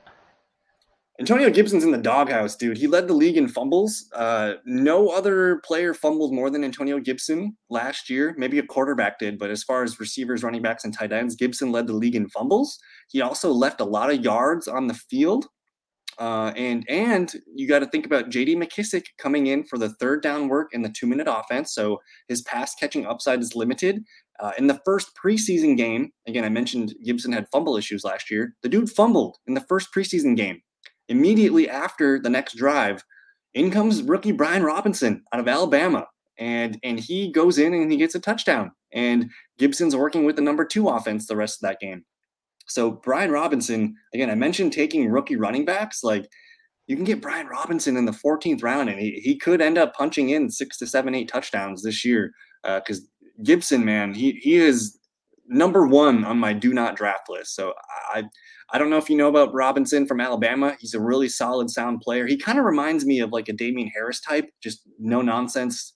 Antonio 1.19 1.51
Gibson's 1.51 1.83
in 1.83 1.91
the 1.91 1.97
doghouse, 1.99 2.55
dude. 2.55 2.77
He 2.77 2.87
led 2.87 3.07
the 3.07 3.13
league 3.13 3.37
in 3.37 3.47
fumbles. 3.47 4.09
Uh, 4.15 4.53
no 4.65 5.09
other 5.09 5.61
player 5.63 5.93
fumbled 5.93 6.33
more 6.33 6.49
than 6.49 6.63
Antonio 6.63 6.99
Gibson 6.99 7.55
last 7.69 8.09
year. 8.09 8.33
Maybe 8.35 8.57
a 8.57 8.65
quarterback 8.65 9.19
did, 9.19 9.37
but 9.37 9.51
as 9.51 9.63
far 9.63 9.83
as 9.83 9.99
receivers, 9.99 10.43
running 10.43 10.63
backs, 10.63 10.85
and 10.85 10.93
tight 10.93 11.11
ends, 11.11 11.35
Gibson 11.35 11.71
led 11.71 11.85
the 11.85 11.93
league 11.93 12.15
in 12.15 12.29
fumbles. 12.29 12.79
He 13.09 13.21
also 13.21 13.51
left 13.51 13.79
a 13.79 13.85
lot 13.85 14.11
of 14.11 14.23
yards 14.23 14.67
on 14.67 14.87
the 14.87 14.95
field. 14.95 15.45
Uh, 16.19 16.53
and 16.55 16.85
and 16.89 17.33
you 17.53 17.67
got 17.67 17.79
to 17.79 17.87
think 17.87 18.05
about 18.05 18.29
J.D. 18.29 18.55
McKissic 18.55 19.03
coming 19.17 19.47
in 19.47 19.63
for 19.63 19.77
the 19.77 19.89
third 19.89 20.21
down 20.21 20.47
work 20.47 20.69
in 20.73 20.81
the 20.81 20.89
two 20.89 21.07
minute 21.07 21.27
offense, 21.29 21.73
so 21.73 21.99
his 22.27 22.41
pass 22.43 22.75
catching 22.75 23.05
upside 23.05 23.41
is 23.41 23.55
limited. 23.55 24.03
Uh, 24.39 24.51
in 24.57 24.67
the 24.67 24.79
first 24.83 25.11
preseason 25.15 25.77
game, 25.77 26.11
again, 26.27 26.43
I 26.43 26.49
mentioned 26.49 26.95
Gibson 27.05 27.31
had 27.31 27.47
fumble 27.51 27.77
issues 27.77 28.03
last 28.03 28.31
year. 28.31 28.55
The 28.63 28.69
dude 28.69 28.89
fumbled 28.89 29.37
in 29.47 29.53
the 29.53 29.61
first 29.61 29.89
preseason 29.95 30.35
game. 30.35 30.61
Immediately 31.07 31.69
after 31.69 32.19
the 32.19 32.29
next 32.29 32.57
drive, 32.57 33.03
in 33.53 33.69
comes 33.71 34.01
rookie 34.01 34.31
Brian 34.31 34.63
Robinson 34.63 35.23
out 35.33 35.39
of 35.39 35.47
Alabama, 35.47 36.07
and 36.37 36.79
and 36.83 36.99
he 36.99 37.31
goes 37.31 37.57
in 37.57 37.73
and 37.73 37.91
he 37.91 37.97
gets 37.97 38.15
a 38.15 38.19
touchdown. 38.19 38.71
And 38.91 39.31
Gibson's 39.57 39.95
working 39.95 40.23
with 40.23 40.35
the 40.35 40.41
number 40.41 40.65
two 40.65 40.89
offense 40.89 41.27
the 41.27 41.35
rest 41.35 41.57
of 41.57 41.67
that 41.67 41.79
game. 41.79 42.05
So 42.67 42.91
Brian 42.91 43.31
Robinson, 43.31 43.95
again, 44.13 44.29
I 44.29 44.35
mentioned 44.35 44.73
taking 44.73 45.09
rookie 45.09 45.35
running 45.35 45.65
backs. 45.65 46.03
Like 46.03 46.27
you 46.87 46.95
can 46.95 47.05
get 47.05 47.21
Brian 47.21 47.47
Robinson 47.47 47.97
in 47.97 48.05
the 48.05 48.11
14th 48.11 48.63
round, 48.63 48.89
and 48.89 48.99
he, 48.99 49.21
he 49.23 49.37
could 49.37 49.61
end 49.61 49.77
up 49.77 49.93
punching 49.93 50.29
in 50.29 50.49
six 50.49 50.77
to 50.79 50.87
seven, 50.87 51.15
eight 51.15 51.29
touchdowns 51.29 51.83
this 51.83 52.03
year. 52.03 52.31
Because 52.63 52.99
uh, 52.99 53.43
Gibson, 53.43 53.83
man, 53.83 54.13
he 54.13 54.39
he 54.41 54.55
is 54.55 54.97
number 55.47 55.85
one 55.85 56.23
on 56.23 56.39
my 56.39 56.53
do 56.53 56.73
not 56.73 56.95
draft 56.95 57.29
list. 57.29 57.55
So 57.55 57.73
I 58.13 58.23
I 58.71 58.77
don't 58.77 58.89
know 58.89 58.97
if 58.97 59.09
you 59.09 59.17
know 59.17 59.29
about 59.29 59.53
Robinson 59.53 60.07
from 60.07 60.19
Alabama. 60.19 60.75
He's 60.79 60.93
a 60.93 60.99
really 60.99 61.29
solid, 61.29 61.69
sound 61.69 62.01
player. 62.01 62.25
He 62.25 62.37
kind 62.37 62.57
of 62.57 62.65
reminds 62.65 63.05
me 63.05 63.19
of 63.19 63.31
like 63.31 63.49
a 63.49 63.53
Damien 63.53 63.89
Harris 63.93 64.19
type, 64.19 64.49
just 64.61 64.81
no 64.97 65.21
nonsense, 65.21 65.93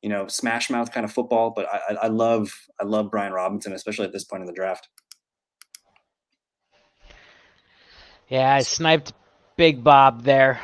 you 0.00 0.08
know, 0.08 0.26
smash 0.26 0.70
mouth 0.70 0.90
kind 0.92 1.04
of 1.04 1.12
football. 1.12 1.52
But 1.54 1.66
I, 1.72 1.94
I 1.94 2.06
love 2.08 2.52
I 2.80 2.84
love 2.84 3.10
Brian 3.10 3.32
Robinson, 3.32 3.72
especially 3.72 4.06
at 4.06 4.12
this 4.12 4.24
point 4.24 4.42
in 4.42 4.46
the 4.46 4.52
draft. 4.52 4.88
Yeah, 8.28 8.54
I 8.54 8.60
sniped 8.60 9.12
Big 9.56 9.84
Bob 9.84 10.24
there. 10.24 10.60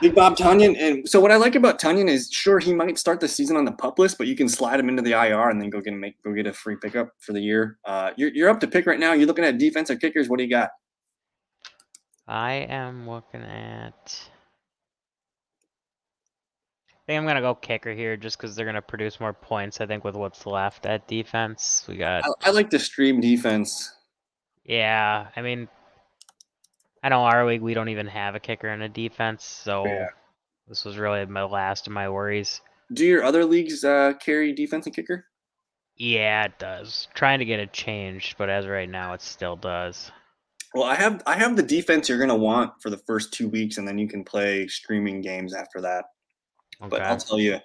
Big 0.00 0.14
Bob 0.14 0.36
Tonyan. 0.36 0.76
And 0.78 1.08
so 1.08 1.20
what 1.20 1.30
I 1.30 1.36
like 1.36 1.54
about 1.54 1.80
Tonyan 1.80 2.08
is 2.08 2.30
sure 2.30 2.58
he 2.58 2.74
might 2.74 2.98
start 2.98 3.20
the 3.20 3.28
season 3.28 3.56
on 3.56 3.64
the 3.64 3.72
pup 3.72 3.98
list, 3.98 4.18
but 4.18 4.26
you 4.26 4.36
can 4.36 4.48
slide 4.48 4.80
him 4.80 4.88
into 4.88 5.02
the 5.02 5.12
IR 5.12 5.48
and 5.48 5.60
then 5.60 5.70
go 5.70 5.80
get 5.80 5.94
make 5.94 6.20
go 6.22 6.32
get 6.32 6.46
a 6.46 6.52
free 6.52 6.76
pickup 6.76 7.10
for 7.20 7.32
the 7.32 7.40
year. 7.40 7.78
Uh, 7.84 8.10
you're 8.16 8.30
you're 8.30 8.50
up 8.50 8.60
to 8.60 8.66
pick 8.66 8.86
right 8.86 8.98
now. 8.98 9.12
You're 9.12 9.26
looking 9.26 9.44
at 9.44 9.58
defensive 9.58 10.00
kickers. 10.00 10.28
What 10.28 10.38
do 10.38 10.44
you 10.44 10.50
got? 10.50 10.70
I 12.26 12.52
am 12.52 13.08
looking 13.08 13.42
at. 13.42 14.28
I 16.88 17.06
think 17.06 17.18
I'm 17.18 17.26
gonna 17.26 17.42
go 17.42 17.54
kicker 17.54 17.92
here 17.92 18.16
just 18.16 18.38
because 18.38 18.56
they're 18.56 18.66
gonna 18.66 18.82
produce 18.82 19.20
more 19.20 19.34
points. 19.34 19.80
I 19.80 19.86
think 19.86 20.04
with 20.04 20.16
what's 20.16 20.46
left 20.46 20.86
at 20.86 21.06
defense, 21.06 21.84
we 21.86 21.96
got. 21.96 22.24
I, 22.24 22.48
I 22.48 22.50
like 22.50 22.70
the 22.70 22.78
stream 22.78 23.20
defense. 23.20 23.94
Yeah, 24.64 25.28
I 25.36 25.42
mean, 25.42 25.68
I 27.04 27.10
know 27.10 27.20
our 27.20 27.46
league 27.46 27.60
we 27.60 27.74
don't 27.74 27.90
even 27.90 28.06
have 28.06 28.34
a 28.34 28.40
kicker 28.40 28.68
and 28.68 28.82
a 28.82 28.88
defense, 28.88 29.44
so 29.44 29.84
yeah. 29.84 30.06
this 30.66 30.86
was 30.86 30.96
really 30.96 31.26
my 31.26 31.44
last 31.44 31.86
of 31.86 31.92
my 31.92 32.08
worries. 32.08 32.62
Do 32.94 33.04
your 33.04 33.22
other 33.22 33.44
leagues 33.44 33.84
uh, 33.84 34.14
carry 34.18 34.54
defense 34.54 34.86
and 34.86 34.96
kicker? 34.96 35.26
Yeah, 35.96 36.46
it 36.46 36.58
does. 36.58 37.08
Trying 37.12 37.40
to 37.40 37.44
get 37.44 37.60
it 37.60 37.74
changed, 37.74 38.36
but 38.38 38.48
as 38.48 38.66
right 38.66 38.88
now, 38.88 39.12
it 39.12 39.20
still 39.20 39.54
does. 39.54 40.10
Well, 40.74 40.84
I 40.84 40.94
have 40.94 41.22
I 41.26 41.34
have 41.34 41.56
the 41.56 41.62
defense 41.62 42.08
you're 42.08 42.18
gonna 42.18 42.34
want 42.34 42.72
for 42.80 42.88
the 42.88 43.02
first 43.06 43.34
two 43.34 43.50
weeks, 43.50 43.76
and 43.76 43.86
then 43.86 43.98
you 43.98 44.08
can 44.08 44.24
play 44.24 44.66
streaming 44.66 45.20
games 45.20 45.54
after 45.54 45.82
that. 45.82 46.06
Okay. 46.80 46.88
But 46.88 47.02
I'll 47.02 47.18
tell 47.18 47.38
you, 47.38 47.58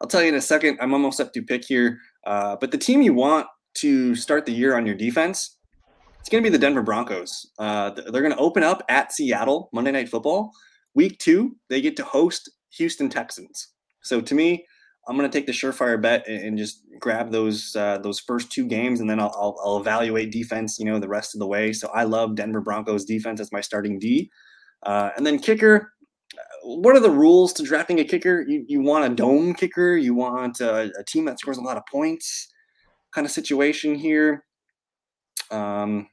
I'll 0.00 0.08
tell 0.08 0.22
you 0.22 0.28
in 0.28 0.36
a 0.36 0.40
second. 0.40 0.78
I'm 0.80 0.94
almost 0.94 1.20
up 1.20 1.34
to 1.34 1.42
pick 1.42 1.66
here. 1.66 1.98
Uh, 2.26 2.56
but 2.58 2.70
the 2.70 2.78
team 2.78 3.02
you 3.02 3.12
want 3.12 3.46
to 3.74 4.14
start 4.14 4.46
the 4.46 4.52
year 4.52 4.74
on 4.74 4.86
your 4.86 4.94
defense 4.94 5.55
it's 6.26 6.32
going 6.32 6.42
to 6.42 6.50
be 6.50 6.52
the 6.52 6.58
Denver 6.58 6.82
Broncos. 6.82 7.52
Uh, 7.56 7.90
they're 7.90 8.20
going 8.20 8.34
to 8.34 8.38
open 8.38 8.64
up 8.64 8.82
at 8.88 9.12
Seattle 9.12 9.68
Monday 9.72 9.92
Night 9.92 10.08
Football. 10.08 10.50
Week 10.92 11.16
two, 11.20 11.54
they 11.70 11.80
get 11.80 11.96
to 11.98 12.04
host 12.04 12.50
Houston 12.78 13.08
Texans. 13.08 13.68
So 14.02 14.20
to 14.20 14.34
me, 14.34 14.66
I'm 15.06 15.16
going 15.16 15.30
to 15.30 15.38
take 15.38 15.46
the 15.46 15.52
surefire 15.52 16.02
bet 16.02 16.26
and, 16.26 16.58
just 16.58 16.80
grab 16.98 17.30
those 17.30 17.76
uh, 17.76 17.98
those 17.98 18.18
first 18.18 18.50
two 18.50 18.66
games, 18.66 18.98
and 18.98 19.08
then 19.08 19.20
I'll, 19.20 19.32
I'll, 19.36 19.56
I'll 19.64 19.76
evaluate 19.78 20.32
defense. 20.32 20.80
You 20.80 20.86
know, 20.86 20.98
the 20.98 21.06
rest 21.06 21.36
of 21.36 21.38
the 21.38 21.46
way. 21.46 21.72
So 21.72 21.90
I 21.94 22.02
love 22.02 22.34
Denver 22.34 22.60
Broncos 22.60 23.04
defense 23.04 23.38
as 23.38 23.52
my 23.52 23.60
starting 23.60 24.00
D, 24.00 24.28
uh, 24.82 25.10
and 25.16 25.24
then 25.24 25.38
kicker. 25.38 25.92
What 26.64 26.96
are 26.96 27.00
the 27.00 27.08
rules 27.08 27.52
to 27.52 27.62
drafting 27.62 28.00
a 28.00 28.04
kicker? 28.04 28.44
You, 28.48 28.64
you 28.66 28.80
want 28.80 29.04
a 29.04 29.14
dome 29.14 29.54
kicker? 29.54 29.96
You 29.96 30.14
want 30.14 30.60
a, 30.60 30.90
a 30.98 31.04
team 31.04 31.26
that 31.26 31.38
scores 31.38 31.58
a 31.58 31.62
lot 31.62 31.76
of 31.76 31.84
points? 31.88 32.48
Kind 33.14 33.24
of 33.24 33.30
situation 33.30 33.94
here. 33.94 34.44
Um, 35.52 36.08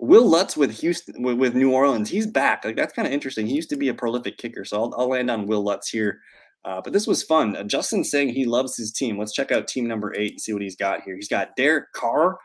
Wil 0.00 0.26
Lutz 0.26 0.56
with 0.56 0.80
Houston 0.80 1.22
with, 1.22 1.38
with, 1.38 1.54
New 1.54 1.72
Orleans, 1.72 2.08
he's 2.08 2.26
back. 2.26 2.64
Like 2.64 2.76
that's 2.76 2.92
kind 2.92 3.06
of 3.06 3.12
interesting. 3.12 3.46
He 3.46 3.54
used 3.54 3.70
to 3.70 3.76
be 3.76 3.88
a 3.88 3.94
prolific 3.94 4.38
kicker, 4.38 4.64
so 4.64 4.82
I'll, 4.82 4.94
I'll 4.96 5.08
land 5.08 5.30
on 5.30 5.46
Wil 5.46 5.62
Lutz 5.62 5.90
here. 5.90 6.20
Uh, 6.64 6.80
but 6.82 6.92
this 6.92 7.06
was 7.06 7.22
fun. 7.22 7.56
Uh, 7.56 7.64
Justin's 7.64 8.10
saying 8.10 8.30
he 8.30 8.44
loves 8.44 8.76
his 8.76 8.92
team. 8.92 9.18
Let's 9.18 9.32
check 9.32 9.52
out 9.52 9.68
team 9.68 9.86
number 9.86 10.14
eight 10.14 10.32
and 10.32 10.40
see 10.40 10.52
what 10.52 10.62
he's 10.62 10.76
got 10.76 11.02
here. 11.02 11.14
He's 11.14 11.28
got 11.28 11.56
Derek 11.56 11.92
Carr, 11.94 12.38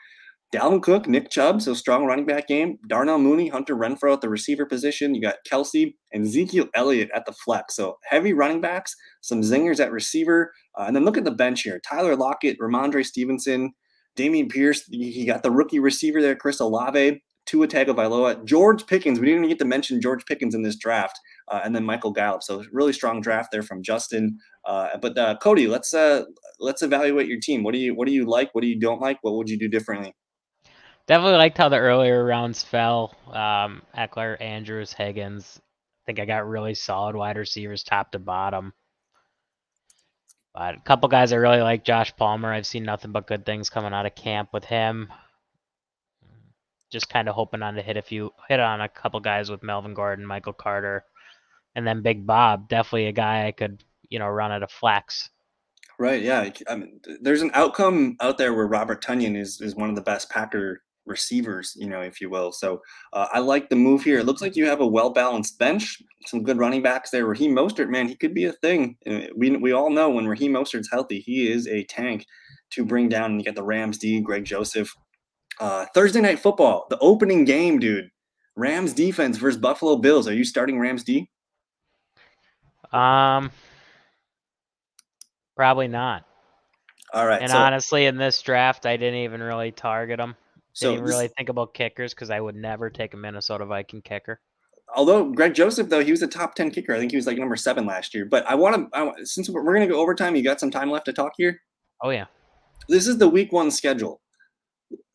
Dalvin 0.54 0.82
Cook, 0.82 1.08
Nick 1.08 1.30
Chubb, 1.30 1.62
so 1.62 1.74
strong 1.74 2.06
running 2.06 2.26
back 2.26 2.48
game. 2.48 2.78
Darnell 2.88 3.20
Mooney, 3.20 3.50
Hunter 3.50 3.76
Renfrow 3.76 4.14
at 4.14 4.22
the 4.22 4.30
receiver 4.30 4.66
position. 4.66 5.16
You 5.16 5.22
got 5.22 5.38
Kelce 5.50 5.94
and 6.14 6.26
Ezekiel 6.26 6.68
Elliott 6.76 7.10
at 7.14 7.26
the 7.26 7.34
flex. 7.34 7.76
So 7.76 7.98
heavy 8.04 8.32
running 8.32 8.62
backs, 8.62 8.96
some 9.22 9.42
zingers 9.42 9.80
at 9.80 9.92
receiver. 9.92 10.54
Uh, 10.78 10.84
and 10.88 10.96
then 10.96 11.04
look 11.04 11.18
at 11.18 11.26
the 11.26 11.32
bench 11.32 11.64
here. 11.64 11.82
Tyler 11.88 12.16
Lockett, 12.16 12.60
Rhamondre 12.60 13.06
Stevenson, 13.06 13.74
Dameon 14.18 14.50
Pierce. 14.50 14.84
He 14.86 15.26
got 15.26 15.44
the 15.44 15.52
rookie 15.52 15.80
receiver 15.80 16.22
there, 16.22 16.36
Chris 16.36 16.62
Olave, 16.62 17.22
Tua 17.46 17.68
Tagovailoa, 17.68 18.44
George 18.44 18.86
Pickens. 18.88 19.20
We 19.20 19.28
didn't 19.28 19.44
even 19.44 19.50
get 19.50 19.60
to 19.60 19.66
mention 19.66 20.02
George 20.02 20.26
Pickens 20.26 20.56
in 20.56 20.64
this 20.64 20.76
draft, 20.76 21.20
uh, 21.48 21.62
and 21.64 21.76
then 21.76 21.84
Michael 21.84 22.12
Gallup. 22.12 22.44
So 22.44 22.64
really 22.72 22.94
strong 22.94 23.22
draft 23.22 23.52
there 23.52 23.62
from 23.62 23.84
Justin. 23.84 24.40
Uh, 24.66 24.98
but 24.98 25.18
uh, 25.18 25.38
Cody, 25.38 25.68
let's 25.68 25.94
uh, 25.94 26.24
let's 26.60 26.82
evaluate 26.82 27.28
your 27.28 27.40
team. 27.40 27.64
What 27.64 27.74
do 27.74 27.80
you 27.80 27.94
what 27.96 28.08
do 28.08 28.14
you 28.14 28.26
like? 28.26 28.54
What 28.54 28.62
do 28.62 28.68
you 28.68 28.80
don't 28.80 29.02
like? 29.02 29.20
What 29.22 29.36
would 29.36 29.50
you 29.50 29.60
do 29.60 29.68
differently? 29.68 30.16
Definitely 31.08 31.38
liked 31.38 31.58
how 31.58 31.70
the 31.70 31.78
earlier 31.78 32.26
rounds 32.26 32.64
fell. 32.64 33.16
Um, 33.28 33.84
Ekeler, 33.96 34.42
Andrews, 34.42 34.92
Higgins. 34.92 35.62
I 35.62 36.04
think 36.08 36.20
I 36.20 36.26
got 36.26 36.48
really 36.48 36.74
solid 36.74 37.16
wide 37.16 37.38
receivers 37.38 37.84
top 37.84 38.12
to 38.12 38.20
bottom. 38.20 38.74
But 40.56 40.76
a 40.76 40.80
couple 40.80 41.10
guys 41.10 41.32
I 41.32 41.36
really 41.36 41.62
like, 41.62 41.84
Josh 41.84 42.16
Palmer. 42.16 42.52
I've 42.52 42.66
seen 42.66 42.84
nothing 42.84 43.12
but 43.12 43.28
good 43.28 43.46
things 43.46 43.70
coming 43.70 43.94
out 43.94 44.06
of 44.06 44.16
camp 44.16 44.50
with 44.52 44.64
him 44.64 45.10
just 46.96 47.10
kind 47.10 47.28
of 47.28 47.36
hoping 47.36 47.62
on 47.62 47.76
to 47.76 47.82
hit 47.82 47.98
a 47.98 48.02
few, 48.02 48.32
hit 48.48 48.62
on 48.62 48.80
a 48.80 48.88
couple 48.88 49.20
guys 49.20 49.52
with 49.52 49.62
Melvin 49.62 49.94
Gordon, 49.94 50.26
Michael 50.26 50.54
Carter, 50.54 51.04
and 51.76 51.86
then 51.86 52.02
Big 52.02 52.26
Bob. 52.26 52.70
Definitely 52.70 53.08
a 53.08 53.12
guy 53.12 53.48
I 53.48 53.52
could, 53.52 53.84
you 54.08 54.18
know, 54.18 54.30
run 54.30 54.54
at 54.54 54.64
a 54.64 54.68
flex. 54.68 55.30
Right. 56.00 56.22
Yeah. 56.22 56.50
I 56.70 56.76
mean, 56.78 57.02
there's 57.20 57.42
an 57.42 57.52
outcome 57.54 58.16
out 58.22 58.38
there 58.38 58.54
where 58.54 58.66
Robert 58.66 59.04
Tonyan 59.04 59.38
is 59.38 59.60
is 59.60 59.76
one 59.76 59.90
of 59.90 59.96
the 59.96 60.02
best 60.02 60.30
Packer 60.30 60.84
receivers, 61.06 61.74
you 61.76 61.90
know, 61.90 62.00
if 62.00 62.22
you 62.22 62.30
will. 62.30 62.54
So 62.54 62.82
uh, 63.12 63.28
I 63.34 63.40
like 63.40 63.68
the 63.68 63.76
move 63.76 64.04
here. 64.04 64.20
It 64.20 64.26
looks 64.26 64.42
like 64.42 64.56
you 64.56 64.66
have 64.68 64.80
a 64.80 64.88
well 64.88 65.10
balanced 65.10 65.60
bench, 65.60 66.02
some 66.28 66.44
good 66.44 66.58
running 66.58 66.82
backs 66.82 67.10
there. 67.10 67.26
Raheem 67.26 67.54
Mostert, 67.54 67.90
man, 67.90 68.08
he 68.08 68.16
could 68.16 68.34
be 68.34 68.46
a 68.46 68.54
thing. 68.54 68.96
Uh, 69.06 69.28
we 69.36 69.52
we 69.58 69.74
all 69.74 69.90
know 69.90 70.10
when 70.10 70.28
Raheem 70.28 70.54
Mostert's 70.54 70.90
healthy, 70.90 71.20
he 71.20 71.52
is 71.52 71.68
a 71.68 71.84
tank 71.84 72.26
to 72.72 72.86
bring 72.86 73.10
down. 73.10 73.32
And 73.32 73.42
you 73.42 73.46
get 73.46 73.56
the 73.56 73.64
Rams 73.64 73.98
D, 73.98 74.22
Greg 74.22 74.46
Joseph, 74.46 74.96
uh, 75.60 75.86
Thursday 75.94 76.22
night 76.22 76.40
football, 76.40 76.88
the 76.90 76.98
opening 77.00 77.46
game, 77.46 77.80
dude. 77.80 78.10
Rams 78.56 78.94
defense 78.94 79.38
versus 79.38 79.60
Buffalo 79.60 79.98
Bills. 79.98 80.28
Are 80.28 80.34
you 80.34 80.46
starting 80.46 80.80
Rams 80.80 81.04
D? 81.04 81.30
Um, 82.94 83.52
probably 85.58 85.90
not. 85.90 86.26
All 87.14 87.26
right. 87.26 87.42
And 87.42 87.52
so, 87.52 87.58
honestly, 87.58 88.06
in 88.06 88.18
this 88.18 88.42
draft, 88.42 88.86
I 88.86 88.96
didn't 88.96 89.20
even 89.20 89.42
really 89.42 89.72
target 89.72 90.18
them. 90.18 90.36
So 90.74 90.92
didn't 90.92 91.06
really 91.06 91.30
think 91.30 91.50
about 91.50 91.74
kickers 91.74 92.14
because 92.14 92.30
I 92.30 92.40
would 92.40 92.56
never 92.56 92.90
take 92.90 93.14
a 93.14 93.18
Minnesota 93.18 93.66
Viking 93.66 94.02
kicker. 94.02 94.42
Although 94.94 95.32
Greg 95.32 95.54
Joseph, 95.54 95.90
though 95.90 96.04
he 96.04 96.12
was 96.12 96.22
a 96.22 96.28
top 96.28 96.56
ten 96.56 96.70
kicker, 96.72 96.94
I 96.94 97.00
think 97.00 97.12
he 97.12 97.18
was 97.18 97.28
like 97.28 97.38
number 97.38 97.56
seven 97.56 97.86
last 97.86 98.14
year. 98.14 98.26
But 98.26 98.46
I 98.46 98.56
want 98.56 98.94
to, 98.94 99.26
since 99.26 99.50
we're 99.50 99.64
going 99.64 99.88
to 99.88 99.94
go 99.94 100.00
overtime, 100.00 100.36
you 100.36 100.44
got 100.44 100.60
some 100.60 100.72
time 100.72 100.92
left 100.92 101.06
to 101.06 101.14
talk 101.14 101.34
here. 101.38 101.62
Oh 102.02 102.10
yeah. 102.10 102.26
This 102.88 103.08
is 103.08 103.18
the 103.18 103.28
week 103.28 103.52
one 103.52 103.72
schedule. 103.72 104.22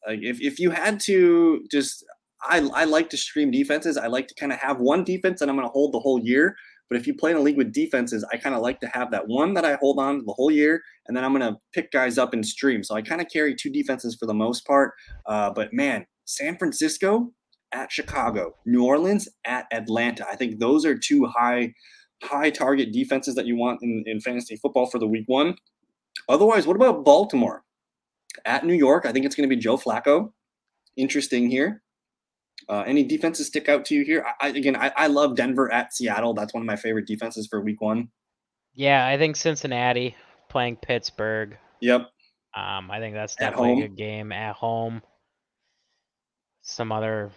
Like 0.06 0.20
if, 0.22 0.40
if 0.40 0.58
you 0.58 0.70
had 0.70 1.00
to 1.00 1.64
just 1.70 2.04
I, 2.42 2.68
I 2.74 2.84
like 2.84 3.10
to 3.10 3.16
stream 3.16 3.50
defenses. 3.50 3.96
I 3.96 4.06
like 4.06 4.28
to 4.28 4.34
kind 4.34 4.52
of 4.52 4.58
have 4.58 4.78
one 4.78 5.04
defense 5.04 5.40
that 5.40 5.48
I'm 5.48 5.56
going 5.56 5.66
to 5.66 5.72
hold 5.72 5.92
the 5.92 6.00
whole 6.00 6.18
year. 6.18 6.56
But 6.88 6.98
if 6.98 7.06
you 7.06 7.14
play 7.14 7.30
in 7.30 7.36
a 7.36 7.40
league 7.40 7.56
with 7.56 7.72
defenses, 7.72 8.24
I 8.32 8.36
kind 8.36 8.54
of 8.54 8.62
like 8.62 8.80
to 8.80 8.88
have 8.88 9.12
that 9.12 9.28
one 9.28 9.54
that 9.54 9.64
I 9.64 9.76
hold 9.76 10.00
on 10.00 10.24
the 10.26 10.32
whole 10.32 10.50
year, 10.50 10.82
and 11.06 11.16
then 11.16 11.24
I'm 11.24 11.32
going 11.32 11.52
to 11.52 11.58
pick 11.72 11.92
guys 11.92 12.18
up 12.18 12.32
and 12.32 12.44
stream. 12.44 12.82
So 12.82 12.96
I 12.96 13.02
kind 13.02 13.20
of 13.20 13.28
carry 13.32 13.54
two 13.54 13.70
defenses 13.70 14.16
for 14.18 14.26
the 14.26 14.34
most 14.34 14.66
part. 14.66 14.94
Uh, 15.26 15.52
but 15.52 15.72
man, 15.72 16.06
San 16.24 16.56
Francisco 16.58 17.32
at 17.72 17.92
Chicago, 17.92 18.56
New 18.66 18.84
Orleans 18.84 19.28
at 19.44 19.66
Atlanta. 19.72 20.26
I 20.28 20.34
think 20.34 20.58
those 20.58 20.84
are 20.84 20.98
two 20.98 21.26
high 21.26 21.74
high 22.22 22.50
target 22.50 22.92
defenses 22.92 23.34
that 23.36 23.46
you 23.46 23.56
want 23.56 23.80
in, 23.82 24.02
in 24.06 24.20
fantasy 24.20 24.56
football 24.56 24.86
for 24.86 24.98
the 24.98 25.06
week 25.06 25.24
one. 25.26 25.54
Otherwise, 26.28 26.66
what 26.66 26.76
about 26.76 27.04
Baltimore? 27.04 27.62
At 28.44 28.64
New 28.64 28.74
York. 28.74 29.06
I 29.06 29.12
think 29.12 29.26
it's 29.26 29.34
going 29.34 29.48
to 29.48 29.54
be 29.54 29.60
Joe 29.60 29.76
Flacco. 29.76 30.32
Interesting 30.96 31.50
here. 31.50 31.82
Uh, 32.68 32.84
any 32.86 33.02
defenses 33.04 33.46
stick 33.46 33.68
out 33.68 33.84
to 33.86 33.94
you 33.94 34.04
here? 34.04 34.24
I, 34.40 34.48
again, 34.48 34.76
I, 34.76 34.92
I 34.96 35.06
love 35.06 35.36
Denver 35.36 35.72
at 35.72 35.94
Seattle. 35.94 36.34
That's 36.34 36.52
one 36.52 36.62
of 36.62 36.66
my 36.66 36.76
favorite 36.76 37.06
defenses 37.06 37.46
for 37.48 37.60
Week 37.60 37.80
One. 37.80 38.08
Yeah, 38.74 39.06
I 39.06 39.18
think 39.18 39.36
Cincinnati 39.36 40.14
playing 40.48 40.76
Pittsburgh. 40.76 41.56
Yep. 41.80 42.02
Um, 42.54 42.90
I 42.90 42.98
think 42.98 43.14
that's 43.14 43.36
definitely 43.36 43.72
a 43.72 43.88
good 43.88 43.96
game 43.96 44.32
at 44.32 44.54
home. 44.54 45.02
Some 46.62 46.92
other 46.92 47.30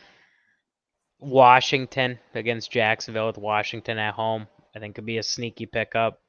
Washington 1.19 2.19
against 2.35 2.71
Jacksonville 2.71 3.27
with 3.27 3.37
Washington 3.37 3.97
at 3.97 4.13
home. 4.13 4.47
I 4.75 4.79
think 4.79 4.95
could 4.95 5.05
be 5.05 5.19
a 5.19 5.23
sneaky 5.23 5.65
pickup. 5.65 6.19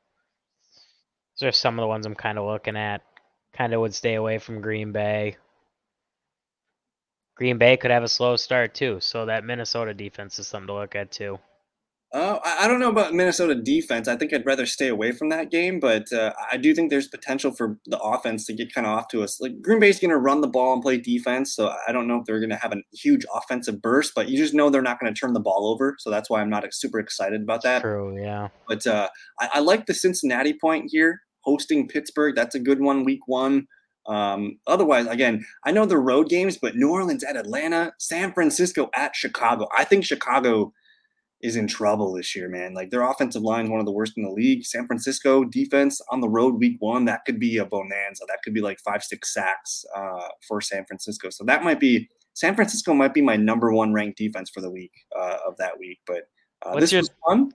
Those 1.40 1.48
are 1.48 1.52
some 1.52 1.78
of 1.78 1.82
the 1.82 1.88
ones 1.88 2.06
I'm 2.06 2.14
kind 2.14 2.38
of 2.38 2.46
looking 2.46 2.76
at 2.76 3.02
kind 3.56 3.72
of 3.72 3.80
would 3.80 3.94
stay 3.94 4.14
away 4.14 4.38
from 4.38 4.60
Green 4.60 4.92
Bay. 4.92 5.36
Green 7.36 7.58
Bay 7.58 7.76
could 7.76 7.90
have 7.90 8.02
a 8.02 8.08
slow 8.08 8.36
start 8.36 8.74
too, 8.74 8.98
so 9.00 9.26
that 9.26 9.44
Minnesota 9.44 9.92
defense 9.92 10.38
is 10.38 10.46
something 10.46 10.68
to 10.68 10.74
look 10.74 10.94
at 10.94 11.10
too. 11.10 11.38
Uh, 12.12 12.38
I 12.44 12.68
don't 12.68 12.78
know 12.78 12.90
about 12.90 13.12
Minnesota 13.12 13.56
defense. 13.56 14.06
I 14.06 14.14
think 14.14 14.32
I'd 14.32 14.46
rather 14.46 14.66
stay 14.66 14.86
away 14.86 15.10
from 15.10 15.30
that 15.30 15.50
game, 15.50 15.80
but 15.80 16.12
uh, 16.12 16.32
I 16.50 16.56
do 16.58 16.72
think 16.72 16.90
there's 16.90 17.08
potential 17.08 17.50
for 17.50 17.76
the 17.86 17.98
offense 17.98 18.46
to 18.46 18.52
get 18.52 18.72
kind 18.72 18.86
of 18.86 18.96
off 18.96 19.08
to 19.08 19.24
us. 19.24 19.40
Like 19.40 19.60
Green 19.60 19.80
Bay's 19.80 19.98
going 19.98 20.12
to 20.12 20.16
run 20.16 20.40
the 20.40 20.46
ball 20.46 20.74
and 20.74 20.80
play 20.80 20.96
defense, 20.96 21.56
so 21.56 21.74
I 21.88 21.90
don't 21.90 22.06
know 22.06 22.18
if 22.18 22.24
they're 22.24 22.38
going 22.38 22.50
to 22.50 22.56
have 22.56 22.72
a 22.72 22.76
huge 22.92 23.26
offensive 23.34 23.82
burst, 23.82 24.12
but 24.14 24.28
you 24.28 24.38
just 24.38 24.54
know 24.54 24.70
they're 24.70 24.80
not 24.80 25.00
going 25.00 25.12
to 25.12 25.18
turn 25.18 25.32
the 25.32 25.40
ball 25.40 25.66
over. 25.66 25.96
So 25.98 26.08
that's 26.08 26.30
why 26.30 26.40
I'm 26.40 26.50
not 26.50 26.64
super 26.72 27.00
excited 27.00 27.42
about 27.42 27.62
that. 27.62 27.82
True, 27.82 28.16
yeah. 28.16 28.46
But 28.68 28.86
uh, 28.86 29.08
I, 29.40 29.48
I 29.54 29.58
like 29.58 29.86
the 29.86 29.94
Cincinnati 29.94 30.56
point 30.56 30.90
here 30.92 31.20
hosting 31.44 31.88
Pittsburgh. 31.88 32.34
That's 32.34 32.54
a 32.54 32.60
good 32.60 32.80
one, 32.80 33.04
week 33.04 33.26
one. 33.26 33.66
Um, 34.06 34.58
otherwise, 34.66 35.06
again, 35.06 35.44
I 35.64 35.72
know 35.72 35.86
the 35.86 35.98
road 35.98 36.28
games, 36.28 36.58
but 36.58 36.76
New 36.76 36.90
Orleans 36.90 37.24
at 37.24 37.36
Atlanta, 37.36 37.92
San 37.98 38.32
Francisco 38.32 38.90
at 38.94 39.16
Chicago. 39.16 39.66
I 39.76 39.84
think 39.84 40.04
Chicago 40.04 40.72
is 41.40 41.56
in 41.56 41.66
trouble 41.66 42.14
this 42.14 42.34
year, 42.34 42.48
man. 42.48 42.74
Like 42.74 42.90
their 42.90 43.02
offensive 43.02 43.42
line 43.42 43.66
is 43.66 43.70
one 43.70 43.80
of 43.80 43.86
the 43.86 43.92
worst 43.92 44.14
in 44.16 44.24
the 44.24 44.30
league. 44.30 44.64
San 44.64 44.86
Francisco 44.86 45.44
defense 45.44 46.00
on 46.10 46.20
the 46.20 46.28
road 46.28 46.54
week 46.54 46.76
one, 46.80 47.04
that 47.04 47.24
could 47.26 47.38
be 47.38 47.58
a 47.58 47.66
bonanza. 47.66 48.24
That 48.28 48.38
could 48.42 48.54
be 48.54 48.62
like 48.62 48.78
five, 48.80 49.02
six 49.02 49.32
sacks 49.32 49.84
uh, 49.94 50.28
for 50.46 50.60
San 50.60 50.86
Francisco. 50.86 51.30
So 51.30 51.44
that 51.44 51.62
might 51.62 51.80
be 51.80 52.08
San 52.32 52.54
Francisco 52.54 52.94
might 52.94 53.14
be 53.14 53.20
my 53.20 53.36
number 53.36 53.72
one 53.72 53.92
ranked 53.92 54.18
defense 54.18 54.50
for 54.50 54.60
the 54.60 54.70
week 54.70 54.92
uh, 55.16 55.36
of 55.46 55.56
that 55.58 55.78
week. 55.78 55.98
But 56.06 56.28
uh, 56.62 56.80
this 56.80 56.92
your, 56.92 57.02
was 57.02 57.10
fun. 57.26 57.52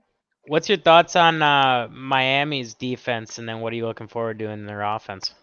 What's 0.48 0.68
your 0.70 0.78
thoughts 0.78 1.16
on 1.16 1.42
uh, 1.42 1.88
Miami's 1.92 2.74
defense, 2.74 3.38
and 3.38 3.48
then 3.48 3.60
what 3.60 3.74
are 3.74 3.76
you 3.76 3.86
looking 3.86 4.08
forward 4.08 4.40
to 4.40 4.50
in 4.50 4.66
their 4.66 4.82
offense? 4.82 5.34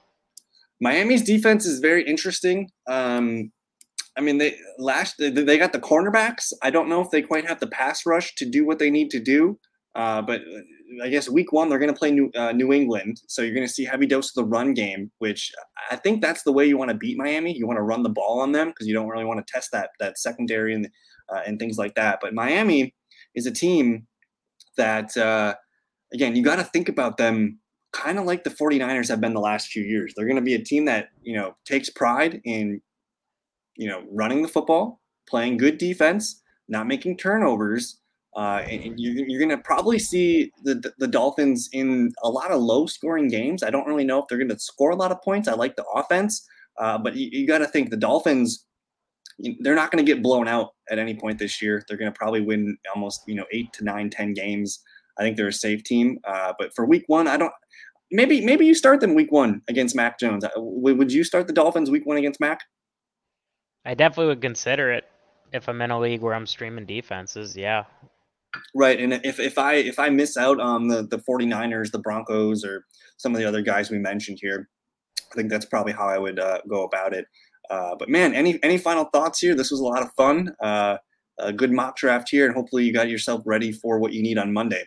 Miami's 0.81 1.23
defense 1.23 1.65
is 1.65 1.79
very 1.79 2.03
interesting. 2.03 2.71
Um, 2.87 3.53
I 4.17 4.21
mean, 4.21 4.39
they 4.39 4.57
last 4.79 5.17
they 5.19 5.59
got 5.59 5.73
the 5.73 5.81
cornerbacks. 5.81 6.53
I 6.63 6.71
don't 6.71 6.89
know 6.89 7.01
if 7.01 7.11
they 7.11 7.23
quite 7.23 7.47
have 7.47 7.61
the 7.61 7.67
pass 7.67 8.07
rush 8.07 8.35
to 8.37 8.47
do 8.47 8.67
what 8.67 8.79
they 8.79 8.91
need 8.91 9.11
to 9.11 9.21
do. 9.21 9.59
Uh, 9.97 10.21
but 10.21 10.43
uh, 10.43 11.05
I 11.05 11.09
guess 11.09 11.29
week 11.29 11.53
one 11.53 11.69
they're 11.69 11.79
going 11.79 11.93
to 11.93 11.99
play 11.99 12.11
New, 12.11 12.31
uh, 12.37 12.53
New 12.53 12.73
England, 12.73 13.23
so 13.29 13.41
you're 13.41 13.55
going 13.55 13.67
to 13.67 13.73
see 13.73 13.85
heavy 13.85 14.07
dose 14.07 14.29
of 14.29 14.35
the 14.35 14.45
run 14.45 14.75
game, 14.75 15.11
which 15.19 15.51
I 15.91 15.97
think 15.97 16.21
that's 16.21 16.43
the 16.43 16.53
way 16.53 16.67
you 16.67 16.77
want 16.77 16.91
to 16.91 16.97
beat 16.97 17.17
Miami. 17.17 17.57
You 17.57 17.67
want 17.67 17.79
to 17.79 17.83
run 17.83 18.03
the 18.03 18.11
ball 18.11 18.41
on 18.41 18.53
them 18.53 18.69
because 18.69 18.87
you 18.87 18.93
don't 18.93 19.09
really 19.09 19.25
want 19.25 19.45
to 19.45 19.53
test 19.53 19.73
that 19.73 19.91
that 19.99 20.19
secondary 20.19 20.75
and 20.75 20.89
uh, 21.31 21.41
and 21.47 21.59
things 21.59 21.79
like 21.79 21.95
that. 21.95 22.19
But 22.21 22.35
Miami 22.35 22.95
is 23.35 23.47
a 23.47 23.51
team 23.51 24.07
that, 24.77 25.17
uh, 25.17 25.55
again, 26.13 26.37
you 26.37 26.43
got 26.43 26.57
to 26.57 26.65
think 26.65 26.89
about 26.89 27.17
them 27.17 27.59
kind 27.93 28.19
of 28.19 28.25
like 28.25 28.45
the 28.45 28.51
49ers 28.51 29.09
have 29.09 29.21
been 29.21 29.35
the 29.35 29.41
last 29.41 29.69
few 29.69 29.83
years. 29.83 30.13
They're 30.15 30.27
going 30.27 30.37
to 30.37 30.43
be 30.43 30.55
a 30.55 30.63
team 30.63 30.85
that, 30.85 31.09
you 31.23 31.35
know, 31.37 31.57
takes 31.65 31.89
pride 31.91 32.41
in, 32.45 32.81
you 33.77 33.89
know, 33.89 34.05
running 34.11 34.43
the 34.43 34.49
football, 34.49 35.01
playing 35.29 35.57
good 35.57 35.79
defense, 35.79 36.43
not 36.69 36.87
making 36.87 37.17
turnovers, 37.17 38.01
Uh, 38.37 38.61
and 38.69 39.01
you're, 39.01 39.39
going 39.39 39.49
to 39.49 39.57
probably 39.57 39.99
see 39.99 40.53
the, 40.63 40.93
the 40.99 41.09
Dolphins 41.09 41.71
in 41.73 42.13
a 42.23 42.29
lot 42.29 42.51
of 42.51 42.61
low 42.61 42.87
scoring 42.87 43.29
games. 43.29 43.63
I 43.63 43.71
don't 43.71 43.87
really 43.87 44.05
know 44.05 44.21
if 44.21 44.27
they're 44.29 44.37
going 44.37 44.51
to 44.51 44.59
score 44.59 44.91
a 44.91 44.97
lot 44.97 45.11
of 45.11 45.23
points. 45.23 45.49
I 45.49 45.55
like 45.55 45.75
the 45.75 45.87
offense, 45.95 46.47
uh, 46.79 46.99
but 46.99 47.17
you, 47.17 47.31
you 47.33 47.47
got 47.47 47.59
to 47.59 47.67
think 47.67 47.89
the 47.89 47.97
Dolphins, 47.97 48.66
they're 49.61 49.75
not 49.75 49.91
going 49.91 50.05
to 50.05 50.13
get 50.13 50.23
blown 50.23 50.49
out 50.49 50.71
at 50.91 50.99
any 50.99 51.15
point 51.15 51.39
this 51.39 51.61
year. 51.61 51.83
They're 51.87 51.99
going 51.99 52.13
to 52.13 52.17
probably 52.17 52.41
win 52.41 52.77
almost, 52.95 53.23
you 53.27 53.35
know, 53.35 53.45
eight 53.53 53.73
to 53.75 53.85
nine, 53.85 54.11
ten 54.11 54.33
games. 54.33 54.81
I 55.19 55.23
think 55.23 55.37
they're 55.37 55.49
a 55.49 55.53
safe 55.53 55.83
team. 55.85 56.19
Uh, 56.25 56.53
but 56.59 56.75
for 56.75 56.85
week 56.85 57.05
one, 57.07 57.27
I 57.27 57.37
don't, 57.37 57.53
maybe, 58.11 58.45
maybe 58.45 58.67
you 58.67 58.75
start 58.75 59.01
them 59.01 59.15
week 59.15 59.33
one 59.33 59.63
against 59.69 59.97
Mac 59.97 60.19
Jones. 60.19 60.45
Uh, 60.45 60.51
would 60.57 61.13
you 61.13 61.25
start 61.25 61.47
the 61.47 61.53
Dolphins 61.53 61.91
week 61.91 62.07
one 62.07 62.17
against 62.17 62.41
Mac? 62.41 62.61
I 63.85 63.95
definitely 63.95 64.27
would 64.27 64.43
consider 64.43 64.91
it 64.93 65.05
if 65.53 65.69
I'm 65.69 65.81
in 65.81 65.91
a 65.91 65.99
league 65.99 66.21
where 66.21 66.35
I'm 66.35 66.47
streaming 66.47 66.87
defenses. 66.87 67.57
Yeah, 67.57 67.85
Right. 68.75 69.01
And 69.01 69.15
if, 69.25 69.41
if 69.41 69.59
I 69.59 69.75
if 69.75 69.99
I 69.99 70.09
miss 70.09 70.37
out 70.37 70.61
on 70.61 70.89
the, 70.89 71.03
the 71.03 71.19
49ers, 71.19 71.91
the 71.91 71.99
Broncos, 71.99 72.65
or 72.65 72.85
some 73.17 73.35
of 73.35 73.39
the 73.39 73.47
other 73.47 73.63
guys 73.63 73.91
we 73.91 73.99
mentioned 73.99 74.39
here, 74.41 74.69
I 75.33 75.35
think 75.35 75.51
that's 75.51 75.65
probably 75.65 75.93
how 75.93 76.07
I 76.09 76.19
would 76.19 76.39
uh, 76.39 76.61
go 76.69 76.85
about 76.85 77.15
it. 77.15 77.27
Uh, 77.71 77.95
but 77.97 78.09
man, 78.09 78.35
any 78.35 78.59
any 78.63 78.79
final 78.79 79.05
thoughts 79.05 79.41
here? 79.41 79.55
This 79.55 79.71
was 79.71 79.81
a 79.81 79.85
lot 79.85 80.03
of 80.03 80.13
fun. 80.17 80.55
Uh, 80.61 80.99
a 81.39 81.53
good 81.53 81.73
mock 81.73 81.97
draft 81.97 82.31
here, 82.31 82.47
and 82.47 82.55
hopefully 82.55 82.85
you 82.85 82.93
got 82.93 83.09
yourself 83.09 83.43
ready 83.45 83.73
for 83.73 83.99
what 83.99 84.13
you 84.13 84.23
need 84.23 84.39
on 84.39 84.53
Monday. 84.53 84.85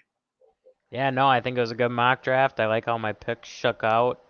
Yeah, 0.92 1.12
no, 1.12 1.28
I 1.28 1.42
think 1.42 1.58
it 1.58 1.62
was 1.62 1.72
a 1.72 1.76
good 1.76 1.90
mock 1.90 2.24
draft. 2.24 2.60
I 2.60 2.66
like 2.66 2.86
how 2.86 2.98
my 2.98 3.14
picks 3.14 3.48
shook 3.48 3.84
out. 3.84 4.22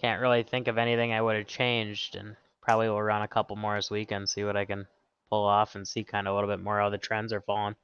Can't 0.00 0.20
really 0.20 0.42
think 0.42 0.66
of 0.66 0.78
anything 0.78 1.12
I 1.12 1.22
would 1.22 1.36
have 1.36 1.46
changed, 1.46 2.16
and 2.16 2.36
probably 2.60 2.88
will 2.88 3.02
run 3.02 3.22
a 3.22 3.28
couple 3.28 3.56
more 3.56 3.76
this 3.76 3.90
weekend, 3.90 4.28
see 4.28 4.44
what 4.44 4.56
I 4.56 4.64
can 4.64 4.86
pull 5.30 5.44
off, 5.44 5.76
and 5.76 5.86
see 5.86 6.02
kind 6.02 6.26
of 6.26 6.32
a 6.32 6.34
little 6.34 6.50
bit 6.50 6.62
more 6.62 6.80
how 6.80 6.90
the 6.90 6.98
trends 6.98 7.32
are 7.32 7.40
falling 7.40 7.76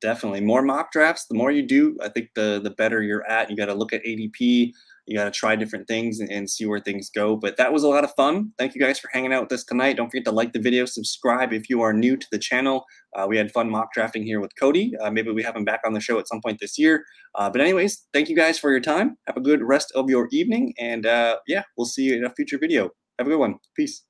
definitely. 0.00 0.40
More 0.40 0.62
mock 0.62 0.92
drafts 0.92 1.26
the 1.26 1.36
more 1.36 1.50
you 1.50 1.66
do 1.66 1.96
i 2.02 2.08
think 2.08 2.30
the 2.34 2.60
the 2.62 2.70
better 2.70 3.02
you're 3.02 3.26
at. 3.28 3.50
You 3.50 3.56
got 3.56 3.66
to 3.66 3.74
look 3.74 3.92
at 3.92 4.04
adp 4.04 4.72
you 5.06 5.16
got 5.16 5.24
to 5.24 5.30
try 5.30 5.54
different 5.56 5.86
things 5.86 6.20
and, 6.20 6.30
and, 6.30 6.48
see 6.48 6.66
where 6.66 6.80
things 6.80 7.10
go. 7.10 7.36
But 7.36 7.56
that 7.56 7.72
was 7.72 7.82
a 7.82 7.88
lot 7.88 8.04
of 8.04 8.14
fun. 8.14 8.52
Thank 8.58 8.74
you 8.74 8.80
guys 8.80 8.98
for 8.98 9.10
hanging 9.12 9.32
out 9.32 9.42
with 9.42 9.52
us 9.52 9.64
tonight. 9.64 9.96
Don't 9.96 10.08
forget 10.08 10.24
to 10.24 10.32
like 10.32 10.52
the 10.52 10.60
video 10.60 10.84
subscribe 10.84 11.52
if 11.52 11.68
you 11.68 11.82
are 11.82 11.92
new 11.92 12.16
to 12.16 12.26
the 12.32 12.38
channel. 12.38 12.84
Uh, 13.14 13.26
we 13.28 13.36
had 13.36 13.52
fun 13.52 13.70
mock 13.70 13.92
drafting 13.92 14.22
here 14.22 14.40
with 14.40 14.52
cody. 14.58 14.92
Uh, 15.00 15.10
maybe 15.10 15.30
we 15.30 15.42
have 15.42 15.56
him 15.56 15.64
back 15.64 15.80
on 15.84 15.92
the 15.92 16.00
show 16.00 16.18
at 16.18 16.28
some 16.28 16.40
point 16.40 16.58
this 16.60 16.78
year. 16.78 17.04
Uh, 17.34 17.50
but 17.50 17.60
anyways 17.60 18.06
thank 18.12 18.28
you 18.28 18.36
guys 18.36 18.58
for 18.58 18.70
your 18.70 18.80
time. 18.80 19.16
Have 19.26 19.36
a 19.36 19.42
good 19.42 19.62
rest 19.62 19.92
of 19.94 20.08
your 20.08 20.28
evening 20.32 20.72
and 20.78 21.06
uh, 21.06 21.36
yeah 21.46 21.64
we'll 21.76 21.86
see 21.86 22.04
you 22.04 22.16
in 22.16 22.24
a 22.24 22.30
future 22.30 22.58
video. 22.58 22.90
Have 23.18 23.26
a 23.26 23.30
good 23.30 23.38
one. 23.38 23.56
Peace 23.76 24.04